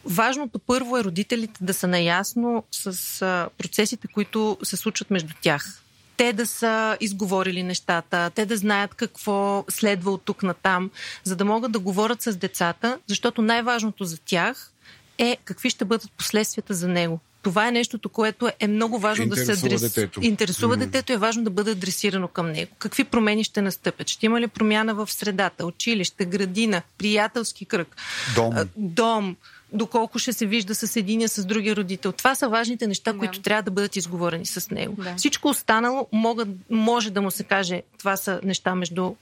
[0.06, 5.84] Важното първо е родителите да са наясно с а, процесите, които се случват между тях.
[6.18, 10.92] Те да са изговорили нещата, те да знаят какво следва от тук на там,
[11.24, 14.72] за да могат да говорят с децата, защото най-важното за тях
[15.18, 17.20] е какви ще бъдат последствията за него.
[17.44, 19.82] Това е нещото, което е много важно да се адрес...
[19.82, 20.20] детето.
[20.24, 20.80] интересува mm.
[20.80, 21.14] детето.
[21.14, 22.72] Е важно да бъде адресирано към него.
[22.80, 24.08] Какви промени ще настъпят?
[24.08, 25.66] Ще има ли промяна в средата?
[25.66, 27.96] Училище, градина, приятелски кръг,
[28.36, 28.54] Дом.
[28.76, 29.36] дом
[29.74, 32.12] доколко ще се вижда с единия, с другия родител.
[32.12, 33.20] Това са важните неща, Да.
[33.20, 34.96] които трябва да бъдат изговорени с него.
[35.04, 35.16] Да.
[35.16, 39.14] Всичко останало могат, може да му се каже, това са неща между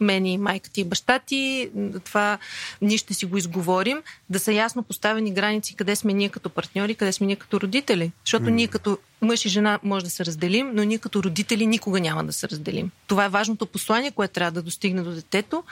[0.00, 1.70] мен и майка ти и баща ти,
[2.04, 2.38] това
[2.82, 6.94] ние ще си го изговорим, да са ясно поставени граници къде сме ние като партньори,
[6.94, 8.12] къде сме ние като родители.
[8.24, 12.00] Защото ние като мъж и жена може да се разделим, но ние като родители никога
[12.00, 12.90] няма да се разделим.
[13.06, 15.64] Това е важното послание, което трябва да достигне до детето.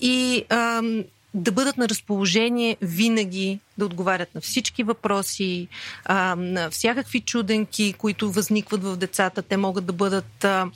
[0.00, 1.04] И ам,
[1.34, 5.68] да бъдат на разположение винаги, да отговарят на всички въпроси,
[6.04, 9.42] а, на всякакви чуденки, които възникват в децата.
[9.42, 10.70] Те могат да бъдат а,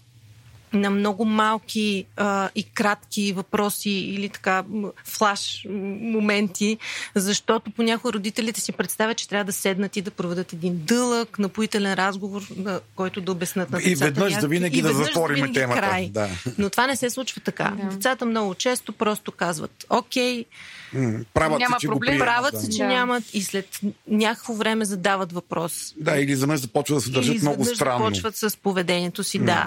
[0.72, 4.64] на много малки а, и кратки въпроси или така
[5.04, 5.66] флаш
[6.00, 6.78] моменти,
[7.14, 11.94] защото понякога родителите си представят, че трябва да седнат и да проведат един дълъг, напоителен
[11.94, 14.04] разговор, на който да обяснат на И децата.
[14.04, 15.80] веднъж някакви- завинаги и да затворим завинаги темата.
[15.80, 16.08] Край.
[16.08, 16.28] Да.
[16.58, 17.72] Но това не се случва така.
[17.72, 17.88] Да.
[17.88, 20.44] Децата много често просто казват, окей,
[20.92, 22.26] М, Правят Няма се, че проблем, го приемат.
[22.26, 22.60] правят да.
[22.60, 22.86] се, че Да.
[22.86, 25.94] нямат и след някакво време задават въпрос.
[25.96, 27.98] Да, или за мен започва да се държат Или много странно.
[28.04, 29.66] започват с поведението си, да.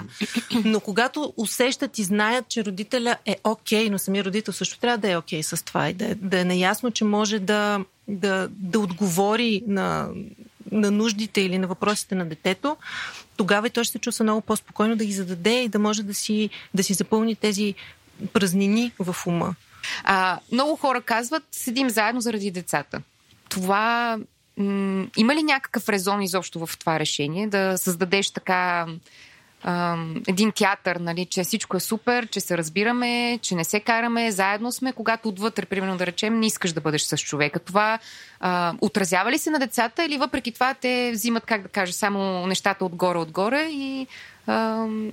[0.64, 5.10] Но когато усещат и знаят, че родителя е окей, но самия родител също трябва да
[5.10, 8.80] е окей с това и да, е- да е наясно, че може да, да, да
[8.80, 10.08] отговори на,
[10.72, 12.76] на нуждите или на въпросите на детето,
[13.36, 16.14] тогава и той ще се чувства много по-спокойно да ги зададе и да може да
[16.14, 17.74] си, да си запълни тези
[18.32, 19.54] празнини в ума.
[20.04, 23.02] А, много хора казват, седим заедно заради децата.
[23.48, 24.18] Това
[24.56, 27.46] м- има ли някакъв резон изобщо в това решение?
[27.46, 28.86] Да създадеш така
[30.28, 34.72] един театър, нали, че всичко е супер, че се разбираме, че не се караме, заедно
[34.72, 37.58] сме, когато отвътре, примерно да речем, не искаш да бъдеш с човека.
[37.58, 37.98] Това
[38.40, 42.46] а, отразява ли се на децата или въпреки това те взимат, как да кажа, само
[42.46, 44.06] нещата отгоре-отгоре и
[44.46, 45.10] ам,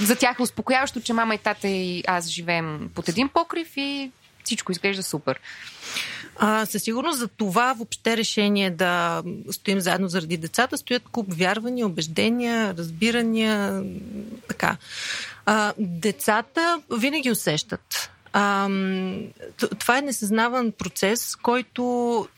[0.00, 4.10] за тях е успокояващо, че мама и тата и аз живеем под един покрив и
[4.44, 5.40] всичко изглежда супер.
[6.36, 11.86] А, със сигурност за това въобще решение да стоим заедно заради децата стоят куп вярвания,
[11.86, 13.84] убеждения, разбирания,
[14.48, 14.76] така.
[15.46, 18.10] А, децата винаги усещат.
[18.32, 18.68] А,
[19.78, 22.28] това е несъзнаван процес, който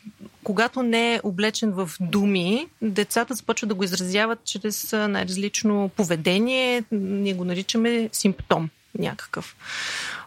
[0.45, 6.85] когато не е облечен в думи, децата започват да го изразяват чрез най-различно поведение.
[6.93, 9.57] Ние го наричаме симптом някакъв.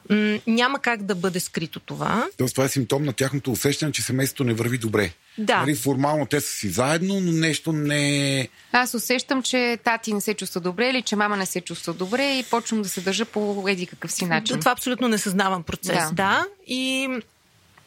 [0.10, 2.28] М, няма как да бъде скрито това.
[2.38, 5.12] Тоест, това е симптом на тяхното усещане, че семейството не върви добре.
[5.38, 5.60] Да.
[5.60, 8.48] Нали, формално те са си заедно, но нещо не е...
[8.72, 12.38] Аз усещам, че тати не се чувства добре или че мама не се чувства добре
[12.38, 14.56] и почвам да се държа по еди какъв си начин.
[14.56, 16.10] Да, това абсолютно несъзнаван процес, да.
[16.10, 16.14] Да.
[16.14, 16.46] да.
[16.68, 17.08] И,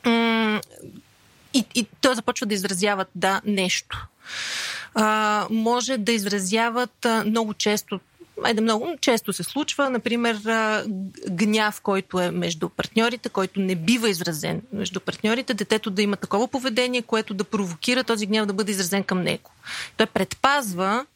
[0.05, 0.61] м-
[1.55, 4.07] и, и той започва да изразяват, да, нещо.
[4.95, 8.01] А, може да изразяват а, много често
[8.45, 10.39] Айде много често се случва, например,
[11.31, 16.49] гняв, който е между партньорите, който не бива изразен между партньорите, детето да има такова
[16.49, 19.51] поведение, което да провокира този гняв да бъде изразен към него.
[19.97, 21.07] Той предпазва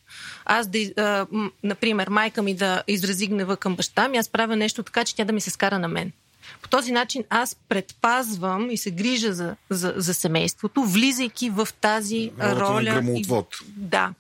[0.45, 1.27] аз да,
[1.63, 5.25] например, майка ми да изрази гнева към баща ми, аз правя нещо така, че тя
[5.25, 6.13] да ми се скара на мен.
[6.63, 12.31] По този начин аз предпазвам и се грижа за, за, за семейството, влизайки в тази
[12.41, 13.19] Ролята на роля.
[13.19, 13.27] И,
[13.77, 14.15] да.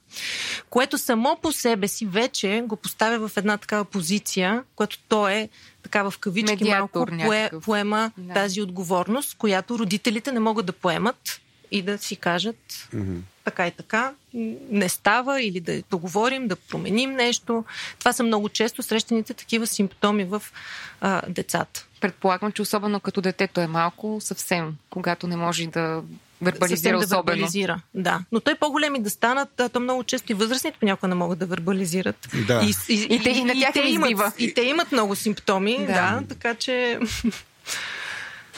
[0.70, 5.48] Което само по себе си вече го поставя в една такава позиция, която той е
[5.82, 8.34] така в кавички Медиатор малко пое, поема Да.
[8.34, 11.40] тази отговорност, която родителите не могат да поемат
[11.70, 12.88] и да си кажат
[13.44, 14.12] така и така,
[14.70, 17.64] не става или да договорим, да променим нещо.
[17.98, 20.42] Това са много често срещаните такива симптоми в
[21.00, 21.86] а, децата.
[22.02, 27.04] Предполагам, че особено като детето е малко, съвсем, когато не може да Съвсем вербализира да
[27.04, 27.22] особено.
[27.26, 27.80] вербализира.
[27.94, 28.20] Да.
[28.32, 32.28] Но той по-големи да станат, то много често и възрастните понякога не могат да вербализират.
[32.46, 32.60] Да.
[32.62, 35.78] И, и, И те- и на тях те им имат, и те имат много симптоми,
[35.78, 36.18] да, Да.
[36.20, 36.98] да така че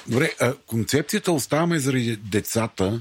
[0.06, 3.00] Добре, а концепцията оставаме заради децата.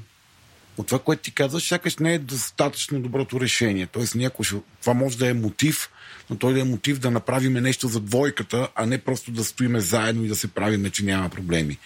[0.77, 3.87] От това, което ти казваш, сякаш не е достатъчно доброто решение.
[3.87, 4.55] Тоест, някой ще...
[4.81, 5.89] това може да е мотив,
[6.29, 9.79] но той да е мотив да направиме нещо за двойката, а не просто да стоиме
[9.79, 11.77] заедно и да се правиме, че няма проблеми.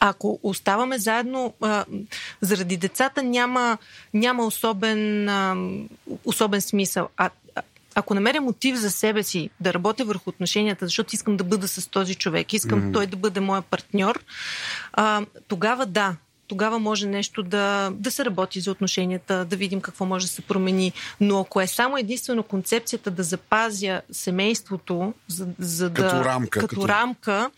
[0.00, 1.84] ако оставаме заедно, а,
[2.40, 3.78] заради децата няма,
[4.14, 5.56] няма особен, а,
[6.24, 7.08] особен смисъл.
[7.16, 7.30] А,
[7.94, 11.86] ако намеря мотив за себе си да работя върху отношенията, защото искам да бъда с
[11.86, 12.92] този човек, искам mm-hmm.
[12.92, 14.24] той да бъде моя партньор,
[14.92, 16.16] а, тогава да.
[16.50, 20.42] Тогава може нещо да, да се работи за отношенията, да видим какво може да се
[20.42, 20.92] промени.
[21.20, 26.24] Но ако е само единствено концепцията да запазя семейството, за, за като да.
[26.24, 27.50] Рамка, като, като рамка,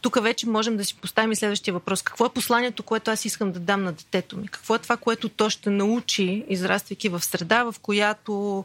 [0.00, 2.02] тук вече можем да си поставим и следващия въпрос.
[2.02, 4.48] Какво е посланието, което аз искам да дам на детето ми?
[4.48, 8.64] Какво е това, което то ще научи, израствайки в среда, в която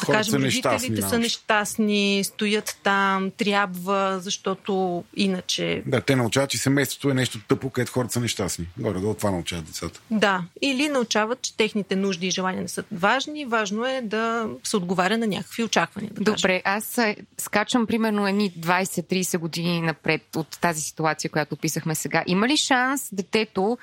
[0.00, 6.16] да Хората кажем, са нещастни, родителите са нещастни, стоят там, трябва, защото иначе Да, те
[6.16, 8.66] научават, че семейството е нещо тъпо, където хората са нещастни.
[8.78, 10.00] Горе, долу това научават децата.
[10.10, 13.44] Да, или научават, че техните нужди и желания не са важни.
[13.44, 16.10] Важно е да се отговаря на някакви очаквания.
[16.14, 16.34] Да кажем.
[16.34, 17.00] Добре, аз
[17.38, 22.24] скачам примерно едни 20-30 години напред от тази ситуация, която описахме сега.
[22.26, 23.78] Има ли шанс детето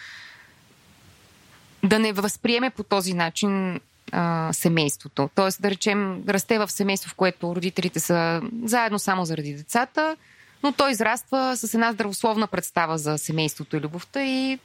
[1.83, 3.79] да не възприеме по този начин
[4.11, 5.29] а, семейството?
[5.35, 10.15] Тоест, да речем, расте в семейство, в което родителите са заедно само заради децата,
[10.63, 14.59] но той израства с една здравословна представа за семейството и любовта и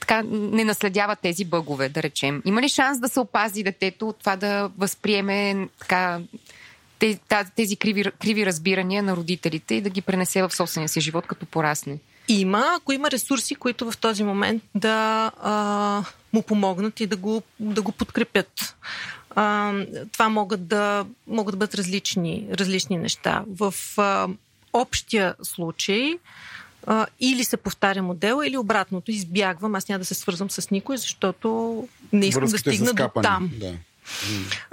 [0.00, 2.42] така не наследява тези бъгове, да речем.
[2.44, 6.20] Има ли шанс да се опази детето от това да възприеме така
[6.98, 11.00] те- та- тези криви, криви разбирания на родителите и да ги пренесе в собствения си
[11.00, 11.98] живот, като порасне?
[12.28, 17.42] Има, ако има ресурси, които в този момент да а, му помогнат и да го,
[17.60, 18.76] да го подкрепят.
[19.30, 19.72] А,
[20.12, 23.44] това могат да, могат да бъдат различни, различни неща.
[23.48, 24.28] В а,
[24.72, 26.18] общия случай
[26.86, 29.10] а, или се повтаря модела, или обратното.
[29.10, 33.20] Избягвам, аз няма да се свързвам с никой, защото не искам Връзките да стигна до
[33.22, 33.50] там.
[33.60, 33.72] Да.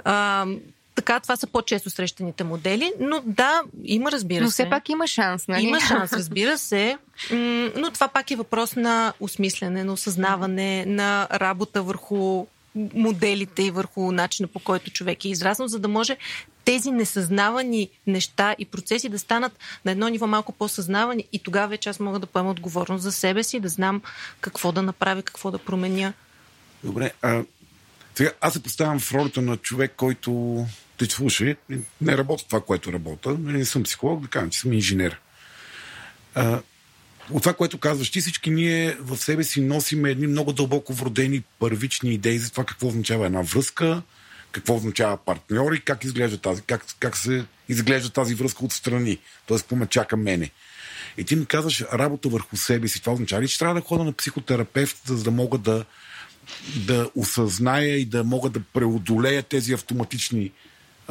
[0.04, 0.46] А,
[0.94, 4.52] така, това са по-често срещаните модели, но да, има, разбира Но се.
[4.52, 5.64] все пак има шанс, нали?
[5.64, 6.98] Има шанс, разбира се,
[7.76, 14.12] но това пак е въпрос на осмислене, на осъзнаване, на работа върху моделите и върху
[14.12, 16.16] начина по който човек е израснал, за да може
[16.64, 19.52] тези несъзнавани неща и процеси да станат
[19.84, 23.42] на едно ниво малко по-съзнавани и тогава вече аз мога да поема отговорност за себе
[23.42, 24.02] си, да знам
[24.40, 26.12] какво да направя, какво да променя.
[26.84, 27.12] Добре.
[27.22, 27.42] А,
[28.14, 30.64] сега аз се поставям в ролята на човек, който
[30.98, 31.56] те слуша.
[32.00, 33.38] Не работя това, което работя.
[33.38, 35.20] Не съм психолог, да кажем, че съм инженер.
[36.34, 36.60] А,
[37.30, 41.42] от това, което казваш ти, всички ние в себе си носиме едни много дълбоко вродени
[41.58, 44.02] първични идеи за това какво означава една връзка,
[44.52, 49.18] какво означава партньор и как изглежда тази, как, как се изглежда тази връзка отстрани.
[49.46, 50.50] Тоест, какво ме чака мене.
[51.16, 53.00] И ти ми казваш работа върху себе си.
[53.00, 55.84] Това означава ли, че трябва да ходя на психотерапевт, за да мога да,
[56.86, 60.50] да осъзная и да мога да преодолея тези автоматични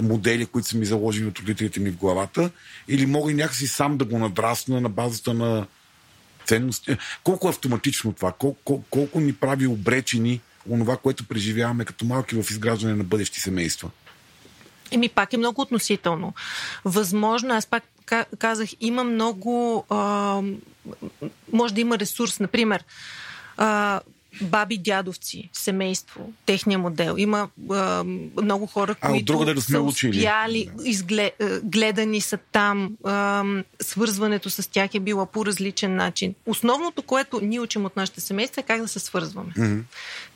[0.01, 2.51] модели, които са ми заложили от родителите ми в главата,
[2.87, 5.67] или мога и някакси сам да го надрасна на базата на
[6.45, 6.97] ценности.
[7.23, 8.31] Колко е автоматично това?
[8.31, 13.89] Колко, колко, ни прави обречени онова, което преживяваме като малки в изграждане на бъдещи семейства?
[14.91, 16.33] Еми, пак е много относително.
[16.85, 19.85] Възможно, аз пак ка- казах, има много.
[19.89, 20.41] А,
[21.53, 22.39] може да има ресурс.
[22.39, 22.83] Например,
[23.57, 24.01] а,
[24.41, 27.15] баби, дядовци, семейство, техния модел.
[27.17, 28.03] Има а,
[28.41, 30.17] много хора, А, които другаде да сме са учили.
[30.17, 33.43] успяли, изгле, а, гледани са там, а,
[33.81, 36.35] свързването с тях е било по различен начин.
[36.45, 39.53] Основното, което ние учим от нашите семейства е как да се свързваме.
[39.57, 39.81] Mm-hmm.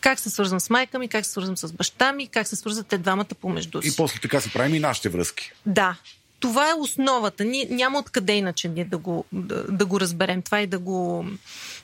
[0.02, 2.88] Как се свързвам с майка ми, как се свързвам с баща ми, как се свързват
[2.88, 3.88] те двамата помежду си.
[3.88, 5.52] И после така се правим и нашите връзки.
[5.66, 5.96] Да.
[6.40, 7.46] Това е основата.
[7.46, 10.42] Ние няма откъде иначе ние да го, да, да го разберем.
[10.42, 11.26] Това и да го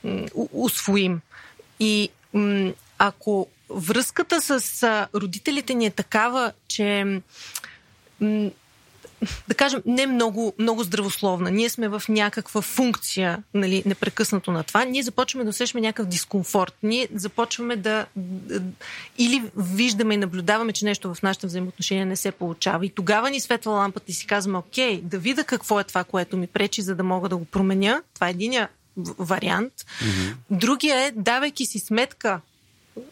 [0.03, 1.21] м, усвоим.
[1.81, 7.21] И м, ако връзката с а, родителите ни е такава, че
[8.21, 8.51] м,
[9.47, 11.51] да кажем, не много, много здравословна.
[11.51, 14.85] Ние сме в някаква функция, нали, непрекъснато на това.
[14.85, 16.75] Ние започваме да усещаме някакъв дискомфорт.
[16.83, 18.05] Ние започваме да,
[19.17, 22.85] или виждаме и наблюдаваме, че нещо в нашите взаимоотношения не се получава.
[22.85, 26.37] И тогава ни светва лампата и си казваме, окей, да видя какво е това, което
[26.37, 28.01] ми пречи, за да мога да го променя.
[28.13, 29.73] Това е единия вариант.
[29.73, 30.35] Mm-hmm.
[30.49, 32.41] Другия е, давайки си сметка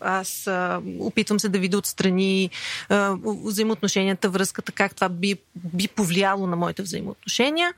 [0.01, 2.49] аз а, опитвам се да видя отстрани
[2.89, 7.73] а, взаимоотношенията, връзката, как това би, би повлияло на моите взаимоотношения.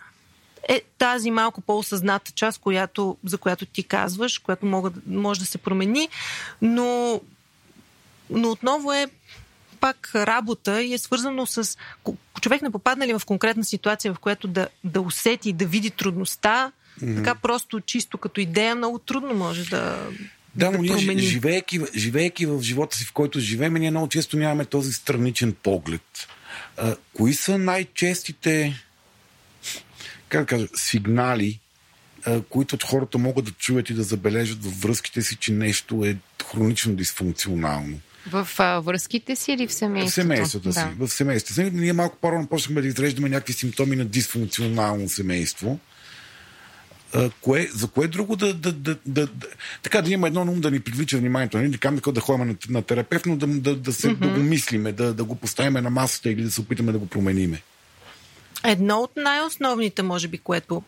[0.67, 5.57] Е тази малко по-осъзната част, която, за която ти казваш, която мога, може да се
[5.57, 6.09] промени,
[6.61, 7.21] но,
[8.29, 9.07] но отново е
[9.79, 11.77] пак работа и е свързано с
[12.41, 16.71] човек не попадна ли в конкретна ситуация, в която да, да усети, да види трудността,
[17.01, 17.15] mm-hmm.
[17.15, 20.07] така просто чисто като идея много трудно може да,
[20.55, 21.21] Да, но ние, промени.
[21.21, 26.27] живеейки, живеейки в живота си, в който живеем, ние много често нямаме този страничен поглед.
[26.77, 28.83] А, кои са най-честите
[30.29, 31.59] как да кажа, сигнали,
[32.25, 36.05] а, които от хората могат да чуят и да забележат във връзките си, че нещо
[36.05, 36.17] е
[36.51, 37.99] хронично дисфункционално?
[38.31, 40.13] В а, връзките си или в В семейството?
[40.13, 40.79] семействата си.
[40.79, 41.07] Да.
[41.07, 41.71] В семействата си.
[41.73, 45.79] Ние малко по-рано почнахме да изреждаме някакви симптоми на дисфункционално семейство.
[47.13, 49.47] А, кое, за кое друго да, да, да, да, да
[49.83, 51.57] така да има едно ум да ни привлича вниманието.
[51.57, 54.19] Не да да ходим на, на терапевт, но да, да, да, се, mm-hmm.
[54.19, 57.07] да го мислиме, да, да го поставим на масата или да се опитаме да го
[57.07, 57.61] промениме.
[58.63, 60.83] Едно от най-основните, може би, което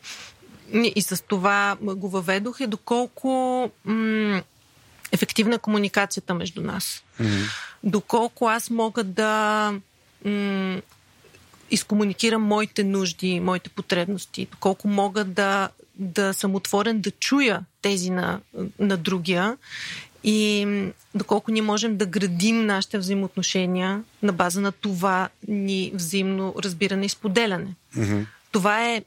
[0.96, 4.42] и с това го въведох е доколко м-
[5.12, 7.04] ефективна комуникацията между нас.
[7.22, 7.50] Mm-hmm.
[7.84, 9.74] Доколко аз мога да
[10.26, 10.82] м-
[11.72, 18.40] изкомуникирам моите нужди, моите потребности, доколко мога да, да съм отворен да чуя тези на,
[18.80, 19.58] на другия
[20.24, 20.68] и
[21.16, 27.10] доколко ние можем да градим нашите взаимоотношения на база на това ни взаимно разбиране и
[27.10, 27.76] споделяне.
[27.98, 28.26] Mm-hmm.
[28.52, 29.04] Това е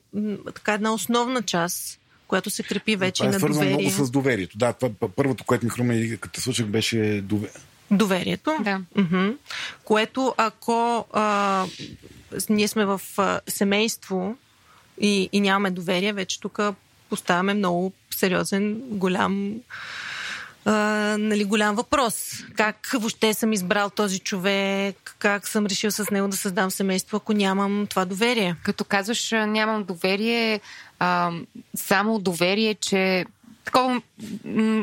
[0.55, 3.77] така една основна част, която се крепи вече това е на доверие.
[3.77, 4.59] много с доверието.
[4.59, 7.55] Да, това, първото, което ми хрума и като слушах, беше доверие.
[7.91, 8.57] Доверието.
[8.61, 8.81] Да.
[8.97, 9.37] Mm-hmm.
[9.85, 11.67] Което ако а,
[12.51, 14.37] ние сме в а, семейство
[15.01, 16.61] и, и нямаме доверие, вече тук
[17.11, 19.55] поставяме много сериозен, голям
[20.69, 20.73] а,
[21.19, 22.15] нали, голям въпрос.
[22.57, 27.33] Как въобще съм избрал този човек, как съм решил с него да създам семейство, ако
[27.33, 28.57] нямам това доверие?
[28.63, 30.61] Като казваш, нямам доверие,
[30.99, 31.33] а,
[31.77, 33.27] само доверие, че
[33.67, 34.03] такова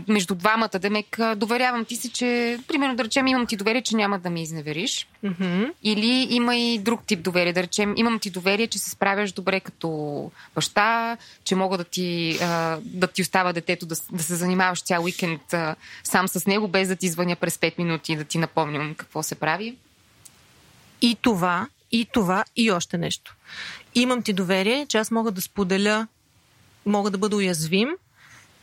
[0.08, 4.20] между двамата, Демек, доверявам ти си, че, примерно, да речем, имам ти доверие, че няма
[4.20, 5.08] да ме изневериш.
[5.26, 5.74] Mm-hmm.
[5.84, 7.54] Или има и друг тип доверие.
[7.54, 12.38] Да речем, имам ти доверие, че се справяш добре като баща, че мога да ти,
[12.82, 15.42] да ти остава детето, да, да се занимаваш цял уикенд
[16.04, 19.24] сам с него, без да ти звъня през 5 минути и да ти напомням какво
[19.24, 19.76] се прави.
[21.02, 23.36] И това, и това, и още нещо.
[23.96, 26.08] Имам ти доверие, че аз мога да споделя,
[26.86, 27.90] мога да бъда уязвим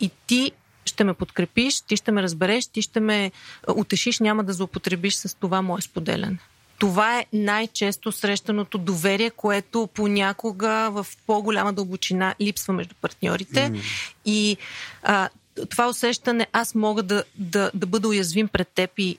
[0.01, 0.53] и ти
[0.85, 3.31] ще ме подкрепиш, ти ще ме разбереш, ти ще ме
[3.69, 6.39] утешиш, няма да злоупотребиш с това мое споделяне.
[6.79, 13.71] Това е най-често срещаното доверие, което понякога в по-голяма дълбочина липсва между партньорите.
[13.71, 13.81] Mm.
[14.25, 14.57] И
[15.03, 15.29] а,
[15.69, 19.19] това усещане, аз мога да, да, да бъда уязвим пред теб и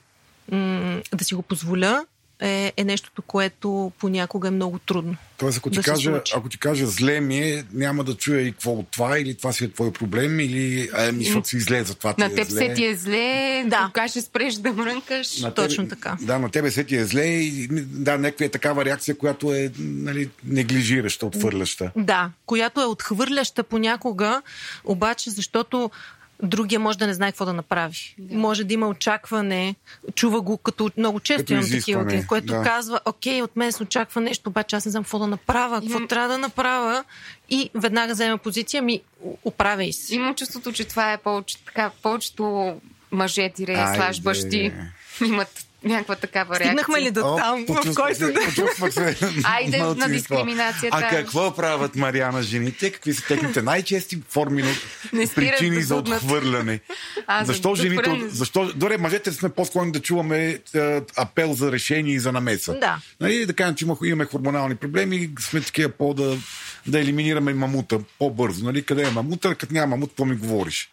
[0.52, 2.04] м- да си го позволя,
[2.42, 5.16] е, е нещото, което понякога е много трудно.
[5.36, 8.52] Тоест, ако ти, да кажа, ако ти кажа зле ми е, няма да чуя и
[8.52, 11.94] какво от това, или това си е твой проблем, или ами, защото си зле, за
[11.94, 12.58] това ти На е теб зле.
[12.58, 13.84] се ти е зле, да.
[13.86, 15.40] кога ще спреш да мрънкаш.
[15.40, 16.16] На тебе, Точно така.
[16.20, 19.72] Да, на тебе се ти е зле и да, някаква е такава реакция, която е
[19.78, 21.90] нали, неглижираща, отхвърляща.
[21.96, 24.42] Да, която е отхвърляща понякога,
[24.84, 25.90] обаче защото
[26.42, 28.14] другия може да не знае какво да направи.
[28.18, 28.34] Да.
[28.38, 29.74] Може да има очакване,
[30.14, 32.62] чува го като много често като имам такива, което да.
[32.62, 35.96] казва, окей, от мен се очаква нещо, обаче аз не знам какво да направя, какво
[35.96, 36.08] имам...
[36.08, 37.04] трябва да направя
[37.50, 39.00] и веднага взема позиция, ми
[39.44, 40.14] оправяй се.
[40.14, 42.74] Имам чувството, че това е повече, така, повечето
[43.12, 44.72] мъже, тире, слаж бащи
[45.26, 46.66] имат някаква такава реакция.
[46.66, 48.40] Стигнахме ли до там, О, в който да...
[49.44, 50.96] Айде на дискриминацията.
[50.96, 52.90] А какво правят Мариана жените?
[52.90, 54.62] Какви са техните най-чести форми
[55.12, 56.80] на причини да за отхвърляне?
[57.26, 58.20] А, защо за жените...
[58.28, 58.72] Защо...
[58.74, 62.74] Добре, мъжете сме по-склонни да чуваме е, апел за решение и за намеса.
[62.78, 62.98] Да.
[63.20, 66.36] Нали, да кажем, че имаме хормонални проблеми, сме такива по да,
[66.86, 68.64] да елиминираме мамута по-бързо.
[68.64, 68.82] Нали?
[68.82, 69.54] Къде е мамута?
[69.54, 70.90] Като няма мамут, какво ми говориш?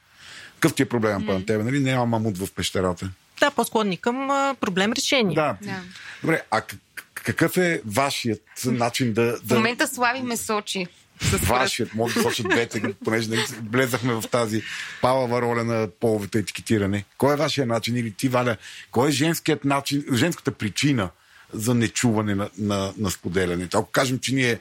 [0.53, 1.33] Какъв ти е проблем mm.
[1.33, 1.63] на тебе?
[1.63, 1.79] Нали?
[1.79, 3.09] Няма мамут в пещерата
[3.39, 4.27] да, по-склонни към
[4.61, 5.35] проблем решение.
[5.35, 5.57] Да.
[5.61, 5.81] да.
[6.21, 6.61] Добре, а
[7.13, 9.23] какъв е вашият начин да...
[9.43, 9.55] да...
[9.55, 10.87] В момента Слави ме сочи.
[11.21, 14.61] Вашият, може да сочат двете, понеже нали, влезахме в тази
[15.01, 17.05] палава роля на половото етикетиране.
[17.17, 18.57] Кой е вашия начин или ти, Валя,
[18.91, 21.09] кой е женският начин, женската причина
[21.53, 23.77] за нечуване на, на, на споделянето?
[23.77, 24.59] Ако кажем, че ние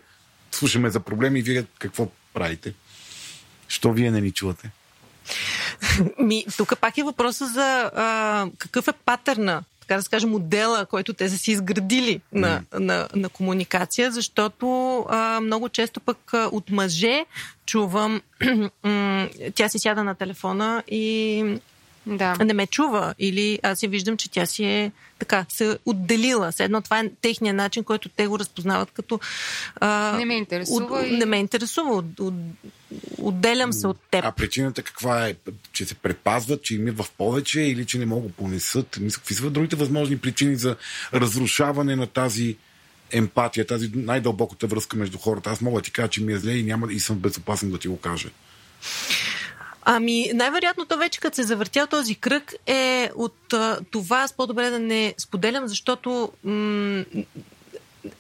[0.53, 2.75] слушаме за проблеми, вие какво правите?
[3.69, 4.71] Що вие не ни чувате?
[6.19, 11.15] Ми, тук пак е въпроса за а, какъв е патърна така да скажем, модела, който
[11.15, 12.21] те са си изградили mm.
[12.33, 17.25] на, на, на комуникация, защото а, много често пък а, от мъже
[17.67, 18.23] чувам,
[19.55, 21.45] тя си сяда на телефона и
[22.17, 22.37] да.
[22.45, 23.15] не ме чува.
[23.19, 26.53] Или аз я виждам, че тя си е така, се отделила.
[26.53, 29.21] Все едно това е техният начин, който те го разпознават като...
[29.81, 31.01] А, не ме интересува.
[31.01, 31.17] От, и...
[31.17, 31.95] Не ме интересува.
[31.95, 32.35] От, от,
[33.19, 34.25] отделям се от теб.
[34.25, 35.35] А причината каква е?
[35.73, 38.99] Че се предпазват, че имат в повече или че не могат понесат?
[39.15, 40.77] Какви са другите възможни причини за
[41.15, 42.57] разрушаване на тази
[43.13, 45.51] емпатия, тази най-дълбоката връзка между хората?
[45.51, 47.79] Аз мога да ти кажа, че ми е зле и, няма, и съм безопасен да
[47.79, 48.29] ти го кажа.
[49.91, 54.71] Ами, най-вероятно то вече като се завъртя този кръг е от а, това аз по-добре
[54.71, 57.05] да не споделям, защото м-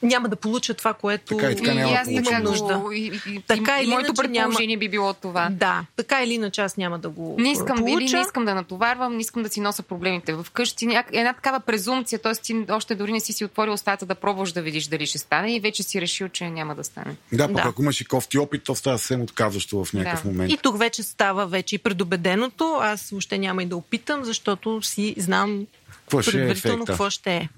[0.02, 2.82] няма да получа това, което Така и така и, няма и да аз така нужда.
[2.93, 5.48] и, и, и, Така и, или моето предположение няма- би било това.
[5.51, 7.93] Да, така или иначе аз няма да го Не искам, получа.
[7.94, 10.89] или не искам да натоварвам, не искам да си нося проблемите вкъщи.
[11.12, 12.32] Една такава презумпция, т.е.
[12.35, 15.55] ти още дори не си си отворил устата да пробваш да видиш дали ще стане
[15.55, 17.16] и вече си решил, че няма да стане.
[17.32, 17.62] Да, пък Да.
[17.65, 20.28] ако имаш и кофти опит, то става съвсем отказващо в някакъв Да.
[20.28, 20.52] момент.
[20.52, 22.39] И тук вече става вече и предубеденото.
[22.81, 26.93] Аз въобще няма и да опитам, защото си знам Какво ще е предварително ефекта?
[26.93, 27.48] какво ще е.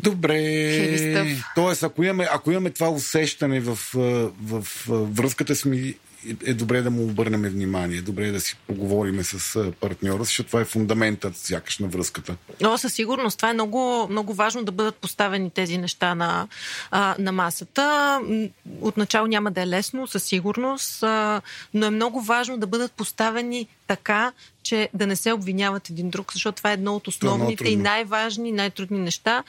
[0.00, 1.36] Добре.
[1.54, 5.94] Тоест, ако имаме, ако имаме това усещане в, в, в връзката с ми,
[6.46, 10.64] е добре да му обърнем внимание, добре да си поговорим с партньора, защото това е
[10.64, 12.36] фундаментът сякаш на връзката.
[12.64, 13.36] О, със сигурност.
[13.36, 16.48] Това е много, много важно да бъдат поставени тези неща на,
[17.18, 18.20] на масата.
[18.80, 21.02] Отначало няма да е лесно, със сигурност,
[21.74, 24.32] но е много важно да бъдат поставени така,
[24.62, 27.66] че да не се обвиняват един друг, защото това е едно от е основните и
[27.66, 27.82] трудно.
[27.82, 29.42] най-важни, най-трудни неща.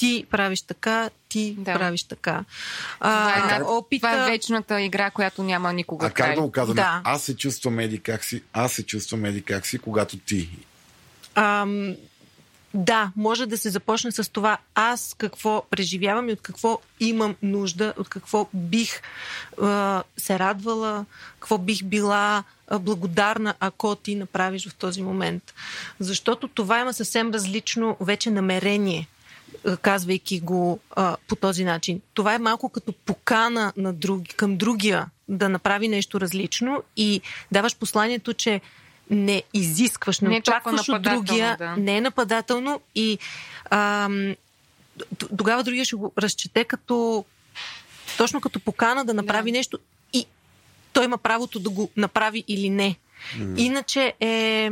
[0.00, 1.74] Ти правиш така, ти Да.
[1.74, 2.44] правиш така.
[3.00, 4.08] А, една, опита...
[4.08, 6.80] това е вечната игра, която няма никога А как да го казваме?
[6.80, 7.00] Да.
[7.04, 10.50] Аз се чувствам еди как си, аз се чувствам еди как си, когато ти.
[11.34, 11.96] Ам,
[12.74, 17.94] да, може да се започне с това аз какво преживявам и от какво имам нужда,
[17.96, 19.02] от какво бих
[19.62, 21.04] а, се радвала,
[21.40, 25.54] какво бих била а, благодарна, ако ти направиш в този момент.
[25.98, 29.08] Защото това има съвсем различно вече намерение
[29.82, 32.00] казвайки го а, по този начин.
[32.14, 37.20] Това е малко като покана на други, към другия да направи нещо различно и
[37.52, 38.60] даваш посланието, че
[39.10, 41.76] не изискваш, не, Не е очакваш от другия, да.
[41.76, 43.18] не е нападателно и
[43.70, 44.34] ам,
[45.36, 47.24] тогава другия ще го разчете като
[48.18, 49.58] точно като покана да направи Да.
[49.58, 49.78] нещо
[50.12, 50.26] и
[50.92, 52.96] той има правото да го направи или не.
[53.56, 54.70] Иначе е,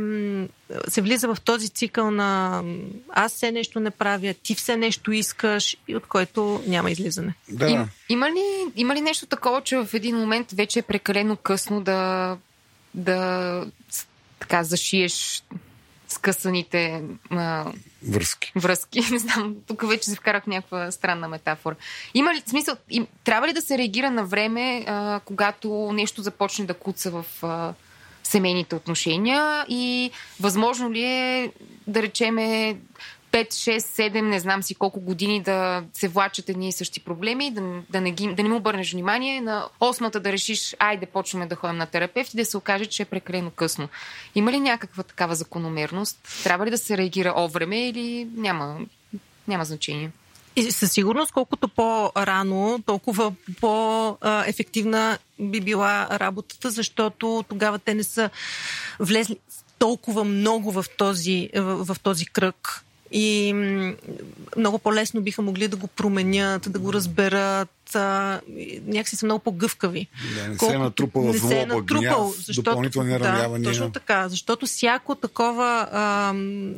[0.87, 2.61] се влиза в този цикъл на
[3.09, 7.33] аз все нещо не правя, ти все нещо искаш и от който няма излизане.
[7.49, 7.69] Да.
[7.69, 11.81] Им, има, ли, има ли нещо такова, че в един момент вече е прекалено късно
[11.81, 12.37] да,
[12.93, 13.65] да
[14.39, 15.43] така зашиеш
[16.09, 17.71] скъсаните а,
[18.07, 18.51] Връзки.
[18.55, 18.99] връзки.
[19.11, 21.75] Не знам, тук вече се вкарах някаква странна метафора.
[22.13, 26.65] Има ли смисъл, им, трябва ли да се реагира на време, а, когато нещо започне
[26.65, 27.73] да куца в а,
[28.29, 31.51] семейните отношения и възможно ли е,
[31.87, 32.77] да речеме,
[33.31, 37.51] 5, 6, 7, не знам си колко години да се влачат едни и същи проблеми,
[37.51, 41.45] да, да, не, ги, да не му обърнеш внимание, на осмата да решиш, айде почваме
[41.45, 43.89] да ходим на терапевт и да се окаже, че е прекалено късно.
[44.35, 46.19] Има ли някаква такава закономерност?
[46.43, 48.79] Трябва ли да се реагира о време или няма,
[49.47, 50.11] няма значение?
[50.55, 58.29] И със сигурност, колкото по-рано, толкова по-ефективна би била работата, защото тогава те не са
[58.99, 59.37] влезли
[59.79, 62.83] толкова много в този, в, в този кръг.
[63.11, 63.53] И
[64.57, 67.69] много по-лесно биха могли да го променят, да го разберат.
[67.95, 68.41] А,
[68.85, 70.07] някакси са много по-гъвкави.
[70.35, 73.69] Да, не се Колко- е натрупал не се е натрупал, гняв, защото, допълнителни да, ранявания.
[73.69, 76.73] точно така, защото всяко такова ам,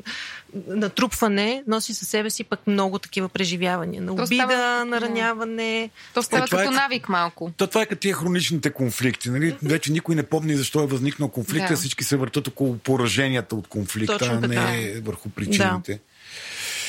[0.67, 4.01] натрупване носи със себе си пък много такива преживявания.
[4.01, 5.89] На То обида, става- на раняване.
[6.13, 7.51] То става това е като как- навик малко.
[7.57, 9.29] То това е като тия хроничните конфликти.
[9.29, 9.55] Нали?
[9.63, 11.67] Вече никой не помни защо е възникнал конфликта.
[11.67, 11.77] Да.
[11.77, 15.99] Всички се въртат около пораженията от конфликта, а не върху причините.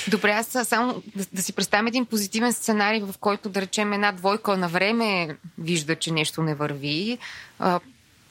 [0.09, 3.93] Добре, аз са- само да, да си представим един позитивен сценарий, в който да речем
[3.93, 7.19] една двойка на време вижда, че нещо не върви,
[7.59, 7.81] а,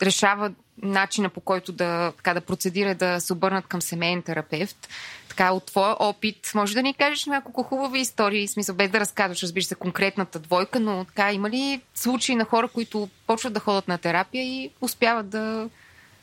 [0.02, 4.90] решава начина по който да, така, да процедира да се обърнат към семейен терапевт.
[5.30, 9.44] Така, от твоя опит, може да ни кажеш няколко хубави истории, смисъл без да разказваш,
[9.44, 13.88] разбира се, конкретната двойка, но така, има ли случаи на хора, които почват да ходят
[13.88, 15.70] на терапия и успяват да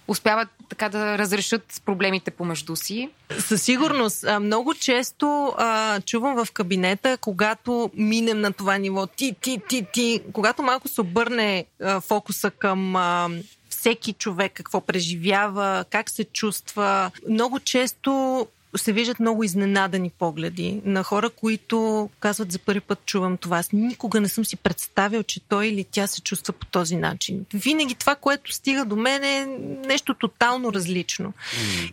[0.09, 3.09] успяват така да разрешат проблемите помежду си?
[3.39, 4.25] Със сигурност.
[4.41, 10.21] Много често а, чувам в кабинета, когато минем на това ниво, ти, ти, ти, ти,
[10.33, 13.29] когато малко се обърне а, фокуса към а,
[13.69, 18.47] всеки човек, какво преживява, как се чувства, много често
[18.77, 23.59] се виждат много изненадани погледи на хора, които казват за първи път чувам това.
[23.59, 27.47] Аз никога не съм си представил, че той или тя се чувства по този начин.
[27.55, 29.47] Винаги това, което стига до мен е
[29.87, 31.33] нещо тотално различно.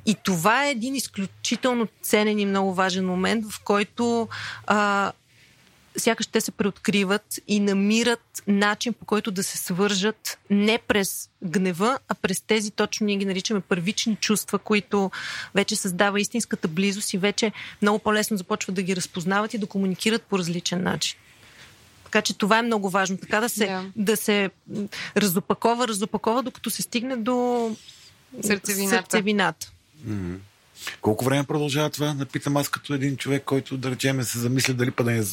[0.06, 4.27] И това е един изключително ценен и много важен момент, в който
[4.68, 5.11] а,
[5.97, 11.99] сякаш те се преоткриват и намират начин по който да се свържат не през гнева,
[12.07, 15.11] а през тези, точно ние ги наричаме първични чувства, които
[15.55, 17.51] вече създава истинската близост и вече
[17.81, 21.17] много по-лесно започват да ги разпознават и да комуникират по различен начин.
[22.03, 23.17] Така че това е много важно.
[23.17, 23.85] Така да се, Да.
[23.95, 24.49] да се
[25.17, 27.76] разопакова, разопакова, докато се стигне до
[28.41, 28.95] Сърцевината.
[28.95, 29.72] сърцевината.
[31.02, 32.14] Колко време продължава това?
[32.14, 35.23] Да питам аз като един човек, който да речеме се замисля дали па да не,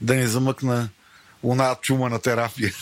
[0.00, 0.88] да не замъкна
[1.42, 2.72] луна чума на терапия.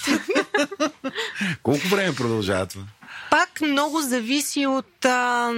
[1.62, 2.84] Колко време продължава това?
[3.30, 5.52] Пак много зависи от, а,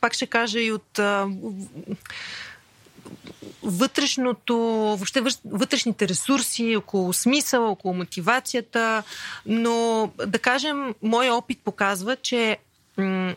[0.00, 1.28] пак ще кажа и от а,
[3.62, 9.02] вътрешното, въобще вътрешните ресурси, около смисъла, около мотивацията,
[9.46, 12.58] но да кажем, мой опит показва, че
[12.96, 13.34] м-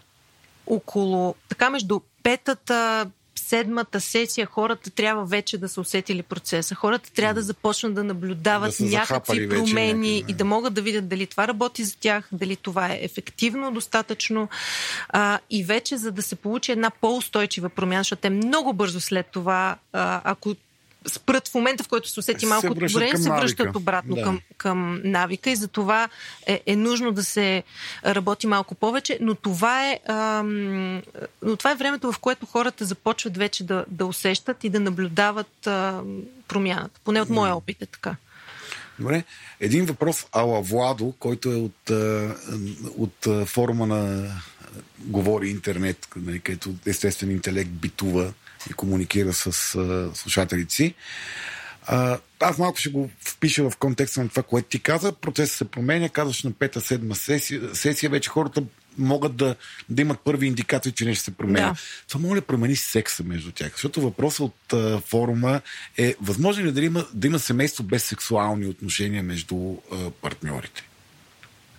[0.68, 6.76] около, така между петата, седмата сесия хората трябва вече да са усетили процеса.
[6.76, 11.08] Хората трябва да започнат да наблюдават да някакви промени вече, и да могат да видят
[11.08, 14.50] дали това работи за тях, дали това е ефективно достатъчно.
[15.10, 19.28] А, и вече, за да се получи една по-устойчива промяна, защото те много бързо след
[19.32, 20.56] това, а, ако
[21.08, 24.24] спрат в момента, в който се усети малко одобрение, се връщат обратно да.
[24.24, 26.10] към, към навика и за това
[26.48, 27.64] е, е нужно да се
[28.06, 31.02] работи малко повече, но това е, ам,
[31.42, 35.68] но това е времето, в което хората започват вече да, да усещат и да наблюдават
[35.68, 37.00] ам, промяната.
[37.04, 38.16] Поне от моя опит е така.
[39.00, 39.24] Добре.
[39.60, 41.92] Един въпрос ала Владо, който е от,
[42.98, 44.32] от форума на
[45.00, 48.34] Говори интернет, нали, където естествен интелект битува
[48.70, 50.94] и комуникира с а, слушателите си.
[51.88, 55.12] А, аз малко ще го впиша в контекста на това, което ти каза.
[55.12, 56.10] Процесът се променя.
[56.10, 58.64] Казваш на пета, седма сесия, сесия вече хората
[58.98, 59.56] могат да,
[59.90, 61.76] да имат първи индикации, че нещо се променя.
[62.14, 62.20] Да.
[62.20, 63.72] Може да промени секса между тях.
[63.72, 65.62] Защото въпросът от а, форума
[65.98, 70.84] е, възможно ли да има, да има семейство без сексуални отношения между а, партньорите?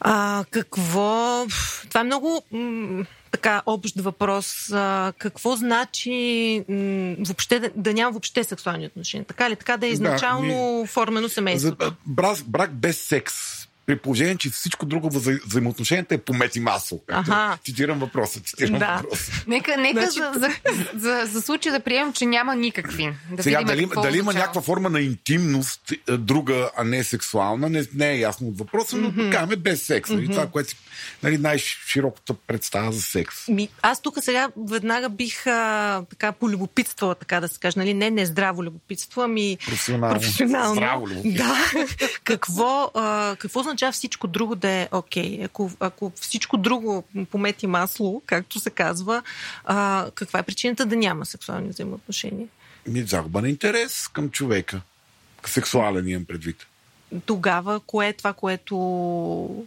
[0.01, 1.47] А, какво?
[1.89, 2.43] Това е много
[3.37, 4.71] така общ въпрос.
[4.73, 9.25] А, какво значи м- въобще да, да няма въобще сексуални отношения?
[9.25, 9.57] Така ли?
[9.57, 11.77] Така да е изначално да, формено семейство?
[12.07, 15.33] Брак, брак без секс при положение, че всичко друго вза...
[15.47, 17.03] взаимоотношенията е помет и масло.
[17.09, 17.59] Ага.
[17.65, 18.41] Цитирам въпроса.
[18.41, 19.01] Цитирам да.
[19.03, 19.33] въпроса.
[19.47, 20.19] Нека, нека значи...
[20.19, 20.51] за, за,
[20.95, 23.13] за, за случай да приемем, че няма никакви.
[23.31, 27.87] Да Сега, дали, дали има някаква форма на интимност, е, друга, а не сексуална, не,
[27.95, 29.33] не е ясно от въпроса, но mm-hmm.
[29.33, 30.11] така без секс.
[30.11, 30.31] Mm-hmm.
[30.31, 30.77] Това, което си
[31.23, 33.49] нали, най-широката представа за секс.
[33.49, 37.79] Ми, аз тук сега веднага бих а, така полюбопитствала, така да се каже.
[37.79, 37.95] Нали?
[37.95, 40.15] Не, не здраво любопитство, ами професионално.
[40.15, 40.75] професионално.
[40.75, 41.47] Здраво любопитство.
[41.79, 42.09] Да.
[42.25, 45.39] какво, а, какво означава всичко друго да е окей?
[45.39, 45.44] Okay?
[45.44, 49.23] Ако, ако всичко друго помети масло, както се казва,
[49.65, 52.48] а, каква е причината да няма сексуални взаимоотношения?
[52.86, 54.81] Ми, загуба на интерес към човека.
[55.47, 56.66] Сексуален имам предвид.
[57.27, 59.66] Тогава, кое е това, което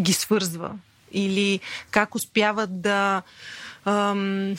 [0.00, 0.78] ги свързва?
[1.12, 1.60] Или
[1.90, 3.22] как успяват да.
[3.84, 4.54] Ам,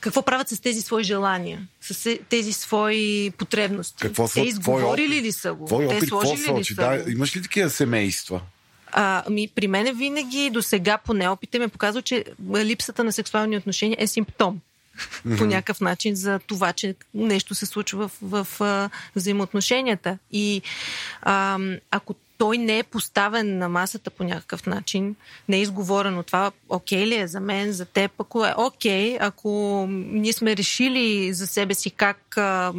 [0.00, 4.02] какво правят с тези свои желания, с тези свои потребности?
[4.02, 5.66] Какво са, Те изговорили ли са го?
[5.66, 7.10] Твой опит, Те сложили ли са да, го?
[7.10, 8.40] Имаш ли такива семейства?
[8.92, 12.24] А, ми, при мен винаги до сега поне опита ме показва, че
[12.56, 14.60] липсата на сексуални отношения е симптом.
[15.38, 20.18] По някакъв начин за това, че нещо се случва в, в, в взаимоотношенията.
[20.32, 20.62] И
[21.22, 21.58] а,
[21.90, 25.16] ако той не е поставен на масата по някакъв начин,
[25.48, 29.86] не е изговорено това, окей ли е за мен, за теб, ако е окей, ако
[29.90, 32.72] ние сме решили за себе си как а,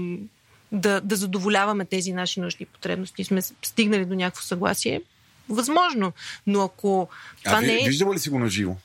[0.71, 5.01] да, да задоволяваме тези наши нужди и потребности, сме стигнали до някакво съгласие,
[5.49, 6.11] възможно.
[6.47, 7.09] Но ако
[7.43, 7.85] това а, не е...
[7.85, 8.75] Виждала ли си го на живо?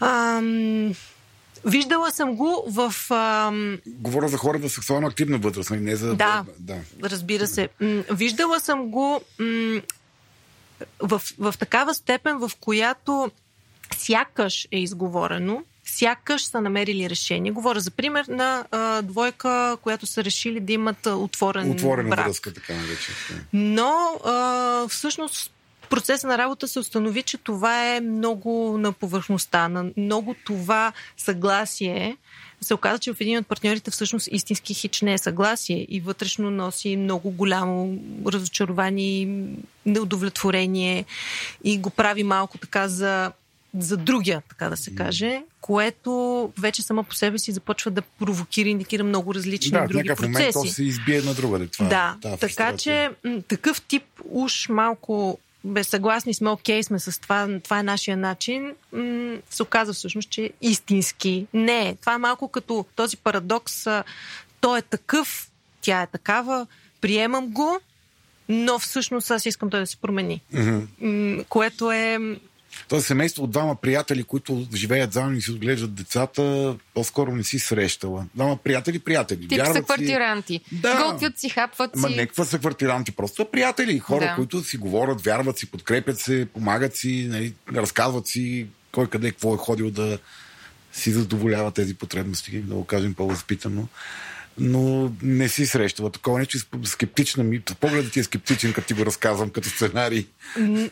[0.00, 0.94] Ам...
[1.66, 2.94] Виждала съм го в...
[3.10, 3.78] Ам...
[3.86, 5.80] Говоря за хората сексуално активна възраст, нали?
[5.80, 6.14] не за...
[6.14, 7.68] Да, да, разбира се.
[8.12, 9.80] Виждала съм го м-
[11.00, 13.30] в, в такава степен, в която
[13.96, 17.52] сякаш е изговорено, сякаш са намерили решение.
[17.52, 22.26] Говоря за пример на а, двойка, която са решили да имат отворен Отворена брак.
[22.26, 23.12] връзка, така нарече.
[23.52, 25.52] Но а, всъщност
[25.90, 32.16] процеса на работа се установи, че това е много на повърхността, на много това съгласие.
[32.60, 36.50] Се оказа, че в един от партньорите всъщност истински хич не е съгласие и вътрешно
[36.50, 39.46] носи много голямо разочарование,
[39.86, 41.04] неудовлетворение
[41.64, 43.32] и го прави малко така за
[43.78, 48.68] за другия, така да се каже, което вече само по себе си започва да провокира,
[48.68, 50.22] индикира много различни да, други процеси.
[50.22, 51.66] Да, в момент то се избие на друга.
[51.68, 53.10] Това, да, така че
[53.48, 59.36] такъв тип уж малко безсъгласни сме, окей сме с това, това е нашия начин, м-
[59.50, 61.94] се оказа всъщност, че истински не е.
[61.94, 63.86] Това е малко като този парадокс,
[64.60, 65.50] той е такъв,
[65.80, 66.66] тя е такава,
[67.00, 67.78] приемам го,
[68.48, 70.42] но всъщност аз искам той да се промени.
[70.54, 71.44] Mm-hmm.
[71.48, 72.18] Което е
[72.88, 77.58] това семейство от двама приятели, които живеят заедно и си отглеждат децата, по-скоро не си
[77.58, 78.26] срещала.
[78.34, 79.48] Двама приятели, приятели.
[79.48, 80.60] Тип са квартиранти.
[80.68, 80.76] Си...
[80.76, 81.04] Да.
[81.12, 82.00] Готвят си, хапват си.
[82.00, 83.98] Ма неква са квартиранти, просто приятели.
[83.98, 84.34] Хора, да.
[84.34, 89.54] които си говорят, вярват си, подкрепят се, помагат си, нали, разказват си кой къде какво
[89.54, 90.18] е ходил да
[90.92, 93.88] си задоволява тези потребности, да го кажем по-възпитано.
[94.58, 96.58] Но не си срещала такова нещо.
[96.84, 97.60] Скептична ми.
[97.60, 100.26] Погледът ти е скептичен, като ти го разказвам като сценарий.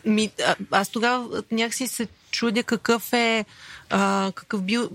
[0.05, 3.45] Ми, а, аз тогава някакси се чудя какъв е
[3.89, 4.89] а, какъв бил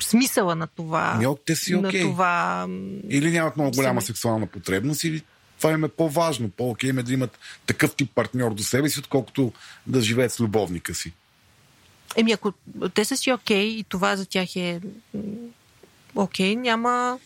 [0.00, 1.18] смисъла на това.
[1.18, 2.04] Не, те си окей.
[2.04, 2.66] На това...
[3.08, 5.22] Или нямат много голяма сексуална потребност, или
[5.58, 6.50] това им е по-важно.
[6.50, 9.52] По-окей им е да имат такъв тип партньор до себе си, отколкото
[9.86, 11.12] да живеят с любовника си.
[12.16, 12.52] Еми, ако
[12.94, 14.80] те са си окей и това за тях е
[16.14, 17.18] окей, няма,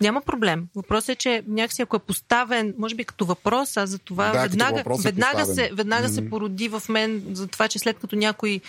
[0.00, 0.66] няма проблем.
[0.74, 4.42] Въпросът е, че някакси ако е поставен, може би като въпрос, а за това Да,
[4.42, 5.54] веднага, е веднага, поставен.
[5.54, 6.30] се, веднага се Мгм.
[6.30, 8.60] породи в мен за това, че след като някой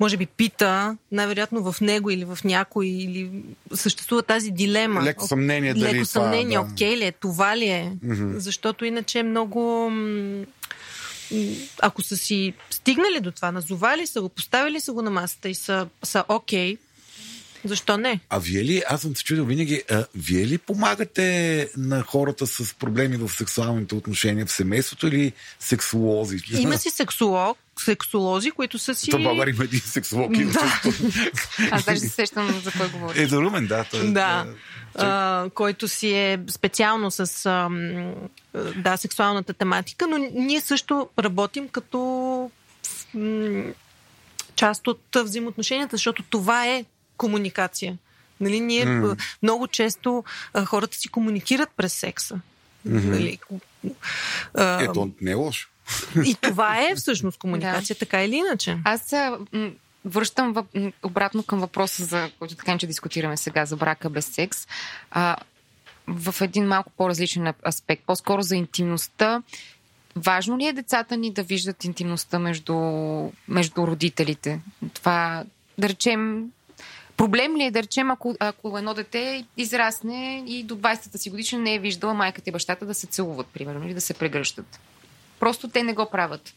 [0.00, 3.30] може би пита, най-вероятно в него или в някой, или
[3.74, 5.02] съществува тази дилема.
[5.02, 6.60] Леко съмнение дали Леко това, съмнение, да.
[6.72, 7.92] окей ли е, това ли е?
[8.02, 8.38] Мгм.
[8.38, 9.92] Защото иначе е много...
[11.82, 15.54] Ако са си стигнали до това, назовали са го, поставили са го на масата и
[15.54, 16.76] са, са окей,
[17.68, 18.20] защо не?
[18.30, 22.74] А вие ли, аз съм се чудил винаги, а, вие ли помагате на хората с
[22.74, 26.38] проблеми в сексуалните отношения в семейството или сексуолози?
[26.58, 29.10] Има си сексолог, сексолози, които са си...
[29.10, 30.32] То България има един сексолог.
[30.36, 30.52] Да.
[30.52, 31.12] също.
[31.70, 33.22] Аз даже се сещам за кой говориш.
[33.22, 33.84] Е, за Румен, да.
[33.84, 34.46] Той, Да.
[34.94, 38.14] А, който си е специално с ам,
[38.76, 42.50] да, сексуалната тематика, но ние също работим като
[44.56, 46.84] част от взаимоотношенията, защото това е
[47.16, 47.96] комуникация.
[48.40, 49.16] Нали, ние м.
[49.42, 50.24] много често
[50.54, 52.40] а, хората си комуникират през секса.
[52.84, 53.38] Нали,
[54.54, 55.68] а, Ето, не е лошо.
[56.26, 58.78] и това е всъщност комуникация, така или иначе.
[58.84, 59.70] Аз а, м,
[60.04, 60.66] връщам въп,
[61.02, 64.66] обратно към въпроса, за който така че дискутираме сега, за брака без секс.
[65.10, 65.36] А,
[66.06, 69.42] в един малко по-различен аспект, по-скоро за интимността.
[70.16, 72.74] Важно ли е децата ни да виждат интимността между,
[73.48, 74.60] между родителите?
[74.94, 75.44] Това,
[75.78, 76.50] да речем,
[77.16, 81.58] проблем ли е, да речем, ако, ако едно дете израсне и до 20-та си годишна
[81.58, 84.80] не е виждала майката и бащата да се целуват, примерно, или да се прегръщат?
[85.40, 86.54] Просто те не го правят.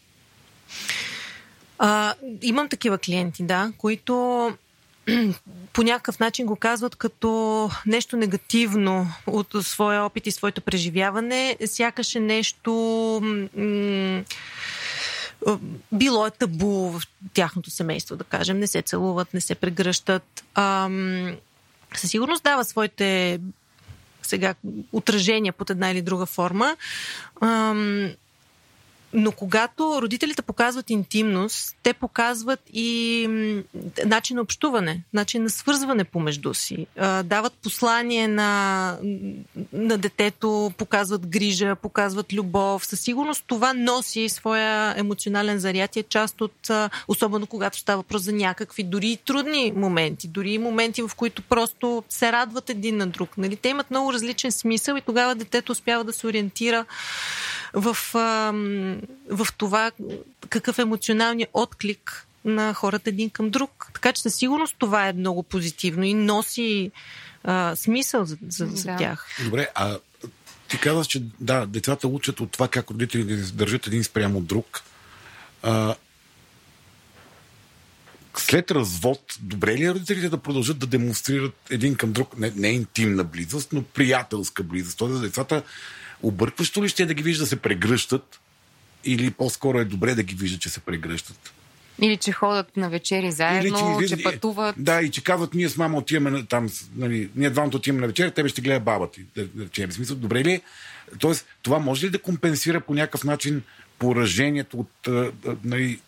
[1.79, 4.51] А, имам такива клиенти, да, които
[5.73, 12.15] по някакъв начин го казват като нещо негативно от своя опит и своето преживяване, сякаш
[12.15, 12.71] е нещо
[13.55, 14.23] м-
[15.91, 17.01] било е табу в
[17.33, 18.59] тяхното семейство, да кажем.
[18.59, 20.43] Не се целуват, не се прегръщат.
[20.55, 21.35] Ам,
[21.95, 23.39] със сигурност дава своите
[24.21, 24.55] сега
[24.91, 26.77] отражения под една или друга форма.
[27.41, 28.09] Ам,
[29.13, 33.27] но когато родителите показват интимност, те показват и
[34.05, 36.87] начин на общуване, начин на свързване помежду си.
[37.23, 38.97] Дават послание на,
[39.73, 42.85] на детето, показват грижа, показват любов.
[42.85, 46.69] Със сигурност това носи своя емоционален заряд и е част от,
[47.07, 52.31] особено когато става въпрос за някакви дори трудни моменти, дори моменти, в които просто се
[52.31, 53.37] радват един на друг.
[53.37, 53.55] Нали?
[53.55, 56.85] Те имат много различен смисъл и тогава детето успява да се ориентира
[57.73, 57.97] в,
[59.29, 59.91] в това
[60.49, 63.87] какъв е емоционалният отклик на хората един към друг.
[63.93, 66.91] Така че със сигурност това е много позитивно и носи
[67.43, 68.97] а, смисъл за, за, за Да.
[68.97, 69.27] тях.
[69.43, 69.97] Добре, а
[70.67, 74.81] ти казваш, че да, децата учат от това как родителите се държат един спрямо друг.
[75.63, 75.95] А,
[78.37, 82.67] след развод, добре ли е родителите да продължат да демонстрират един към друг, не, не
[82.67, 84.97] интимна близост, но приятелска близост?
[84.97, 85.63] Тоест, за децата
[86.23, 88.39] объркващо ли ще е да ги вижда да се прегръщат
[89.03, 91.53] или по-скоро е добре да ги вижда, че се прегръщат?
[92.01, 94.75] Или че ходят на вечери заедно, че, излизат- пътуват.
[94.77, 98.31] Да, и че казват, ние с мама отиваме там, нали, ние двамата отиваме на вечеря,
[98.31, 99.25] тебе ще гледа баба ти.
[99.35, 99.45] Да,
[99.85, 100.61] да смисъл, добре ли е?
[101.19, 103.61] Тоест, това може ли да компенсира по някакъв начин
[103.99, 105.09] поражението от,
[105.63, 105.99] нали,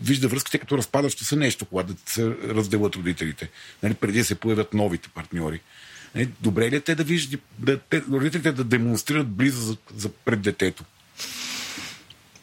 [0.00, 3.50] вижда връзките като разпадащо се нещо, когато се разделят родителите,
[3.82, 5.60] нали, преди да се появят новите партньори.
[6.14, 10.08] Нали, добре ли е те да виждат, да, те, родителите да демонстрират близо за, за
[10.08, 10.84] пред детето?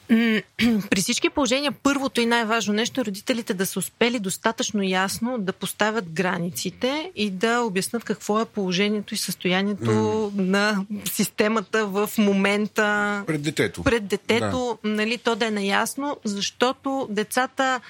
[0.90, 5.54] При всички положения, първото и най-важно нещо е родителите да са успели достатъчно ясно да
[5.54, 10.32] поставят границите и да обяснат какво е положението и състоянието mm.
[10.36, 13.84] на системата в момента Пред детето.
[13.84, 14.90] пред детето, да.
[14.90, 17.82] нали, то да е наясно, защото децата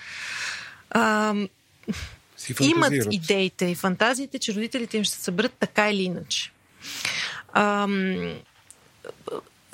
[0.89, 1.33] а,
[2.45, 6.51] Си имат идеите и фантазиите, че родителите им ще се съберат така или иначе.
[7.53, 8.35] Ам,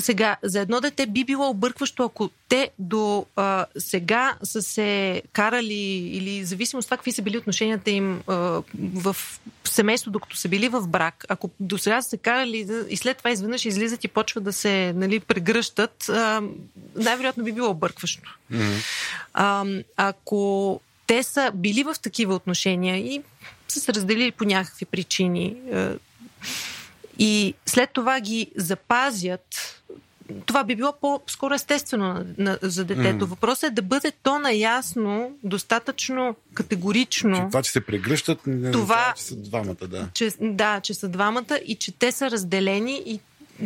[0.01, 6.09] сега, за едно дете би било объркващо, ако те до а, сега са се карали
[6.13, 8.33] или зависимо от това какви са били отношенията им а,
[8.77, 9.15] в
[9.63, 13.31] семейство, докато са били в брак, ако до сега са се карали и след това
[13.31, 16.41] изведнъж излизат и почват да се нали, прегръщат, а,
[16.95, 18.37] най-вероятно би било объркващо.
[18.49, 18.73] Мгм.
[19.33, 19.65] А,
[19.97, 20.81] ако
[21.11, 23.21] те са били в такива отношения и
[23.67, 25.55] са се разделили по някакви причини.
[27.19, 29.77] И след това ги запазят
[30.45, 33.25] това би било по-скоро естествено на, на, за детето.
[33.25, 33.29] Mm.
[33.29, 37.35] Въпросът е да бъде то наясно, достатъчно категорично.
[37.35, 40.09] Че това, че се прегръщат, не това, че са двамата, да.
[40.13, 43.19] Че, да, че са двамата и че те са разделени и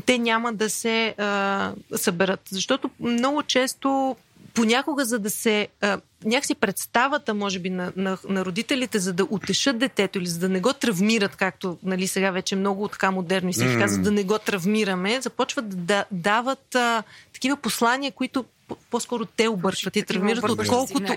[0.06, 2.42] те няма да се а, съберат.
[2.50, 4.16] Защото много често
[4.56, 5.68] понякога, за да се.
[5.82, 10.40] А, някакси представата, може би, на, на, на родителите, за да утешат детето или за
[10.40, 13.80] да не го травмират, както нали, сега вече много така модерно и се mm.
[13.80, 17.03] казва, да не го травмираме, започват да дават а,
[17.34, 18.45] такива послания, които
[18.90, 21.14] по-скоро те обършват и травмират, отколкото,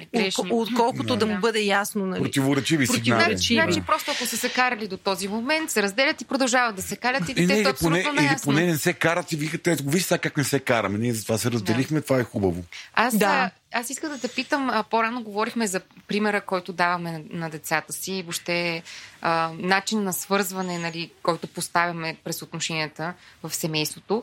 [0.51, 1.17] отколкото да.
[1.17, 2.07] да му бъде ясно.
[2.07, 2.23] Нали.
[2.23, 3.37] Противоречиви сигнали.
[3.37, 6.83] Значи, значи просто ако са се карали до този момент, се разделят и продължават да
[6.83, 10.03] се карат и детето е абсолютно поне, Или поне не се карат и викате, виж
[10.03, 10.99] сега как не се караме.
[10.99, 12.05] Ние затова се разделихме, да.
[12.05, 12.65] това е хубаво.
[12.95, 13.51] Аз, да.
[13.73, 17.93] аз исках да те питам, а, по-рано говорихме за примера, който даваме на, на децата
[17.93, 18.83] си, въобще
[19.21, 24.23] а, начин на свързване, нали, който поставяме през отношенията в семейството.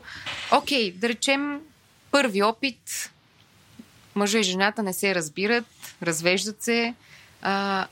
[0.52, 1.60] Окей, да речем
[2.10, 3.10] първи опит,
[4.16, 5.64] мъжа и жената не се разбират,
[6.02, 6.94] развеждат се.
[7.42, 7.86] А,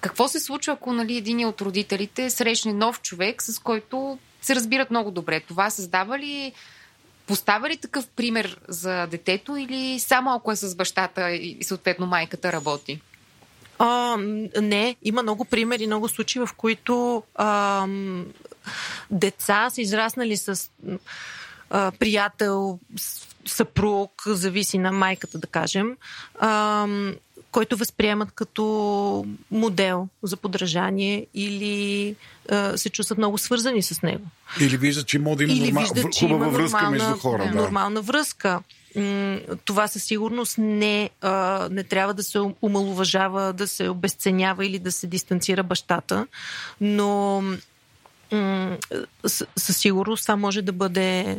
[0.00, 4.90] какво се случва, ако нали, един от родителите срещне нов човек, с който се разбират
[4.90, 5.40] много добре?
[5.40, 6.52] Това създава ли
[7.26, 12.52] Поставя ли такъв пример за детето или само ако е с бащата и съответно майката
[12.52, 13.00] работи?
[13.78, 14.16] А,
[14.60, 17.86] не, има много примери, много случаи, в които а,
[19.10, 20.70] деца са израснали с
[21.98, 22.78] приятел,
[23.46, 25.96] съпруг, зависи на майката, да кажем,
[26.40, 26.86] а,
[27.52, 32.16] който възприемат като модел за подражание или
[32.50, 34.24] а, се чувстват много свързани с него.
[34.60, 35.80] Или виждат, че има да има норма...
[35.80, 37.50] виждат, хубава има връзка нормална, между хора.
[37.52, 37.62] Да.
[37.62, 38.60] Нормална връзка.
[39.64, 44.92] Това със сигурност не, а, не трябва да се омалуважава, да се обесценява или да
[44.92, 46.26] се дистанцира бащата,
[46.80, 47.42] но
[49.56, 51.38] със сигурност това може да бъде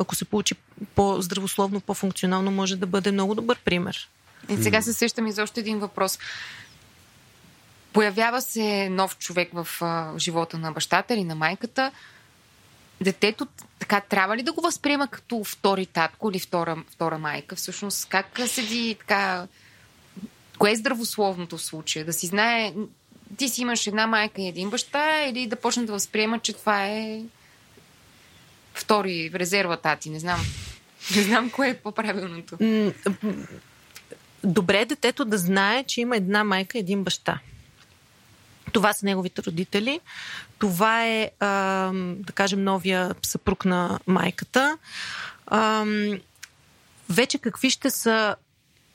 [0.00, 0.54] ако се получи
[0.94, 4.08] по-здравословно, по-функционално, може да бъде много добър пример.
[4.48, 6.18] И сега се сещам и за още един въпрос.
[7.92, 11.92] Появява се нов човек в а, живота на бащата или на майката.
[13.00, 13.46] Детето
[13.78, 17.56] така трябва ли да го възприема като втори татко или втора, втора майка?
[17.56, 19.46] Всъщност как седи така...
[20.58, 22.04] Кое е здравословното в случая?
[22.04, 22.72] Да си знае,
[23.36, 26.86] ти си имаш една майка и един баща или да почне да възприема, че това
[26.86, 27.22] е
[28.74, 30.40] втори резерва тати, не знам.
[31.16, 32.58] Не знам кое е по-правилното.
[34.44, 37.40] Добре е детето да знае, че има една майка и един баща.
[38.72, 40.00] Това са неговите родители.
[40.58, 41.46] Това е, а,
[41.94, 44.78] да кажем, новия съпруг на майката.
[47.10, 48.36] Вече какви ще са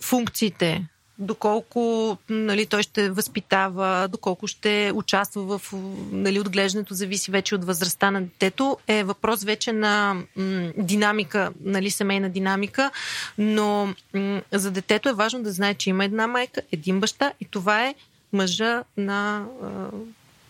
[0.02, 0.88] функциите
[1.20, 5.74] доколко нали, той ще възпитава, доколко ще участва в
[6.12, 11.92] нали, отглеждането, зависи вече от възрастта на детето, е въпрос вече на м, динамика, нали,
[11.92, 12.92] семейна динамика,
[13.38, 17.46] но м, за детето е важно да знае, че има една майка, един баща и
[17.46, 17.96] това е
[18.34, 19.70] мъжа на а,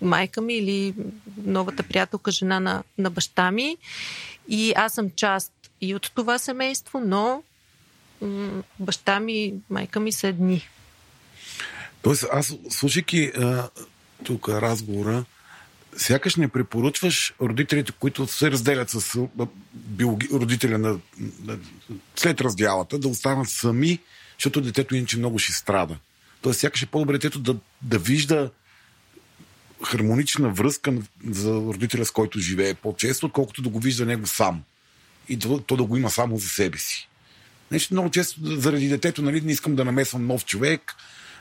[0.01, 0.93] майка ми или
[1.37, 3.77] новата приятелка, жена на, на баща ми.
[4.47, 7.43] И аз съм част и от това семейство, но
[8.79, 10.67] баща ми, майка ми са дни.
[12.01, 13.31] Тоест, аз слушайки
[14.23, 15.25] тук разговора,
[15.97, 19.27] сякаш не препоръчваш родителите, които се разделят с
[19.73, 20.27] биологи...
[20.29, 20.99] родителя на,
[22.15, 23.99] след раздялата, да останат сами,
[24.37, 25.97] защото детето иначе много ще страда.
[26.41, 28.51] Тоест, сякаш е по-добре детето да, да вижда
[29.83, 30.93] хармонична връзка
[31.29, 34.63] за родителя, с който живее по-често, отколкото да го вижда него сам.
[35.29, 37.09] И то, то да го има само за себе си.
[37.71, 40.95] Нещо много често заради детето, нали, не искам да намесвам нов човек.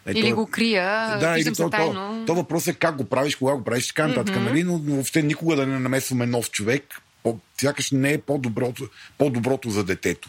[0.06, 3.36] Е, или то, го крия, да, или то, то, то, въпрос е как го правиш,
[3.36, 4.36] кога го правиш, така нататък.
[4.36, 4.44] Mm-hmm.
[4.44, 4.64] Нали?
[4.64, 8.88] Но, въобще никога да не намесваме нов човек, по, сякаш не е по-доброто,
[9.18, 10.28] по-доброто за детето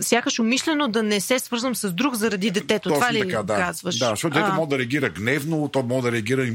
[0.00, 2.88] сякаш умишлено да не се свързвам с друг заради детето.
[2.88, 3.56] Точно Това ли така, да.
[3.56, 3.98] казваш?
[3.98, 6.48] Да, защото детето може да реагира гневно, то може да реагира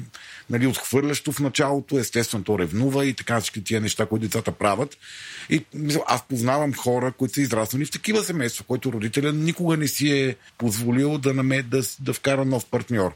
[0.50, 4.98] нали, отхвърлящо в началото, естествено то ревнува и така всички тия неща, които децата правят.
[5.50, 5.66] И
[6.08, 10.36] аз познавам хора, които са израснали в такива семейства, които родителя никога не си е
[10.58, 13.16] позволил да, наме, да, да вкара нов партньор.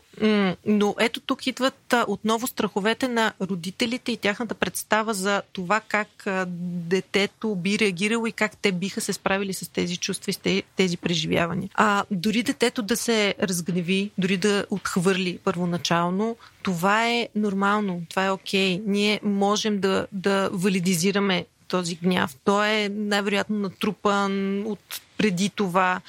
[0.65, 7.55] Но ето тук идват отново страховете на родителите и тяхната представа за това как детето
[7.55, 11.69] би реагирало и как те биха се справили с тези чувства и с тези преживявания.
[11.73, 16.37] А дори детето да се разгневи, дори да отхвърли първоначално,
[16.67, 18.77] това е нормално, това е окей.
[18.77, 18.83] Okay.
[18.85, 22.35] Ние можем да, да валидизираме този гняв.
[22.43, 26.01] Той е най-вероятно натрупан от преди това.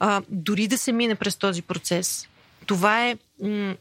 [0.00, 2.28] А, дори да се мине през този процес,
[2.66, 3.74] това е м-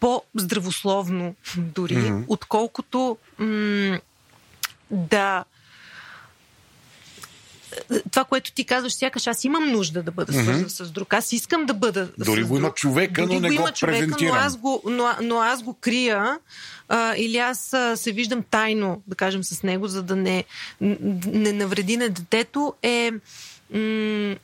[0.00, 2.24] по-здравословно дори, mm-hmm.
[2.28, 4.00] отколкото м-
[4.90, 5.44] да
[8.10, 10.84] това, което ти казваш, сякаш аз имам нужда да бъда свързан mm-hmm.
[10.84, 11.14] с друг.
[11.14, 12.08] Аз искам да бъда.
[12.18, 14.34] Дори го има човека, но не го, го човека, презентирам.
[14.34, 16.38] Но аз го, но, но аз го крия
[16.88, 20.44] а, или аз а, се виждам тайно, да кажем, с него, за да не,
[20.80, 23.10] не навреди на детето, е.
[23.74, 24.36] М-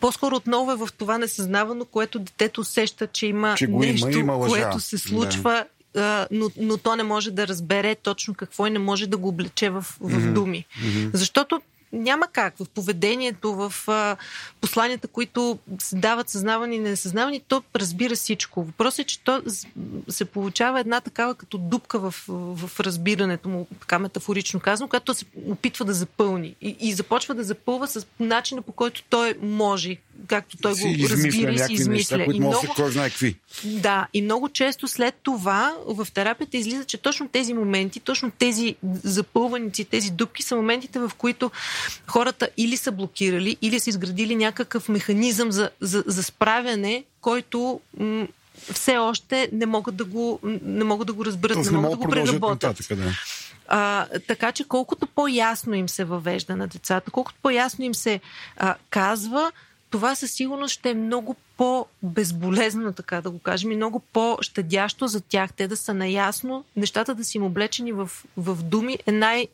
[0.00, 4.34] по-скоро отново е в това несъзнавано, което детето усеща, че има че нещо, има, има
[4.34, 4.62] лъжа.
[4.62, 5.64] което се случва,
[5.94, 6.28] да.
[6.30, 9.70] но, но то не може да разбере точно какво и не може да го облече
[9.70, 10.32] в, в mm-hmm.
[10.32, 10.66] думи.
[10.82, 11.10] Mm-hmm.
[11.12, 11.60] Защото
[11.92, 13.72] няма как в поведението, в
[14.60, 18.64] посланията, които се дават съзнавани и несъзнавани, то разбира всичко.
[18.64, 19.42] Въпросът е, че то
[20.08, 25.24] се получава една такава като дупка в, в разбирането му, така метафорично казано, която се
[25.48, 29.96] опитва да запълни и, и започва да запълва с начина по който той може,
[30.26, 32.16] както той си го разбира и си измисля.
[32.16, 33.36] Неща, и много, кой знае какви.
[33.64, 38.76] Да, и много често след това в терапията излиза, че точно тези моменти, точно тези
[39.04, 41.50] запълваници, тези дупки са моментите, в които
[42.06, 48.26] хората или са блокирали, или са изградили някакъв механизъм за, за, за справяне, който м-
[48.72, 52.06] все още не могат да го, не могат да го разберат, Тоест, не могат да
[52.06, 52.62] го преработят.
[52.62, 53.12] Нататък, да.
[53.68, 58.20] А, така че колкото по-ясно им се въвежда на децата, колкото по-ясно им се
[58.56, 59.52] а, казва,
[59.90, 65.20] това със сигурност ще е много по-безболезнено, така да го кажем, и много по-щадящо за
[65.20, 65.52] тях.
[65.52, 69.48] Те да са наясно, нещата да си им облечени в, в думи е най-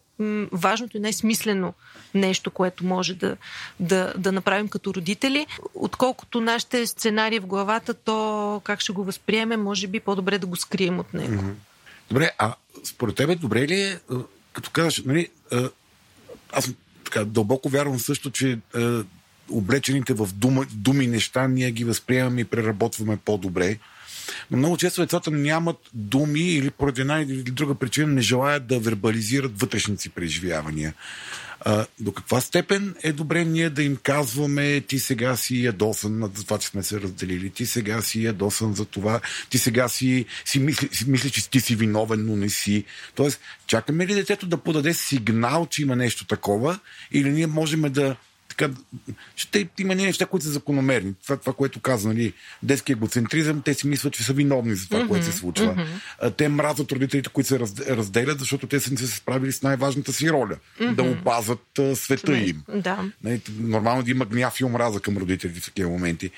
[0.53, 1.75] важното и най-смислено
[2.15, 3.37] нещо, което може да,
[3.81, 5.47] да, да направим като родители.
[5.75, 10.57] Отколкото нашите сценарии в главата, то как ще го възприемем, може би по-добре да го
[10.57, 11.43] скрием от него.
[12.09, 12.55] Добре, а
[12.85, 13.99] според тебе добре ли е,
[14.53, 15.29] като казваш, нали,
[16.53, 16.71] аз
[17.05, 18.59] така дълбоко вярвам също, че
[19.53, 23.79] облечените в думи, думи неща ние ги възприемаме и преработваме по-добре.
[24.51, 28.79] Но много често децата нямат думи или поради една или друга причина не желаят да
[28.79, 30.95] вербализират вътрешните си преживявания.
[31.65, 36.45] А, до каква степен е добре ние да им казваме ти сега си ядосан за
[36.45, 39.21] това, че сме се разделили, ти сега си ядосан за това,
[39.51, 42.85] ти сега си, си, мисли, си мисли, че ти си виновен, но не си.
[43.15, 46.79] Тоест, чакаме ли детето да подаде сигнал, че има нещо такова
[47.13, 48.17] или ние можем да
[48.57, 48.75] така,
[49.37, 51.15] ще има неща, които са закономерни.
[51.23, 55.01] Това, това което каза, нали, детски егоцентризъм, те си мислят, че са виновни за това,
[55.01, 55.09] mm-hmm.
[55.09, 55.75] което се случва.
[55.75, 56.37] Mm-hmm.
[56.37, 60.31] Те мразят родителите, които се разделят, защото те са не се справили с най-важната си
[60.31, 60.95] роля mm-hmm.
[60.95, 62.63] да опазват а, света им.
[62.75, 63.11] Да.
[63.25, 66.31] Нали, нормално да има гняв и омраза към родителите в такива моменти.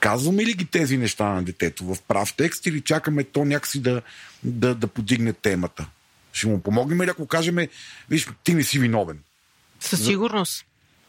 [0.00, 4.02] Казваме ли ги тези неща на детето в прав текст или чакаме то някакси да,
[4.42, 5.86] да, да подигне темата?
[6.32, 7.56] Ще му помогнем ли ако кажем,
[8.10, 9.18] виж, ти не си виновен?
[9.80, 10.64] Със сигурност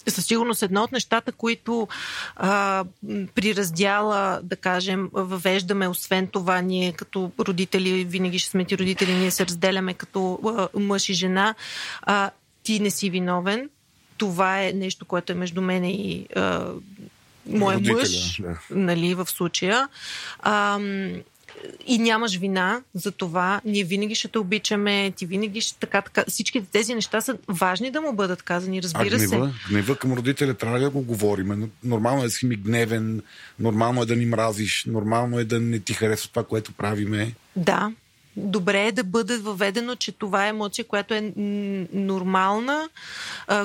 [0.07, 1.88] със сигурност едно от нещата, които
[2.35, 2.85] а,
[3.35, 9.13] при раздяла, да кажем, въвеждаме, освен това, ние като родители, винаги ще сме ти родители,
[9.13, 11.55] ние се разделяме като а, мъж и жена,
[12.01, 12.31] а,
[12.63, 13.69] ти не си виновен.
[14.17, 16.71] Това е нещо, което е между мене и а,
[17.45, 18.59] моя мъж, да.
[18.69, 19.88] нали, в случая.
[20.39, 20.80] А,
[21.88, 23.61] и нямаш вина за това.
[23.65, 26.23] Ние винаги ще те обичаме, ти винаги ще така, така.
[26.27, 29.69] Всички тези неща са важни да му бъдат казани, разбира а гнева, се.
[29.69, 31.71] Гнева към родителя трябва да го говорим.
[31.84, 33.21] Нормално е да си ми гневен,
[33.59, 37.34] нормално е да ни мразиш, нормално е да не ти харесва това, което правиме.
[37.55, 37.91] Да,
[38.40, 41.34] добре е да бъде въведено, че това е емоция, която е
[41.94, 42.90] нормална,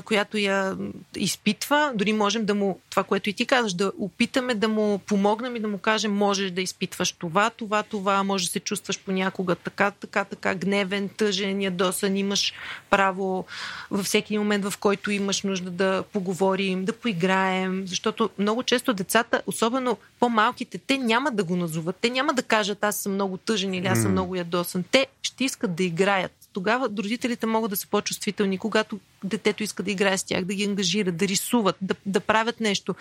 [0.05, 0.77] която я
[1.17, 1.93] изпитва.
[1.95, 5.61] Дори можем да му, това, което и ти казваш, да опитаме да му помогнем и
[5.61, 9.91] да му кажем, можеш да изпитваш това, това, това, може да се чувстваш понякога така,
[9.91, 12.53] така, така, гневен, тъжен, ядосан, имаш
[12.91, 13.45] право
[13.91, 19.43] във всеки момент, в който имаш нужда да поговорим, да поиграем, защото много често децата,
[19.47, 23.75] особено по-малките, те няма да го назоват, те няма да кажат аз съм много тъжен
[23.75, 24.64] или аз съм много ядосан.
[24.91, 26.33] Те ще искат да играят.
[26.53, 30.65] Тогава родителите могат да са по-чувствителни, когато детето иска да играе с тях, да ги
[30.65, 32.95] ангажират, да рисуват, да, да правят нещо.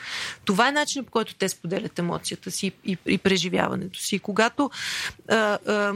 [0.45, 4.19] Това е начинът по който те споделят емоцията си и, и преживяването си.
[4.19, 4.71] Когато
[5.29, 5.93] а, а,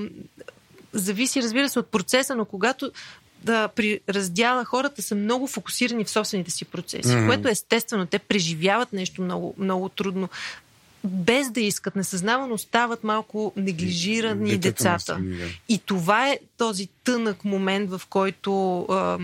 [0.94, 2.92] зависи, разбира се, от процеса, но когато
[3.44, 7.28] да, при раздяла хората са много фокусирани в собствените си процеси, mm-hmm.
[7.28, 10.30] което естествено те преживяват нещо много, много трудно
[11.04, 15.20] без да искат, несъзнавано стават малко неглижирани децата.
[15.70, 19.18] И това е този тънък момент, в който а,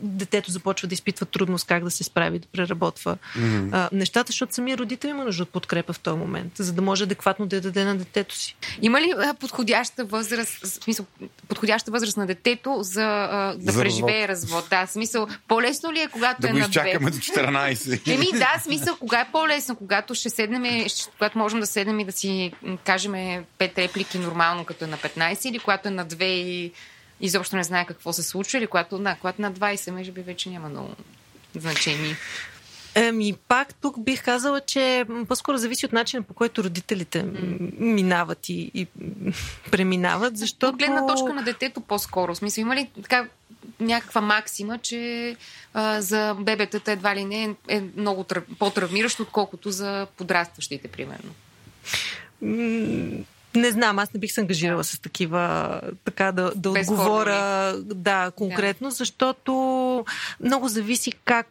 [0.00, 3.68] детето започва да изпитва трудност как да се справи, да преработва mm-hmm.
[3.72, 7.04] а, нещата, защото самия родител има нужда от подкрепа в този момент, за да може
[7.04, 8.56] адекватно да даде на детето си.
[8.82, 11.06] Има ли а, подходяща възраст, в смисъл,
[11.48, 14.50] подходяща възраст на детето за а, да за преживее развод?
[14.50, 14.66] развод?
[14.70, 18.14] Да, смисъл, по-лесно ли е, когато да е го на изчакаме до 14?
[18.14, 19.76] Еми да, смисъл, кога е по-лесно?
[19.76, 20.86] Когато ще седнем,
[21.18, 22.52] когато можем да седнем и да си
[22.84, 26.59] кажем пет реплики нормално, като е на 15, или когато е на 2 и
[27.20, 30.50] изобщо не знае какво се случва, или когато, да, когато на 20, може би вече
[30.50, 30.94] няма много
[31.54, 32.16] значение.
[32.94, 37.22] Еми, пак тук бих казала, че по-скоро зависи от начина по който родителите
[37.78, 38.86] минават и, и
[39.70, 40.66] преминават, защото...
[40.68, 42.34] От гледна точка на детето по-скоро.
[42.34, 43.28] Смисъл, има ли така
[43.80, 45.36] някаква максима, че
[45.74, 48.44] а, за бебетата едва ли не е, е много тръв...
[48.58, 51.34] по-травмиращо, отколкото за подрастващите, примерно?
[53.54, 58.88] Не знам, аз не бих се ангажирала с такива, така да, да отговоря да, конкретно,
[58.88, 58.94] да.
[58.94, 60.04] защото
[60.40, 61.48] много зависи как,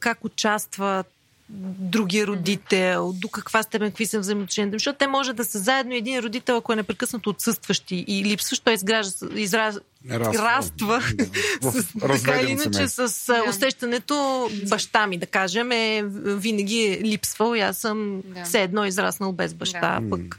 [0.00, 1.04] как участва
[1.48, 4.74] другия родител, до каква степен, какви са взаимоотношенията.
[4.74, 8.74] Защото те може да са заедно един родител, ако е непрекъснато отсъстващи и липсващ, той
[8.74, 9.78] изгражда, израз,
[10.10, 11.02] раства,
[11.60, 11.86] с,
[12.24, 13.44] така или иначе с да.
[13.48, 18.44] усещането баща ми, да кажем, е, винаги е липсвал и аз съм да.
[18.44, 20.10] все едно израснал без баща, да.
[20.10, 20.38] пък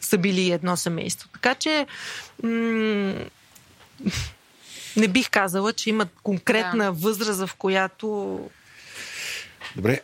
[0.00, 1.28] са били едно семейство.
[1.32, 1.86] Така че
[2.42, 3.14] м-
[4.96, 6.92] не бих казала, че имат конкретна да.
[6.92, 8.40] възраст, в която.
[9.76, 10.00] Добре.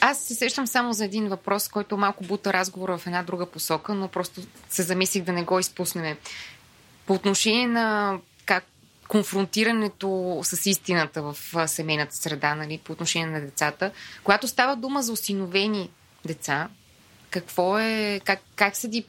[0.00, 3.94] Аз се сещам само за един въпрос, който малко бута разговора в една друга посока,
[3.94, 6.16] но просто се замислих да не го изпуснем.
[7.06, 8.64] По отношение на как
[9.08, 11.36] конфронтирането с истината в
[11.68, 13.90] семейната среда, нали, по отношение на децата,
[14.24, 15.90] когато става дума за осиновени
[16.24, 16.68] деца,
[17.34, 19.04] какво е, как, как седи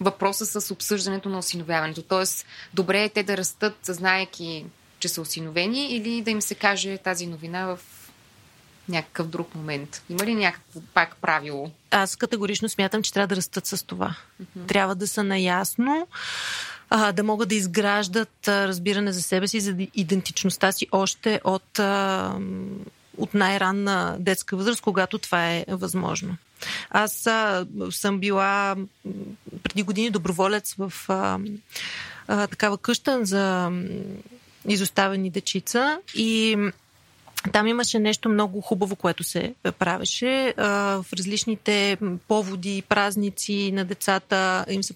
[0.00, 2.02] въпроса с обсъждането на осиновяването.
[2.02, 4.64] Тоест, добре е те да растат, знаеки,
[4.98, 7.78] че са осиновени, или да им се каже тази новина в
[8.88, 10.02] някакъв друг момент?
[10.10, 11.70] Има ли някакво пак правило?
[11.90, 14.16] Аз категорично смятам, че трябва да растат с това.
[14.42, 14.66] Mm-hmm.
[14.66, 16.08] Трябва да са наясно,
[16.90, 21.78] а, да могат да изграждат а, разбиране за себе си, за идентичността си още от,
[21.78, 22.38] а,
[23.18, 26.36] от най-ранна детска възраст, когато това е възможно.
[26.90, 28.76] Аз а, съм била
[29.62, 31.38] преди години доброволец в а,
[32.28, 33.70] а, такава къща за
[34.68, 36.56] изоставени дечица и
[37.52, 40.54] там имаше нещо много хубаво, което се правеше.
[40.56, 41.96] В различните
[42.28, 44.94] поводи, празници на децата им се,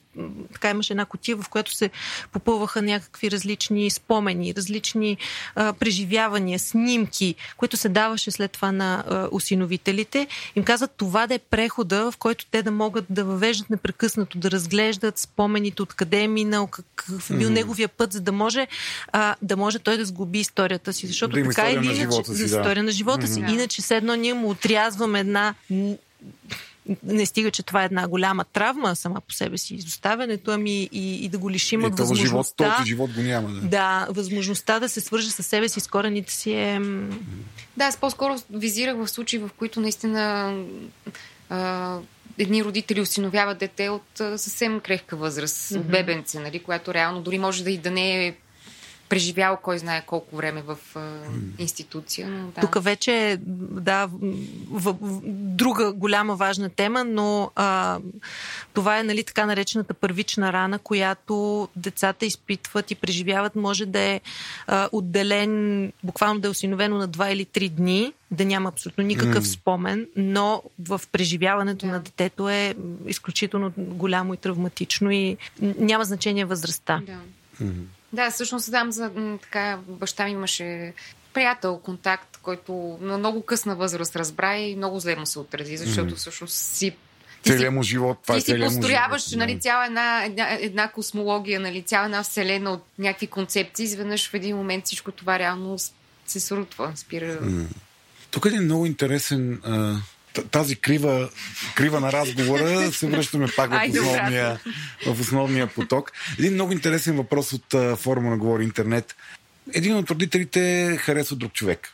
[0.52, 1.90] така имаше една котия, в която се
[2.32, 5.16] попълваха някакви различни спомени, различни
[5.54, 10.26] а, преживявания, снимки, които се даваше след това на а, усиновителите.
[10.56, 14.50] Им казват това да е прехода, в който те да могат да въвеждат непрекъснато, да
[14.50, 17.52] разглеждат спомените, откъде е минал, какъв е бил mm-hmm.
[17.52, 18.66] неговия път, за да може,
[19.12, 21.06] а, да може той да сгуби историята си.
[21.06, 22.82] Защото да така или иначе си, за история да.
[22.82, 23.40] на живота си.
[23.40, 23.52] Mm-hmm.
[23.52, 25.54] Иначе, все едно ние му отрязваме една
[27.02, 31.24] не стига, че това е една голяма травма сама по себе си, изоставянето, ами и,
[31.24, 32.64] и да го лишим е, от възможността...
[32.64, 33.48] Живот, този живот го няма.
[33.48, 33.68] Да.
[33.68, 36.80] да, възможността да се свърже с себе си, с корените си е...
[37.76, 40.54] Да, аз по-скоро визирах в случаи, в които наистина
[41.50, 41.98] а,
[42.38, 45.76] едни родители осиновяват дете от съвсем крехка възраст, mm-hmm.
[45.76, 48.34] от бебенце, нали, която реално дори може да и да не е
[49.10, 50.78] преживял кой знае колко време в
[51.58, 52.28] институция.
[52.28, 52.60] Но, да.
[52.60, 54.08] Тук вече да,
[54.70, 57.98] в, в, друга голяма важна тема, но а,
[58.74, 63.56] това е нали, така наречената първична рана, която децата изпитват и преживяват.
[63.56, 64.20] Може да е
[64.66, 69.44] а, отделен, буквално да е осиновено на 2 или 3 дни, да няма абсолютно никакъв
[69.44, 69.54] mm.
[69.54, 71.92] спомен, но в преживяването да.
[71.92, 72.74] на детето е
[73.06, 77.02] изключително голямо и травматично и няма значение възрастта.
[77.06, 77.18] Да.
[77.64, 77.84] Mm-hmm.
[78.12, 79.10] Да, всъщност дам за
[79.42, 80.92] така, баща ми имаше
[81.34, 86.16] приятел, контакт, който на много късна възраст разбра и много зле му се отрази, защото
[86.16, 86.96] всъщност си
[87.42, 88.18] целият му живот.
[88.22, 92.72] Това ти е си построяваш нали, цяла една, една, една космология, нали, цяла една вселена
[92.72, 93.84] от някакви концепции.
[93.84, 95.78] Изведнъж в един момент всичко това реално
[96.26, 97.38] се срутва, спира.
[98.30, 99.96] Тук е много интересен а,
[100.50, 101.30] тази крива,
[101.74, 104.60] крива на разговора се връщаме пак в основния,
[105.06, 106.12] в основния поток.
[106.38, 109.16] Един много интересен въпрос от форума на Говори Интернет.
[109.74, 111.88] Един от родителите харесва друг човек.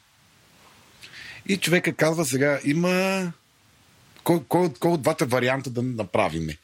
[1.49, 3.23] И човека казва сега, има
[4.25, 6.57] кой, кой, кой от двата варианта да направиме?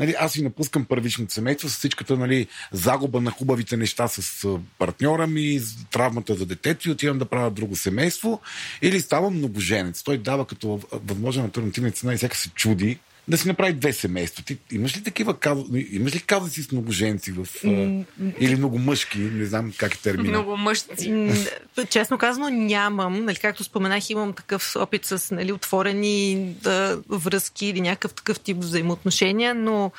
[0.00, 4.46] Нали, аз си напускам първичното семейство с всичката нали, загуба на хубавите неща с
[4.78, 5.60] партньора ми,
[5.90, 8.40] травмата за детето и отивам да правя друго семейство
[8.82, 10.02] или ставам многоженец.
[10.02, 12.98] Той дава като възможна альтернативна цена и всяка се чуди
[13.30, 14.44] да си направи две семейства.
[14.44, 18.04] Ти имаш ли такива казуси, имаш ли казуси с многоженци в, mm.
[18.38, 20.28] или много мъжки, не знам как е термина.
[20.28, 21.30] Много мъжци.
[21.90, 23.24] Честно казано нямам.
[23.24, 28.56] Нали, както споменах, имам такъв опит с нали, отворени да, връзки или някакъв такъв тип
[28.56, 29.92] взаимоотношения, но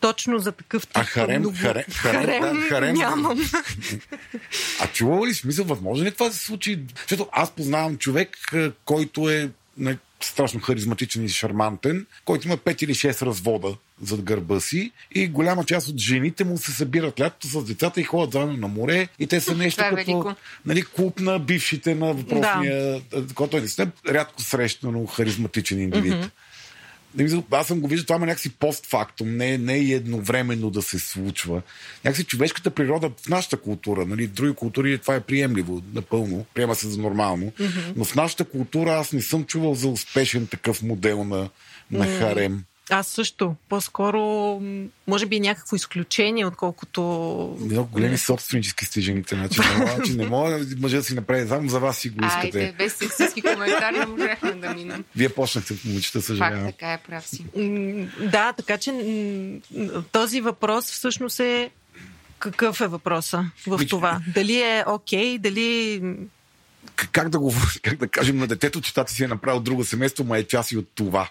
[0.00, 0.96] точно за такъв тип.
[0.96, 1.56] А харем, много...
[1.56, 3.50] харем, харем, харем, да, харем, нямам.
[4.80, 6.80] А чува ли смисъл, възможно ли това да се случи?
[6.96, 8.38] Защото аз познавам човек,
[8.84, 9.50] който е
[10.24, 15.64] страшно харизматичен и шармантен, който има 5 или 6 развода зад гърба си и голяма
[15.64, 19.26] част от жените му се събират лятото с децата и ходят заедно на море и
[19.26, 20.36] те са нещо Това е като
[20.66, 23.34] нали, клуб на бившите на въпросния, да.
[23.34, 26.12] който е наистина рядко срещано харизматичен индивид.
[26.12, 26.30] Mm-hmm.
[27.50, 31.62] Аз съм го виждал, това е някакси постфактум, не, не е едновременно да се случва.
[32.04, 36.74] Някакси човешката природа в нашата култура, нали, в други култури това е приемливо, напълно, приема
[36.74, 37.92] се за нормално, mm-hmm.
[37.96, 41.48] но в нашата култура аз не съм чувал за успешен такъв модел на,
[41.90, 42.18] на mm-hmm.
[42.18, 42.64] харем.
[42.90, 43.54] Аз също.
[43.68, 44.20] По-скоро,
[45.06, 47.00] може би някакво изключение, отколкото...
[47.60, 51.48] Много големи собственически сте жените, значи не мога, че не мога мъжа да си направи,
[51.48, 52.58] само за вас си го искате.
[52.58, 55.04] Айде, без сексистски коментари не можехме да минем.
[55.16, 56.66] Вие почнахте, момичета, съжалявам.
[56.66, 57.44] така е, прав си.
[58.32, 58.92] Да, така че
[60.12, 61.70] този въпрос всъщност е
[62.38, 64.20] какъв е въпроса в Ми, това?
[64.34, 66.02] Дали е окей, дали...
[66.96, 69.84] К- как да, го, как да кажем на детето, че тата си е направил друго
[69.84, 71.28] семейство, ма е част и от това.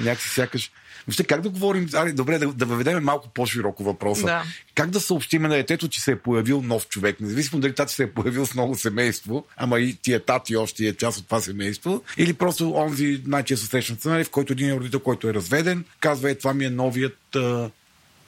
[0.00, 0.70] Някакси сякаш...
[1.06, 4.26] Въобще, как да говорим, аре, добре, да, да въведем малко по-широко въпроса.
[4.26, 4.44] Да.
[4.74, 8.02] Как да съобщим на детето, че се е появил нов човек, независимо дали тата се
[8.02, 12.02] е появил с ново семейство, ама и тия тати още е част от това семейство,
[12.16, 16.34] или просто онзи най-често срещан сценарий, в който един родител, който е разведен, казва, е,
[16.34, 17.70] това ми е новият а,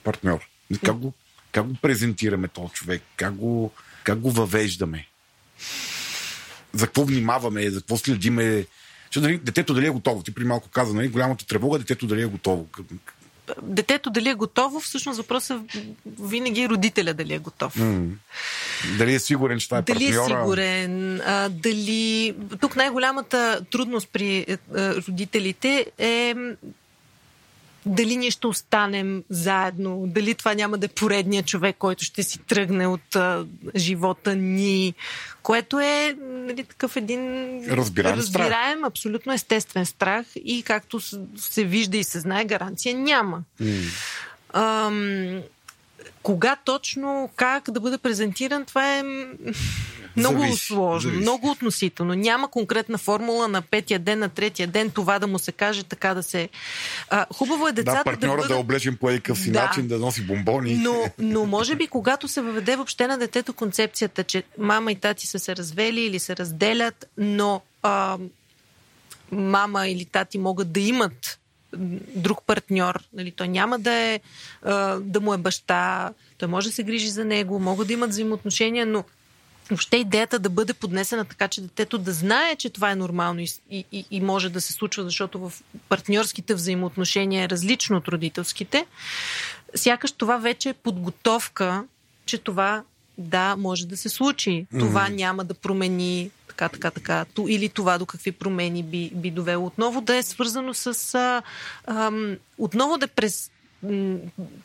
[0.03, 0.39] партньор.
[0.85, 1.13] Как го,
[1.51, 3.01] как го презентираме този човек?
[3.15, 3.71] Как го,
[4.03, 5.07] как го въвеждаме?
[6.73, 8.65] за какво внимаваме, за какво следиме.
[9.07, 10.23] Защото дали, детето дали е готово.
[10.23, 12.67] Ти при малко каза, нали, голямата тревога, детето дали е готово.
[13.61, 15.85] Детето дали е готово, всъщност въпросът е
[16.21, 17.75] винаги е родителя дали е готов.
[17.75, 18.05] М.
[18.97, 20.41] Дали е сигурен, че това е Дали е партньора.
[20.41, 22.35] сигурен, а, дали...
[22.61, 24.57] Тук най-голямата трудност при е, е,
[24.95, 26.35] родителите е
[27.87, 32.39] дали ние ще останем заедно, дали това няма да е поредният човек, който ще си
[32.39, 33.45] тръгне от а,
[33.75, 34.93] живота ни,
[35.43, 37.21] което е нали, такъв един
[37.69, 38.45] Разбираем страх.
[38.45, 40.99] разбираем абсолютно естествен страх и както
[41.37, 43.43] се вижда и се знае, гаранция няма.
[44.53, 45.41] Ам,
[46.23, 49.03] кога точно, как да бъде презентиран, това е
[50.17, 51.21] много Зависи, сложно, зависи.
[51.21, 52.13] много относително.
[52.13, 56.13] Няма конкретна формула на петия ден, на третия ден, това да му се каже, така
[56.13, 56.49] да се...
[57.09, 58.57] А, хубаво е децата Да, партньора да, бъдат...
[58.57, 59.63] е облечен по едикъв си Да.
[59.63, 60.75] начин, да носи бомбони.
[60.75, 65.27] Но, но може би, когато се въведе въобще на детето концепцията, че мама и тати
[65.27, 68.17] са се развели или се разделят, но а,
[69.31, 71.39] мама или тати могат да имат
[72.15, 74.19] друг партньор, нали, той няма да, е,
[74.99, 78.85] да му е баща, той може да се грижи за него, могат да имат взаимоотношения,
[78.85, 79.03] но
[79.69, 83.47] въобще идеята да бъде поднесена така, че детето да знае, че това е нормално и,
[83.71, 85.53] и, и- може да се случва, защото в
[85.89, 88.85] партньорските взаимоотношения е различно от родителските,
[89.75, 91.83] сякаш това вече е подготовка,
[92.25, 92.83] че това
[93.17, 94.65] да, може да се случи.
[94.79, 97.25] Това няма да промени така, така, така.
[97.25, 99.65] Ту- Или това до какви промени би, би довело.
[99.65, 101.15] Отново да е свързано с...
[101.15, 101.41] А,
[101.87, 103.51] ам, отново да е през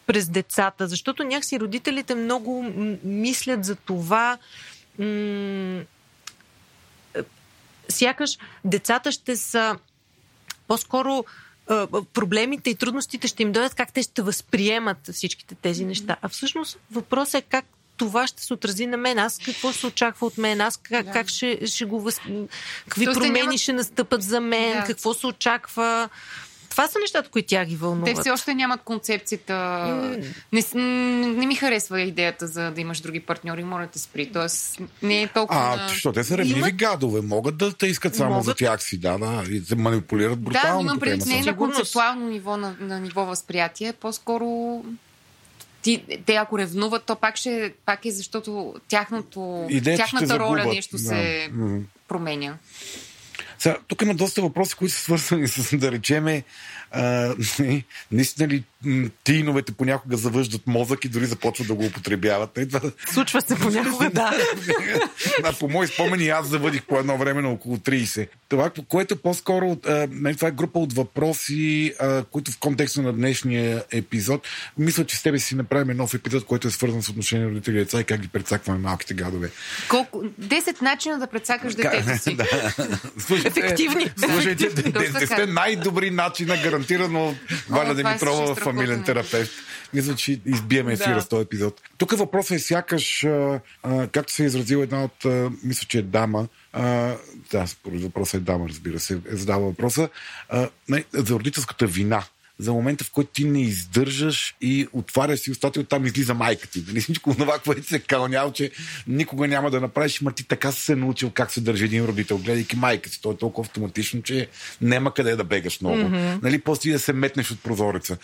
[0.06, 2.62] през децата, защото някакси родителите много
[3.04, 4.38] мислят за това
[4.98, 5.82] м,
[7.88, 8.30] сякаш
[8.64, 9.76] децата ще са
[10.68, 11.24] по-скоро
[12.12, 16.16] проблемите и трудностите ще им дойдат как те ще възприемат всичките тези неща.
[16.22, 17.64] А всъщност въпросът е как
[17.96, 19.18] това ще се отрази на мен.
[19.18, 20.60] Аз какво се очаква от мен?
[20.60, 21.12] Аз как, Да.
[21.12, 22.20] как ще, ще го въз...
[22.84, 24.72] Какви Тоест, промени нямат- ще настъпат за мен?
[24.72, 24.84] Да.
[24.84, 26.08] Какво се очаква?
[26.72, 28.04] Това са нещата, които тя ги вълнуват.
[28.06, 29.56] Те все още нямат концепцията.
[30.52, 30.80] Не, с- м,
[31.28, 33.64] не ми харесва идеята за да имаш други партньори.
[33.64, 34.30] Моля те спри.
[34.32, 35.60] Тоест, не е толкова.
[35.62, 37.20] А, на- що те са ревниви Имат- гадове.
[37.20, 38.44] Могат да те искат само Могат.
[38.44, 39.44] за тях си, да, да.
[39.50, 40.74] И се манипулират Да, брутално.
[40.74, 41.50] но имам предвид не темата.
[41.50, 44.82] на концептуално ниво, на, на ниво възприятие, по-скоро
[45.82, 50.92] ти, те ако ревнуват, то пак, ще, пак е защото тяхното, Идеята тяхната роля нещо
[50.92, 51.02] Да.
[51.02, 51.48] се
[52.08, 52.54] променя.
[53.62, 56.42] Сега, тук има доста въпроси, които са свързани с, да речеме,
[56.90, 57.34] а,
[58.12, 58.64] наистина ли
[59.24, 62.56] тиновете понякога завъждат мозък и дори започват да го употребяват.
[62.56, 62.80] Нали, това,
[63.12, 64.32] Случва се понякога, да.
[65.42, 68.28] да, по мои спомени аз завъдих по едно време на около 30.
[68.48, 71.94] Това, което по-скоро, а, нали, това е група от въпроси,
[72.30, 74.48] които в контекста на днешния епизод,
[74.78, 77.76] мисля, че с тебе си направим нов епизод, който е свързан с отношение на родители
[77.76, 79.50] и деца и как ги прецакваме малките гадове.
[79.88, 80.22] Колко...
[80.24, 82.34] 10 начина да предсакаш детето си.
[82.36, 82.46] да.
[83.18, 84.10] Слушайте, Ефективни.
[84.16, 84.92] Слушайте, Ефективни.
[84.92, 85.52] Точно те сте така.
[85.52, 87.36] най-добри начина, гарантирано от
[87.68, 88.71] Валя е Димитрова, страхотно.
[88.74, 89.52] Фамилен терапевт.
[89.94, 91.20] Мисля, че избиеме ефира Да.
[91.20, 91.80] с този епизод.
[91.98, 95.98] Тук въпросът е сякаш, а, а, както се е изразил една от, а, мисля, че
[95.98, 97.14] е дама, а,
[97.50, 100.08] да, според въпроса е дама, разбира се, е задава въпроса,
[100.48, 102.24] а, не, за родителската вина.
[102.58, 106.68] За момента, в който ти не издържаш и отваряш си устата и оттам излиза майка
[106.68, 106.84] ти.
[106.88, 107.00] Нали?
[107.12, 108.70] Всичко това, което се кълнял, че
[109.06, 112.38] никога няма да направиш, ма ти така си се научил как се държи един родител,
[112.38, 113.22] гледайки майка си.
[113.22, 114.48] То е толкова автоматично, че
[114.80, 115.96] няма къде да бегаш много.
[115.96, 116.42] Mm-hmm.
[116.42, 116.58] Нали?
[116.58, 118.16] После да се метнеш от прозореца.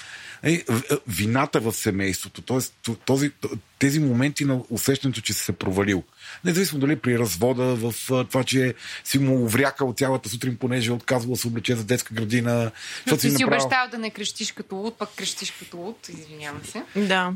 [0.42, 0.64] Нали?
[1.08, 2.94] Вината в семейството, т.е.
[2.94, 3.30] този,
[3.78, 6.02] тези моменти на усещането, че си се провалил.
[6.44, 7.94] Независимо дали при развода, в
[8.24, 8.74] това, че
[9.04, 12.70] си му уврякал цялата сутрин, понеже отказвал да се облече за детска градина.
[13.06, 13.46] Но ти си направил...
[13.46, 16.82] обещал да не крещиш като луд, пък крещиш като луд, извинявам се.
[16.96, 17.32] Да.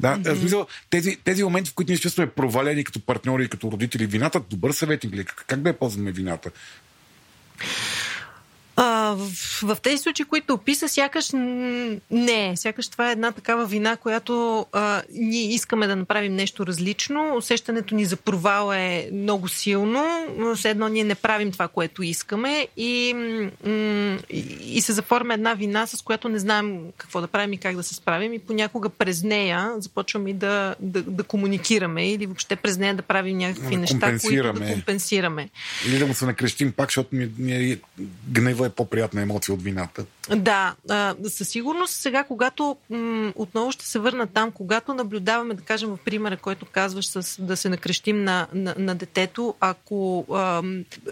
[0.00, 0.38] Да, mm-hmm.
[0.38, 4.40] смисъл, тези, тези моменти, в които ние чувстваме провалени като партньори и като родители, вината,
[4.40, 5.24] добър съветник ли?
[5.24, 6.50] Как да я ползваме вината?
[8.78, 11.30] А, в, в тези случаи, които описа, сякаш
[12.10, 12.52] не.
[12.56, 17.34] Сякаш това е една такава вина, която а, ние искаме да направим нещо различно.
[17.36, 20.04] Усещането ни за провал е много силно.
[20.56, 23.14] Все едно ние не правим това, което искаме и,
[24.30, 27.76] и, и се заформя една вина, с която не знаем какво да правим и как
[27.76, 28.32] да се справим.
[28.32, 33.38] И понякога през нея започваме да, да, да комуникираме или въобще през нея да правим
[33.38, 35.50] някакви неща, които да компенсираме.
[35.86, 37.78] Или да му се накрещим пак, защото ми, ми
[38.28, 40.04] гнева е по-приятна емоция от вината.
[40.36, 45.62] Да, а, със сигурност сега, когато м- отново ще се върна там, когато наблюдаваме, да
[45.62, 50.62] кажем в примера, който казваш, с, да се накрещим на, на, на детето, ако а,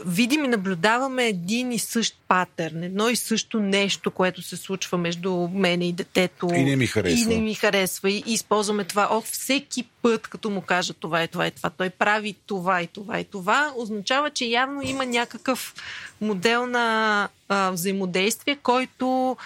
[0.07, 5.49] видим и наблюдаваме един и същ патърн, едно и също нещо, което се случва между
[5.53, 6.49] мене и детето.
[6.55, 7.33] И не ми харесва.
[7.33, 8.11] И не ми харесва.
[8.11, 9.09] И, и използваме това.
[9.11, 12.87] Ох, всеки път, като му кажа това и това и това, той прави това и
[12.87, 15.75] това и това, означава, че явно има някакъв
[16.21, 19.37] модел на а, взаимодействие, който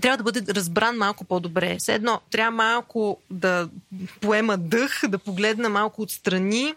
[0.00, 1.76] трябва да бъде разбран малко по-добре.
[1.78, 3.68] Все едно, трябва малко да
[4.20, 6.74] поема дъх, да погледна малко отстрани,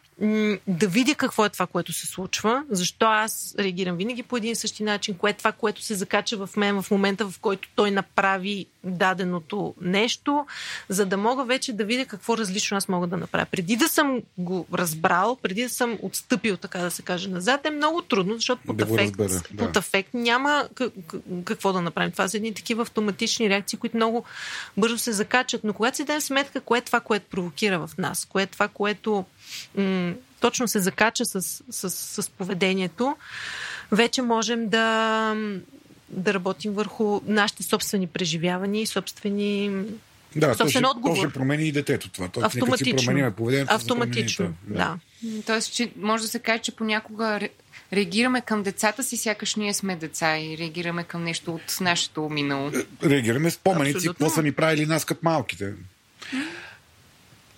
[0.67, 4.55] да видя какво е това, което се случва, защо аз реагирам винаги по един и
[4.55, 7.91] същи начин, кое е това, което се закача в мен в момента, в който той
[7.91, 10.45] направи даденото нещо,
[10.89, 13.45] за да мога вече да видя какво различно аз мога да направя.
[13.51, 17.69] Преди да съм го разбрал, преди да съм отстъпил, така да се каже, назад, е
[17.69, 19.65] много трудно, защото под, да афект, разбера, да.
[19.65, 20.67] под афект няма
[21.45, 22.11] какво да направим.
[22.11, 24.23] Това са едни такива автоматични реакции, които много
[24.77, 25.63] бързо се закачат.
[25.63, 28.67] Но когато си дадем сметка, кое е това, което провокира в нас, кое е това,
[28.67, 29.25] което
[29.75, 33.15] м- точно се закача с, с, с поведението,
[33.91, 35.35] вече можем да,
[36.09, 39.83] да работим върху нашите собствени преживявания и собствени
[40.35, 41.15] да, собствен то ще, отговор.
[41.15, 42.27] То ще промени и детето това.
[42.27, 42.99] То, Автоматично.
[42.99, 44.97] Си променим поведението, Автоматично, да.
[45.23, 45.41] да.
[45.45, 47.39] Тоест, че може да се каже, че понякога
[47.93, 52.71] реагираме към децата си, сякаш ние сме деца и реагираме към нещо от нашето минало.
[53.03, 55.73] Е, реагираме споменици, какво са ни правили нас като малките.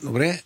[0.03, 0.41] Добре,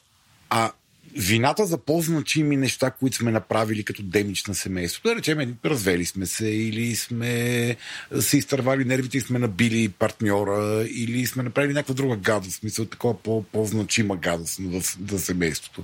[0.50, 0.72] а
[1.18, 5.10] вината за по-значими неща, които сме направили като демич на семейството.
[5.10, 7.76] Да речем, развели сме се или сме
[8.20, 13.44] се изтървали нервите и сме набили партньора или сме направили някаква друга гадост, смисъл такова
[13.44, 15.84] по-значима гадост в, в семейството.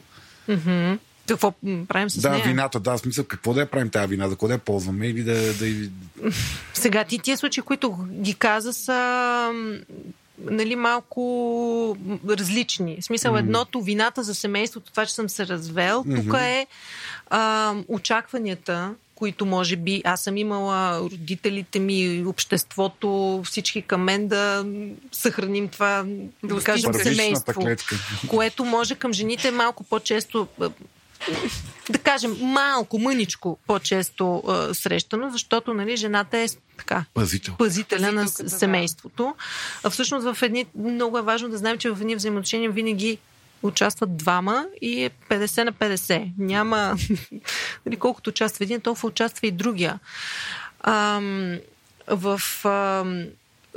[0.49, 0.97] Mm-hmm.
[1.27, 1.51] Какво
[1.87, 2.43] правим с да, нея?
[2.43, 5.07] Да, вината, да, смисъл, какво да я правим тази вина, за какво да я ползваме
[5.07, 5.89] или да, да...
[6.73, 9.51] Сега ти тия случаи, които ги каза са
[10.43, 11.97] нали, малко
[12.29, 12.97] различни.
[13.01, 13.39] В смисъл, mm-hmm.
[13.39, 16.25] едното, вината за семейството, това, че съм се развел, mm-hmm.
[16.25, 16.67] тук е
[17.29, 24.65] а, очакванията, които може би аз съм имала родителите ми, обществото, всички към мен да
[25.11, 26.05] съхраним това,
[26.43, 27.61] да, кажем, семейство.
[27.61, 27.95] Клетка.
[28.27, 30.47] Което може към жените малко по-често
[31.89, 36.47] да кажем, малко, мъничко по-често а, срещано, защото нали, жената е
[36.77, 37.55] така, Пазител.
[37.57, 39.35] пазителя на семейството.
[39.83, 43.17] А всъщност в едни, много е важно да знаем, че в едни взаимоотношения винаги
[43.63, 46.31] участват двама и е 50 на 50.
[46.37, 46.95] Няма,
[47.85, 49.99] нали, колкото участва един, толкова участва и другия.
[50.83, 51.59] Ам,
[52.07, 53.25] в ам,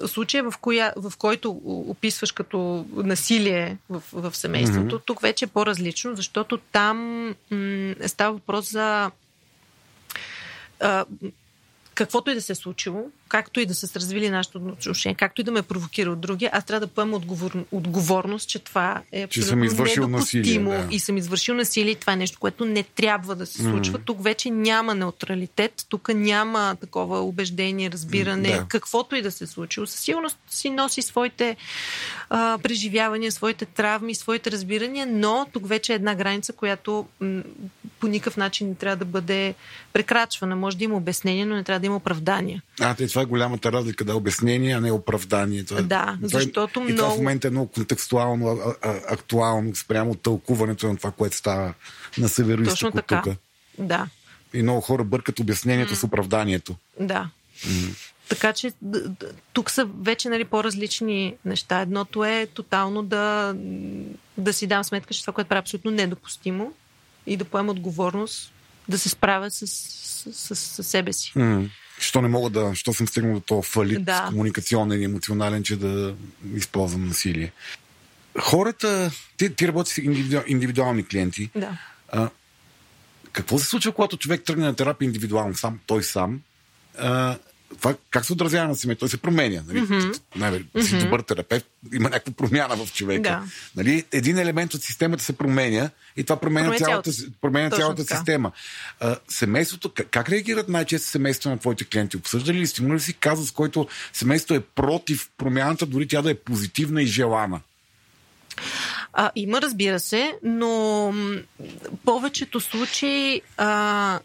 [0.08, 5.04] случая, в, коя, в който описваш като насилие в, в семейството, mm-hmm.
[5.04, 9.10] тук вече е по-различно, защото там м- става въпрос за
[10.80, 11.04] а,
[11.94, 15.44] каквото и да се е случило, както и да се развили нашето отношение, както и
[15.44, 19.42] да ме провокира от други, аз трябва да поема отговор, отговорност, че това е абсолютно
[19.42, 20.88] че съм недопустимо насилие, да.
[20.90, 21.94] и съм извършил насилие.
[21.94, 23.98] Това е нещо, което не трябва да се случва.
[23.98, 24.04] Mm.
[24.04, 28.66] Тук вече няма неутралитет, тук няма такова убеждение, разбиране, да.
[28.68, 29.80] каквото и да се случи.
[29.86, 31.56] Със сигурност си носи своите
[32.30, 37.42] а, преживявания, своите травми, своите разбирания, но тук вече е една граница, която м-
[38.00, 39.54] по никакъв начин не трябва да бъде
[39.92, 40.56] прекрачвана.
[40.56, 42.62] Може да има обяснение, но не трябва да има оправдания.
[42.80, 45.64] А, те, това е голямата разлика, да е обяснение, а не оправдание.
[45.64, 46.92] Това, е- да, това, е- защото много...
[46.92, 51.36] И това в момента е много контекстуално, а, а, актуално спрямо тълкуването на това, което
[51.36, 51.74] става
[52.18, 53.22] на северо Точно така.
[53.24, 53.34] Тук.
[53.78, 54.06] Да.
[54.54, 55.96] И много хора бъркат обяснението mm.
[55.96, 56.76] с оправданието.
[57.00, 57.30] Да.
[57.66, 58.10] Mm.
[58.28, 58.72] така че
[59.52, 61.80] тук са вече нали, по-различни неща.
[61.80, 63.54] Едното е тотално да,
[64.38, 66.72] да си дам сметка, че това, което прави е абсолютно недопустимо
[67.26, 68.52] и да поема отговорност,
[68.88, 71.32] да се справя с, с, с, с себе си.
[71.36, 71.68] Mm.
[72.02, 74.26] Що не мога да, що съм стигнал до този фалит да.
[74.28, 76.14] комуникационен и емоционален, че да
[76.54, 77.52] използвам насилие.
[78.40, 81.50] Хората, ти, ти работи с индивиду, индивидуални клиенти.
[81.54, 81.78] Да.
[82.08, 82.28] А,
[83.32, 86.40] какво се случва, когато човек тръгне на терапия индивидуално, сам, той сам?
[86.98, 87.36] А,
[87.78, 89.00] това как се отразява на семейството?
[89.00, 89.62] Той се променя.
[89.66, 89.80] Нали?
[89.80, 90.20] Mm-hmm.
[90.36, 91.04] Най- mm-hmm.
[91.04, 93.22] добър терапевт, има някаква промяна в човека.
[93.22, 93.42] Да.
[93.76, 94.04] Нали?
[94.12, 98.52] Един елемент от системата се променя и това променя, променя цялата, променя цялата система.
[99.00, 102.16] А, семейството, как, как реагират най-често семейства на твоите клиенти?
[102.16, 102.82] Обсъждали ли сте?
[102.82, 107.06] ли си казус, с който семейството е против промяната, дори тя да е позитивна и
[107.06, 107.60] желана?
[109.12, 111.14] А, има, разбира се, но
[112.04, 114.20] повечето случаи а,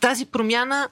[0.00, 0.88] тази промяна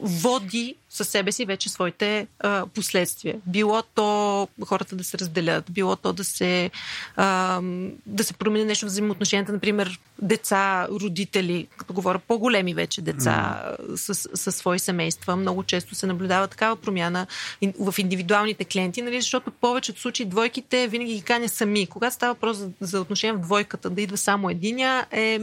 [0.00, 3.36] води със себе си вече своите а, последствия.
[3.46, 6.70] Било то хората да се разделят, било то да се,
[7.16, 7.60] а,
[8.06, 13.96] да се промени нещо в взаимоотношенията, например, деца, родители, като говоря по-големи вече деца mm.
[13.96, 15.36] с, с свои семейства.
[15.36, 17.26] Много често се наблюдава такава промяна
[17.80, 21.86] в индивидуалните клиенти, нали, защото в повечето случаи двойките винаги ги каня сами.
[21.86, 25.40] Когато става въпрос за, за отношение в двойката, да идва само единия, е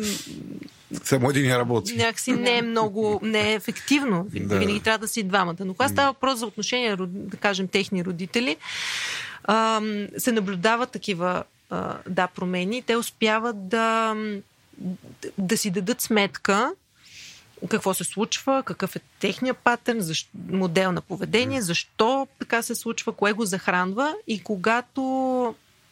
[1.04, 1.96] само един работи.
[1.96, 4.28] Някакси не е много, не е ефективно.
[4.34, 4.60] Да.
[4.60, 5.66] Винаги трябва да си двамата.
[5.66, 8.58] Но когато става въпрос за отношения, да кажем, техни родители,
[10.18, 11.44] се наблюдават такива
[12.10, 12.82] да, промени.
[12.82, 14.16] Те успяват да,
[15.38, 16.72] да си дадат сметка
[17.70, 23.12] какво се случва, какъв е техния патърн, защо, модел на поведение, защо така се случва,
[23.12, 25.02] кое го захранва и когато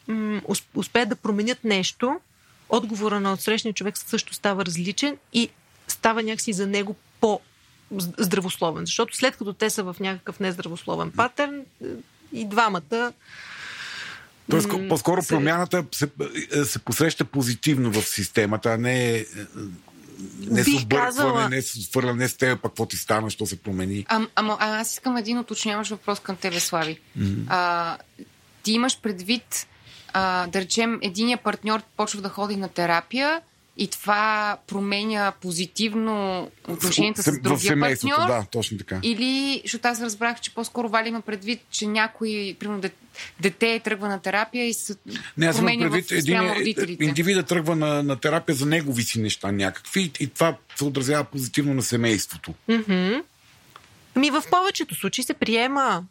[0.08, 0.40] м-
[0.74, 2.20] успеят да променят нещо,
[2.68, 5.48] отговора на отсрещния човек също става различен и
[5.88, 7.40] става някакси за него по
[8.18, 8.86] здравословен.
[8.86, 11.62] Защото след като те са в някакъв нездравословен патърн,
[12.32, 13.12] и двамата
[14.50, 15.28] Тоест, по-скоро се...
[15.28, 16.08] промяната се,
[16.64, 19.24] се посреща позитивно в системата, а не
[20.50, 21.48] не с объркване, казала...
[21.48, 24.06] не с отвърляне, не с теб, пък какво ти стана, що се промени.
[24.08, 27.00] А, ама а, аз искам един уточняваш въпрос към тебе, Слави.
[27.18, 27.44] Mm-hmm.
[27.48, 27.96] А,
[28.62, 29.66] ти имаш предвид
[30.12, 33.40] а, да речем, единия партньор почва да ходи на терапия
[33.78, 38.26] и това променя позитивно отношенията с другия партньор.
[38.26, 39.00] Да, точно така.
[39.02, 42.82] Или, защото аз разбрах, че по-скоро Вали има предвид, че някой, примерно,
[43.40, 44.94] дете тръгва на терапия и се
[45.36, 47.04] Не, аз променя предвид, в един, родителите.
[47.04, 51.74] Индивида тръгва на, на терапия за негови си неща някакви и това се отразява позитивно
[51.74, 52.54] на семейството.
[52.68, 53.22] Mm-hmm.
[54.18, 56.04] Ми в повечето случаи се приема.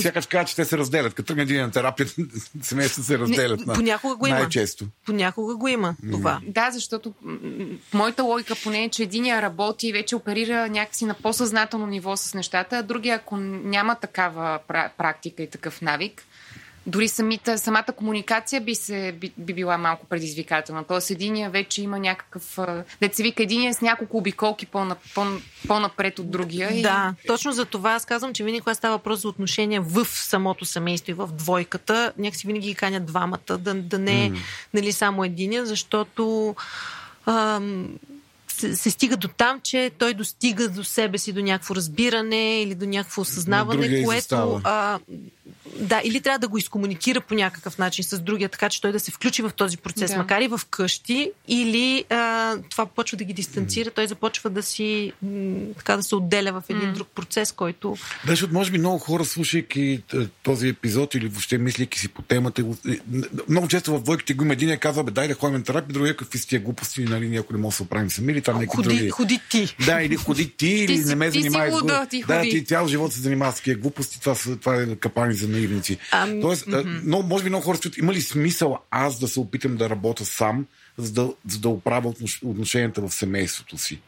[0.00, 1.14] Сякаш казва, че те се разделят.
[1.14, 2.06] Като тръгне един на терапия,
[2.62, 3.66] семейства се разделят.
[3.66, 4.38] Не, понякога го има.
[4.38, 4.86] Най-често.
[5.06, 6.40] Понякога го има това.
[6.46, 7.14] Да, защото
[7.94, 12.34] моята логика поне е, че единия работи и вече оперира някакси на по-съзнателно ниво с
[12.34, 14.58] нещата, а другия, ако няма такава
[14.98, 16.26] практика и такъв навик,
[16.86, 20.84] дори самите, самата комуникация би, се, би, би била малко предизвикателна.
[20.84, 22.58] Тоест, единия вече има някакъв...
[23.00, 25.26] Деца вика, единия с няколко обиколки по, по,
[25.68, 26.78] по-напред от другия.
[26.78, 26.82] И...
[26.82, 30.64] Да, точно за това аз казвам, че винаги, когато става въпрос за отношения в самото
[30.64, 34.36] семейство и в двойката, някакси винаги ги канят двамата, да, да не е mm.
[34.74, 36.54] нали, само единия, защото
[37.26, 37.88] ам,
[38.56, 42.74] се, се стига до там, че той достига до себе си, до някакво разбиране или
[42.74, 44.98] до някакво осъзнаване, което а,
[45.80, 49.00] да, или трябва да го изкомуникира по някакъв начин с другия, така че той да
[49.00, 50.18] се включи в този процес, да.
[50.18, 55.12] макар и в къщи, или а, това почва да ги дистанцира, той започва да си
[55.76, 56.92] така да се отделя в един mm.
[56.92, 57.96] друг процес, който.
[58.26, 60.02] Да, защото може би много хора, слушайки
[60.42, 62.64] този епизод или въобще мислейки си по темата,
[63.48, 65.92] много често в двойките го има един е казва, бе, дай да ходим на терапия,
[65.92, 68.58] другия какви си тия глупости, нали, някой не може да се оправим сами, или там
[68.58, 69.10] някакви други.
[69.10, 69.76] Ходи ти.
[69.86, 73.20] Да, или ходи ти, или не ме занимавай с ти Да, ти цял живот се
[73.20, 75.98] занимава с такива глупости, това, това е капани за наивници.
[76.12, 77.00] Ами, Тоест, mm-hmm.
[77.04, 80.24] но, може би много хора чуят, има ли смисъл аз да се опитам да работя
[80.24, 80.66] сам,
[80.98, 82.14] за да, за да оправя
[82.44, 84.00] отношенията в семейството си?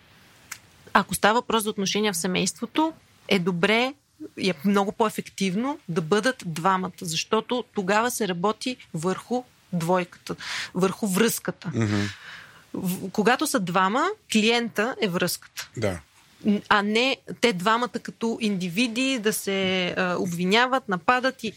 [0.92, 2.92] Ако става въпрос за отношения в семейството,
[3.28, 3.94] е добре
[4.36, 9.42] е много по-ефективно да бъдат двамата, защото тогава се работи върху
[9.72, 10.36] двойката,
[10.74, 11.68] върху връзката.
[11.68, 12.08] Mm-hmm.
[13.12, 15.70] Когато са двама, клиента е връзката.
[15.76, 16.00] Да
[16.68, 21.52] а не те двамата като индивиди да се а, обвиняват, нападат и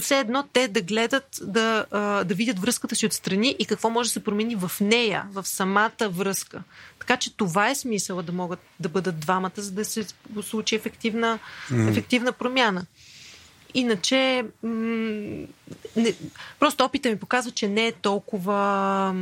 [0.00, 4.08] все едно те да гледат, да, а, да видят връзката си отстрани и какво може
[4.08, 6.62] да се промени в нея, в самата връзка.
[6.98, 10.06] Така че това е смисъла да могат да бъдат двамата, за да се
[10.42, 11.38] случи ефективна,
[11.70, 11.90] mm.
[11.90, 12.86] ефективна промяна.
[13.74, 15.46] Иначе, м-
[15.96, 16.14] не,
[16.60, 19.14] просто опита ми показва, че не е толкова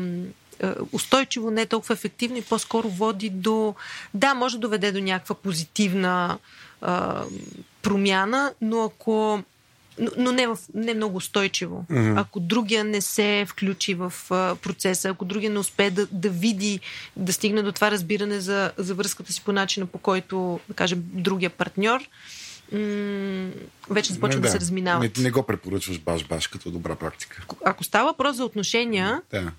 [0.92, 3.74] устойчиво, не е толкова ефективно и по-скоро води до...
[4.14, 6.38] Да, може да доведе до някаква позитивна
[6.80, 7.24] а,
[7.82, 9.42] промяна, но ако
[9.98, 11.84] но, но не, в, не много устойчиво.
[11.90, 12.20] Mm-hmm.
[12.20, 16.80] Ако другия не се включи в а, процеса, ако другия не успее да, да види,
[17.16, 21.02] да стигне до това разбиране за, за връзката си по начина, по който, да кажем,
[21.04, 22.00] другия партньор,
[22.72, 23.50] м-
[23.90, 25.16] вече започва да, да се разминават.
[25.16, 27.46] Не, не го препоръчваш баш-баш като добра практика.
[27.64, 29.52] Ако става въпрос за отношения, да.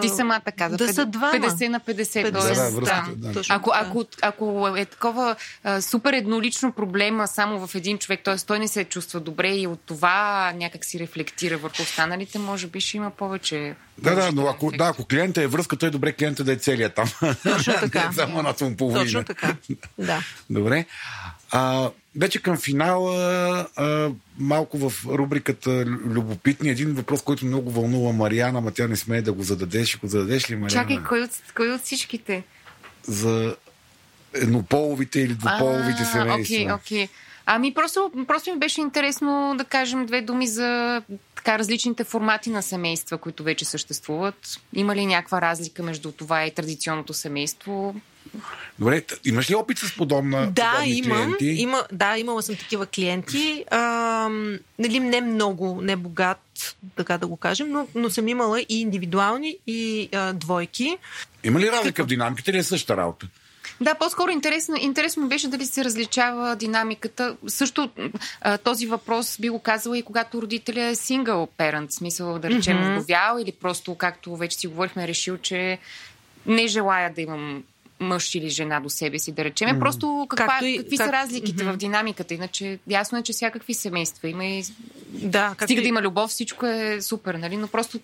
[0.00, 0.76] Ти самата каза.
[0.76, 1.34] Да са двама.
[1.34, 2.02] 50 на 50.
[2.02, 3.32] 50 да, да, връзката, да.
[3.32, 3.42] да.
[3.48, 8.36] Ако, ако, ако е такова а, супер еднолично проблема само в един човек, т.е.
[8.36, 12.80] той не се чувства добре и от това някак си рефлектира върху останалите, може би
[12.80, 13.74] ще има повече.
[13.98, 16.56] Да, да, но ако, да, ако клиента е връзка, той е добре клиента да е
[16.56, 17.10] целият там.
[17.42, 18.10] Точно така.
[18.12, 19.04] само на това половина.
[19.04, 19.56] Точно така.
[19.98, 20.22] Да.
[20.50, 20.84] Добре.
[21.50, 28.60] А, вече към финала, а, малко в рубриката Любопитни, един въпрос, който много вълнува Мариана,
[28.60, 29.98] ма тя не смее да го зададеш.
[29.98, 30.82] Го зададеш ли, Мариана?
[30.82, 32.42] Чакай, кой от, кой от всичките?
[33.02, 33.56] За
[34.34, 36.54] еднополовите или двуполовите семейства.
[36.56, 37.06] Окей, okay, окей.
[37.06, 37.08] Okay.
[37.46, 41.02] Ами просто, просто ми беше интересно да кажем две думи за
[41.34, 44.60] така различните формати на семейства, които вече съществуват.
[44.72, 47.94] Има ли някаква разлика между това и традиционното семейство?
[48.78, 51.62] Добре, имаш ли опит с подобна да, имам, клиенти?
[51.62, 53.64] Има, да, имала съм такива клиенти.
[53.70, 54.28] А,
[54.78, 59.56] нали, не много, не богат, така да го кажем, но, но съм имала и индивидуални,
[59.66, 60.98] и а, двойки.
[61.44, 63.26] Има ли разлика в динамиката или е същата работа?
[63.80, 67.36] Да, по-скоро интересно, интересно беше дали се различава динамиката.
[67.46, 67.90] Също
[68.64, 72.96] този въпрос би го казала и когато родителя е сингъл парент, смисъл да речем mm-hmm.
[72.96, 75.78] вдовял или просто, както вече си говорихме, решил, че
[76.46, 77.62] не желая да имам
[78.00, 79.68] мъж или жена до себе си, да речем.
[79.68, 79.78] Mm.
[79.78, 81.06] Просто каква, и, какви как...
[81.06, 81.72] са разликите mm-hmm.
[81.72, 82.34] в динамиката?
[82.34, 84.64] Иначе ясно е, че всякакви семейства има и...
[85.08, 85.82] Да, Стига и...
[85.82, 87.56] да има любов, всичко е супер, нали?
[87.56, 88.00] Но просто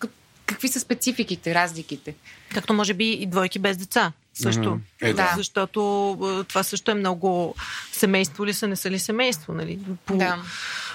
[0.46, 2.14] какви са спецификите, разликите?
[2.54, 4.12] Както може би и двойки без деца.
[4.34, 4.62] Също.
[4.62, 5.08] Mm-hmm.
[5.08, 5.32] Е, да.
[5.36, 7.54] Защото това също е много
[7.92, 9.78] семейство ли са, не са ли семейство, нали?
[10.06, 10.16] По...
[10.16, 10.38] Да.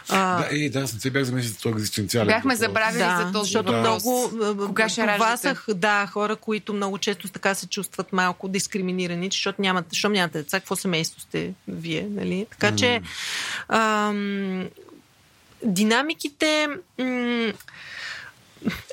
[0.10, 2.28] А, да, и да, съм се бях замислил този екзистенциален.
[2.28, 4.04] Бяхме забравили да, за този защото въпрос.
[4.04, 9.62] много Кога ще повасах, да, хора, които много често така се чувстват малко дискриминирани, защото
[9.62, 12.46] нямате, защото нямате деца, какво семейство сте вие, нали?
[12.50, 13.02] Така че
[13.70, 14.70] ам,
[15.64, 16.68] динамиките
[17.00, 17.54] м-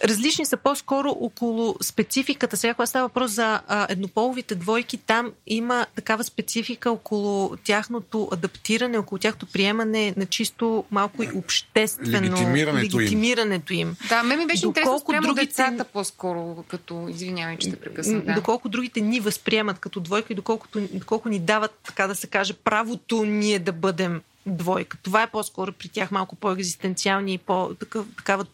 [0.05, 2.57] различни са по-скоро около спецификата.
[2.57, 8.99] Сега, когато става въпрос за а, еднополовите двойки, там има такава специфика около тяхното адаптиране,
[8.99, 13.89] около тяхното приемане на чисто малко и обществено легитимирането, легитимирането им.
[13.89, 13.97] им.
[14.09, 15.47] Да, ме ми беше доколко интересно спрямо другите...
[15.47, 18.21] децата по-скоро, като, извинявай, че те прекъсна.
[18.21, 18.35] Да.
[18.35, 22.53] Доколко другите ни възприемат като двойка и доколкото, доколко ни дават, така да се каже,
[22.53, 24.97] правото ние да бъдем двойка.
[25.03, 28.47] Това е по-скоро при тях малко по-екзистенциални и по-такава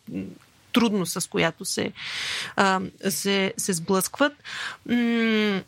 [0.74, 1.92] трудно, с която се,
[2.56, 4.32] а, се, се сблъскват.
[4.86, 5.60] М-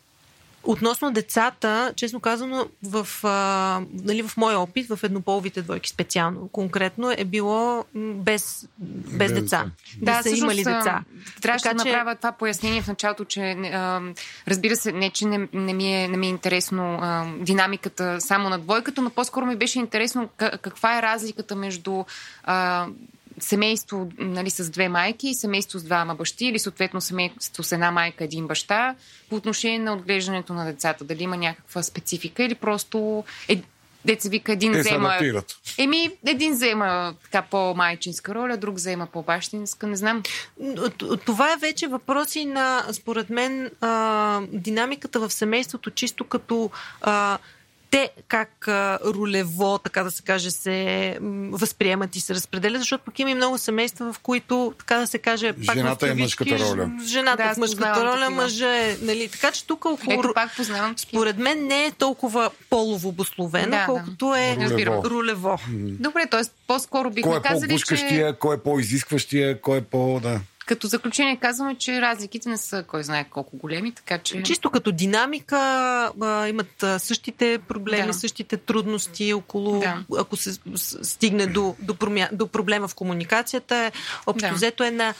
[0.63, 7.11] Относно децата, честно казано, в, а, нали, в мой опит, в еднополовите двойки специално, конкретно
[7.11, 9.65] е било без, без, без деца.
[10.01, 11.03] Да, да са имали деца.
[11.41, 11.75] Трябваше да че...
[11.75, 14.01] направя това пояснение в началото, че а,
[14.47, 18.49] разбира се, не, че не, не, ми, е, не ми е интересно а, динамиката само
[18.49, 22.03] на двойката, но по-скоро ми беше интересно каква е разликата между
[22.43, 22.87] а,
[23.39, 28.23] семейство нали, с две майки, семейство с двама бащи или съответно семейство с една майка,
[28.23, 28.95] един баща
[29.29, 31.03] по отношение на отглеждането на децата.
[31.03, 33.61] Дали има някаква специфика или просто е,
[34.05, 35.19] деца вика един Те взема...
[35.77, 40.23] Еми, един взема така по-майчинска роля, друг взема по-бащинска, не знам.
[41.25, 47.37] Това е вече въпроси на, според мен, а, динамиката в семейството, чисто като а,
[47.91, 51.17] те как а, ролево, така да се каже, се
[51.51, 55.17] възприемат и се разпределят, защото пък има и много семейства, в които, така да се
[55.17, 56.91] каже, пак Жената е мъжката роля.
[57.05, 60.19] Жената да, е мъжката роля, мъжа е, нали, така че тук около...
[60.19, 64.41] Ето пак познавам Според мен не е толкова полово обословено, да, колкото да.
[64.41, 65.09] е ролево.
[65.09, 65.59] ролево.
[65.99, 66.41] Добре, т.е.
[66.67, 68.33] по-скоро бихме кой е казали, че...
[68.39, 70.19] Кой е по-изискващия, кой е по...
[70.19, 70.39] Да.
[70.67, 74.43] Като заключение казваме, че разликите не са кой знае колко големи, така че...
[74.43, 75.57] Чисто като динамика
[76.21, 78.13] а, имат същите проблеми, да.
[78.13, 79.79] същите трудности около...
[79.79, 80.03] Да.
[80.17, 80.59] Ако се
[81.01, 82.29] стигне до, до, промя...
[82.31, 83.91] до проблема в комуникацията,
[84.25, 84.55] общо да.
[84.55, 85.13] взето е на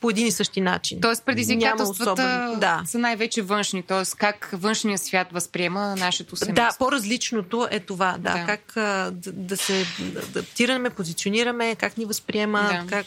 [0.00, 1.00] по един и същи начин.
[1.00, 2.82] Тоест предизвикателствата да.
[2.86, 4.16] са най-вече външни, т.е.
[4.18, 6.54] как външният свят възприема нашето семейство.
[6.54, 8.46] Да, по-различното е това, да, да.
[8.46, 9.86] как да, да се
[10.16, 13.02] адаптираме, позиционираме, как ни възприема, да.
[13.02, 13.06] как...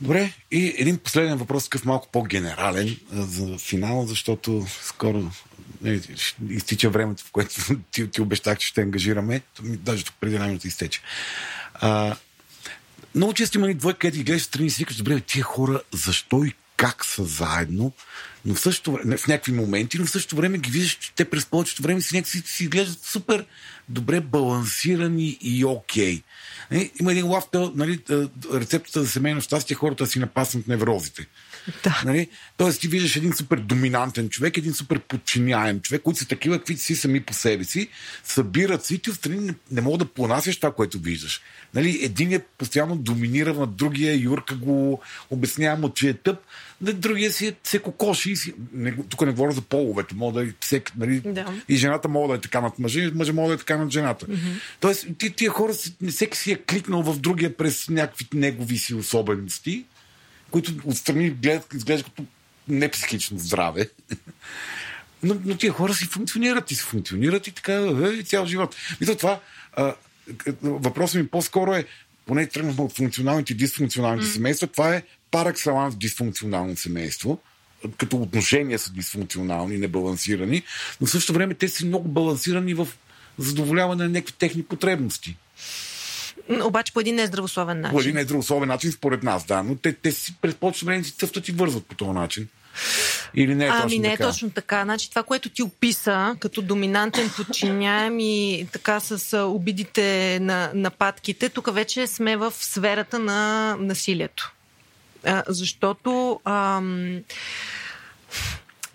[0.00, 5.30] Добре, и един последен въпрос, такъв малко по-генерален за финал, защото скоро
[5.82, 6.00] не,
[6.48, 7.54] изтича времето, в което
[7.90, 9.42] ти, ти обещах, че ще ангажираме.
[9.62, 11.00] Даже тук преди една минута изтече.
[11.74, 12.16] А,
[13.18, 15.80] много често има и двойка, където ги гледаш страни и си викаш, добре, тия хора
[15.92, 17.92] защо и как са заедно,
[18.44, 21.24] но в същото време, в някакви моменти, но в същото време ги виждаш, че те
[21.24, 23.46] през повечето време си някакси си изглеждат супер
[23.88, 26.22] добре балансирани и окей.
[26.70, 26.90] Okay.
[27.00, 27.98] Има един лафтел, нали,
[28.54, 31.26] рецептата за семейно щастие, хората си напаснат неврозите.
[31.84, 32.02] Да.
[32.04, 32.28] Нали?
[32.56, 36.82] Тоест ти виждаш един супер доминантен човек, един супер подчиняем човек, които са такива, каквито
[36.82, 37.88] си сами по себе си,
[38.24, 41.40] събират си и ти отстрани не, не мога да понасяш това, което виждаш.
[41.74, 41.98] Нали?
[42.02, 46.38] Единият постоянно доминира на другия, Юрка го обяснява му, че е тъп,
[46.80, 48.36] нали, другия си е, се кокоши.
[48.36, 48.54] Си...
[48.72, 51.20] Не, тук не говоря за половете, мога да е всек, нали?
[51.20, 51.54] Да.
[51.68, 53.90] и жената мога да е така над мъжа, и мъжа мога да е така над
[53.90, 54.26] жената.
[54.26, 54.60] Mm-hmm.
[54.80, 55.72] Тоест, ти, тия хора,
[56.08, 59.84] всеки си е кликнал в другия през някакви негови си особености
[60.50, 62.24] които отстрани гледат, изглеждат като
[62.68, 63.88] непсихично здраве.
[65.22, 68.76] Но, но тия хора си функционират и си функционират и така е, цял живот.
[69.00, 69.40] Мисля, това
[69.72, 69.94] а,
[70.62, 71.84] въпросът ми по-скоро е,
[72.26, 74.32] поне тръгнахме от функционалните и дисфункционалните mm.
[74.32, 77.40] семейства, това е паракселанс дисфункционално семейство,
[77.96, 80.62] като отношения са дисфункционални, небалансирани,
[81.00, 82.88] но в същото време те са много балансирани в
[83.38, 85.36] задоволяване на някакви техни потребности.
[86.62, 87.96] Обаче по един нездравословен начин.
[87.96, 89.62] По един нездравословен начин, според нас, да.
[89.62, 92.48] Но те, те си през повечето време си цъфтат и вързват по този начин.
[93.34, 94.28] Или не е ами точно не е така?
[94.28, 94.82] точно така.
[94.84, 101.74] Значи това, което ти описа като доминантен, подчиняем и така с обидите на нападките, тук
[101.74, 104.52] вече сме в сферата на насилието.
[105.24, 107.18] А, защото ам,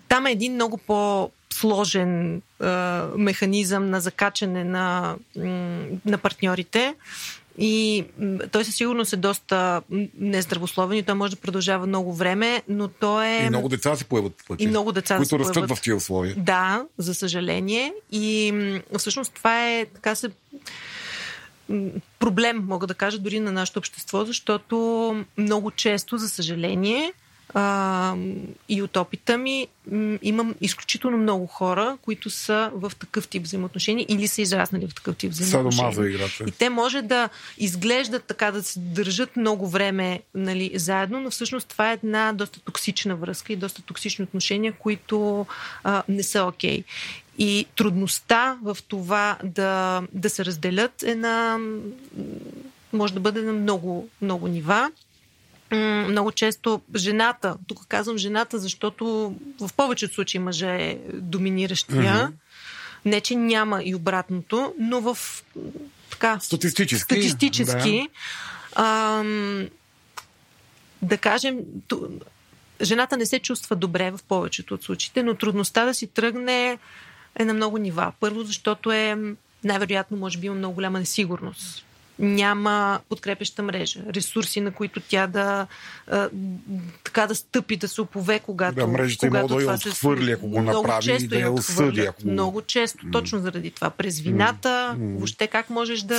[0.08, 5.16] там е един много по- сложен а, механизъм на закачане на,
[6.06, 6.94] на партньорите.
[7.58, 8.04] И
[8.52, 9.82] той със сигурност е доста
[10.18, 13.44] нездравословен и той може да продължава много време, но то е...
[13.46, 14.56] И много деца се появят в.
[14.58, 16.34] И много деца които растат в тия условия.
[16.38, 17.92] Да, за съжаление.
[18.12, 18.52] И
[18.98, 20.30] всъщност това е така се
[22.18, 24.76] проблем, мога да кажа, дори на нашето общество, защото
[25.38, 27.12] много често, за съжаление,
[27.54, 28.16] а,
[28.68, 29.68] и от опита ми,
[30.22, 35.16] имам изключително много хора, които са в такъв тип взаимоотношения или са израснали в такъв
[35.16, 35.92] тип взаимоотношения.
[35.92, 36.44] Садомаза играта.
[36.46, 37.28] И те може да
[37.58, 42.60] изглеждат така, да се държат много време нали, заедно, но всъщност това е една доста
[42.60, 45.46] токсична връзка и доста токсични отношения, които
[45.84, 46.80] а, не са окей.
[46.80, 46.84] Okay.
[47.38, 51.58] И трудността в това да, да се разделят е на.
[52.92, 54.90] може да бъде на много, много нива.
[56.08, 62.32] Много често жената, тук казвам жената, защото в повечето случаи мъже е доминиращия.
[63.04, 65.18] Не, че няма и обратното, но в
[66.10, 67.04] така, Статистически.
[67.04, 68.08] статистически
[68.76, 69.68] ам,
[71.02, 71.58] да кажем,
[72.82, 76.78] жената не се чувства добре в повечето от случаите, но трудността да си тръгне
[77.36, 78.12] е на много нива.
[78.20, 79.18] Първо, защото е
[79.64, 81.84] най-вероятно, може би, има много голяма несигурност.
[82.18, 85.66] Няма подкрепеща мрежа, ресурси, на които тя да
[86.06, 86.28] а,
[87.04, 88.74] така да стъпи, да се опове, когато.
[88.74, 92.00] Да, мрежата може да я отхвърли, ако го Много направи, често и да я осъди,
[92.00, 93.90] ако го- Много често, точно заради това.
[93.90, 96.18] През вината, въобще как можеш да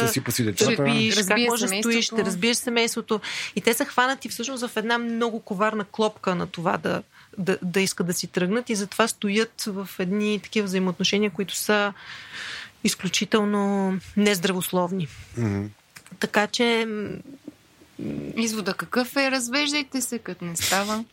[0.56, 3.20] тръпиш, как можеш да стоиш, да разбиеш семейството.
[3.56, 7.04] И те са хванати всъщност в една много коварна клопка на това да,
[7.38, 11.94] да, да искат да си тръгнат и затова стоят в едни такива взаимоотношения, които са
[12.84, 15.08] изключително нездравословни.
[15.38, 15.66] Мгм.
[16.20, 16.88] Така че
[18.38, 19.32] Извода какъв е?
[19.32, 21.06] Развеждайте се, като не става.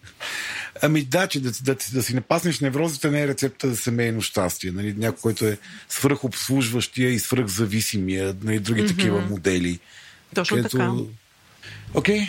[0.83, 4.71] Ами да, че да, да, да си напаснеш неврозите не е рецепта за семейно щастие.
[4.71, 4.95] Нали?
[4.99, 5.59] Някой, който е
[5.89, 8.59] свръхобслужващия и свръхзависимия, нали?
[8.59, 8.97] други mm-hmm.
[8.97, 9.81] такива модели.
[10.35, 10.93] точно така.
[11.95, 12.21] Окей.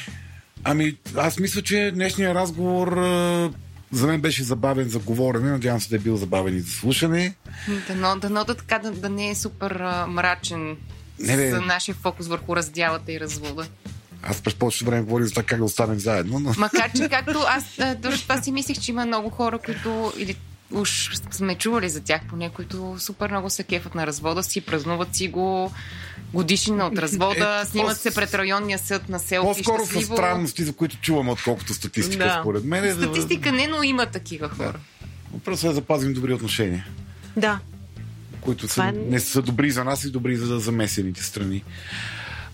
[0.64, 2.98] Ами, аз мисля, че днешния разговор
[3.92, 5.52] за мен беше забавен за говорене.
[5.52, 7.36] Надявам се да е бил забавен и за слушане.
[7.88, 10.78] Дано, дано да така да, да не е супер а, мрачен
[11.20, 11.52] Не, бе.
[11.52, 13.66] за нашия фокус върху раздялата и развода.
[14.24, 17.40] Аз през повечето време говорих за това как да останем заедно, но Макар, че както
[17.48, 20.36] аз а, точно това си мислех, че има много хора, които или
[20.72, 20.90] уж
[21.32, 25.28] сме чували за тях поне, които супер много се кефат на развода си, празнуват си
[25.28, 25.72] го
[26.34, 30.14] годишнина от развода, Е, снимат по- се пред районния съд на селфи по-скоро са щастливо.
[30.14, 32.38] странности, за които чуваме, отколкото статистика, Да.
[32.42, 32.84] според мен.
[32.86, 34.74] да- Статистика не, но има такива хора.
[35.46, 36.88] Просто е да запазим добри отношения.
[37.38, 37.60] Да.
[38.44, 41.64] Които са, е- не са добри за нас и добри за замесените страни.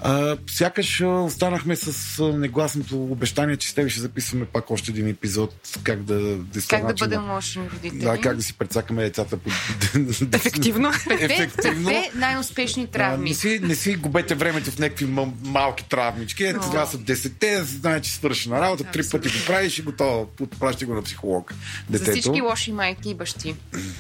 [0.02, 4.92] А, сякаш а, останахме с а, негласното обещание, че с тебе ще записваме пак още
[4.92, 8.00] един епизод как да, да, Как да бъдем лоши родители.
[8.00, 9.50] да, как да си прецакаме децата по...
[10.34, 10.92] Ефективно.
[11.20, 11.92] Ефективно.
[12.16, 13.30] най-успешни А, травми.
[13.30, 16.44] не, си, не си губете времето в някакви м- малки травмички.
[16.44, 20.30] Ето, това са десетте, знае, че свърши на работа, три пъти го правиш и готово.
[20.42, 21.54] Отпращи го на психолог.
[21.92, 22.46] За всички Детето.
[22.46, 23.56] лоши майки и бащи.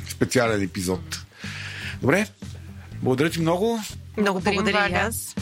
[0.09, 1.19] Специален епизод.
[2.01, 2.27] Добре.
[3.01, 3.79] Благодаря ти много.
[4.17, 5.35] Много благодаря и аз.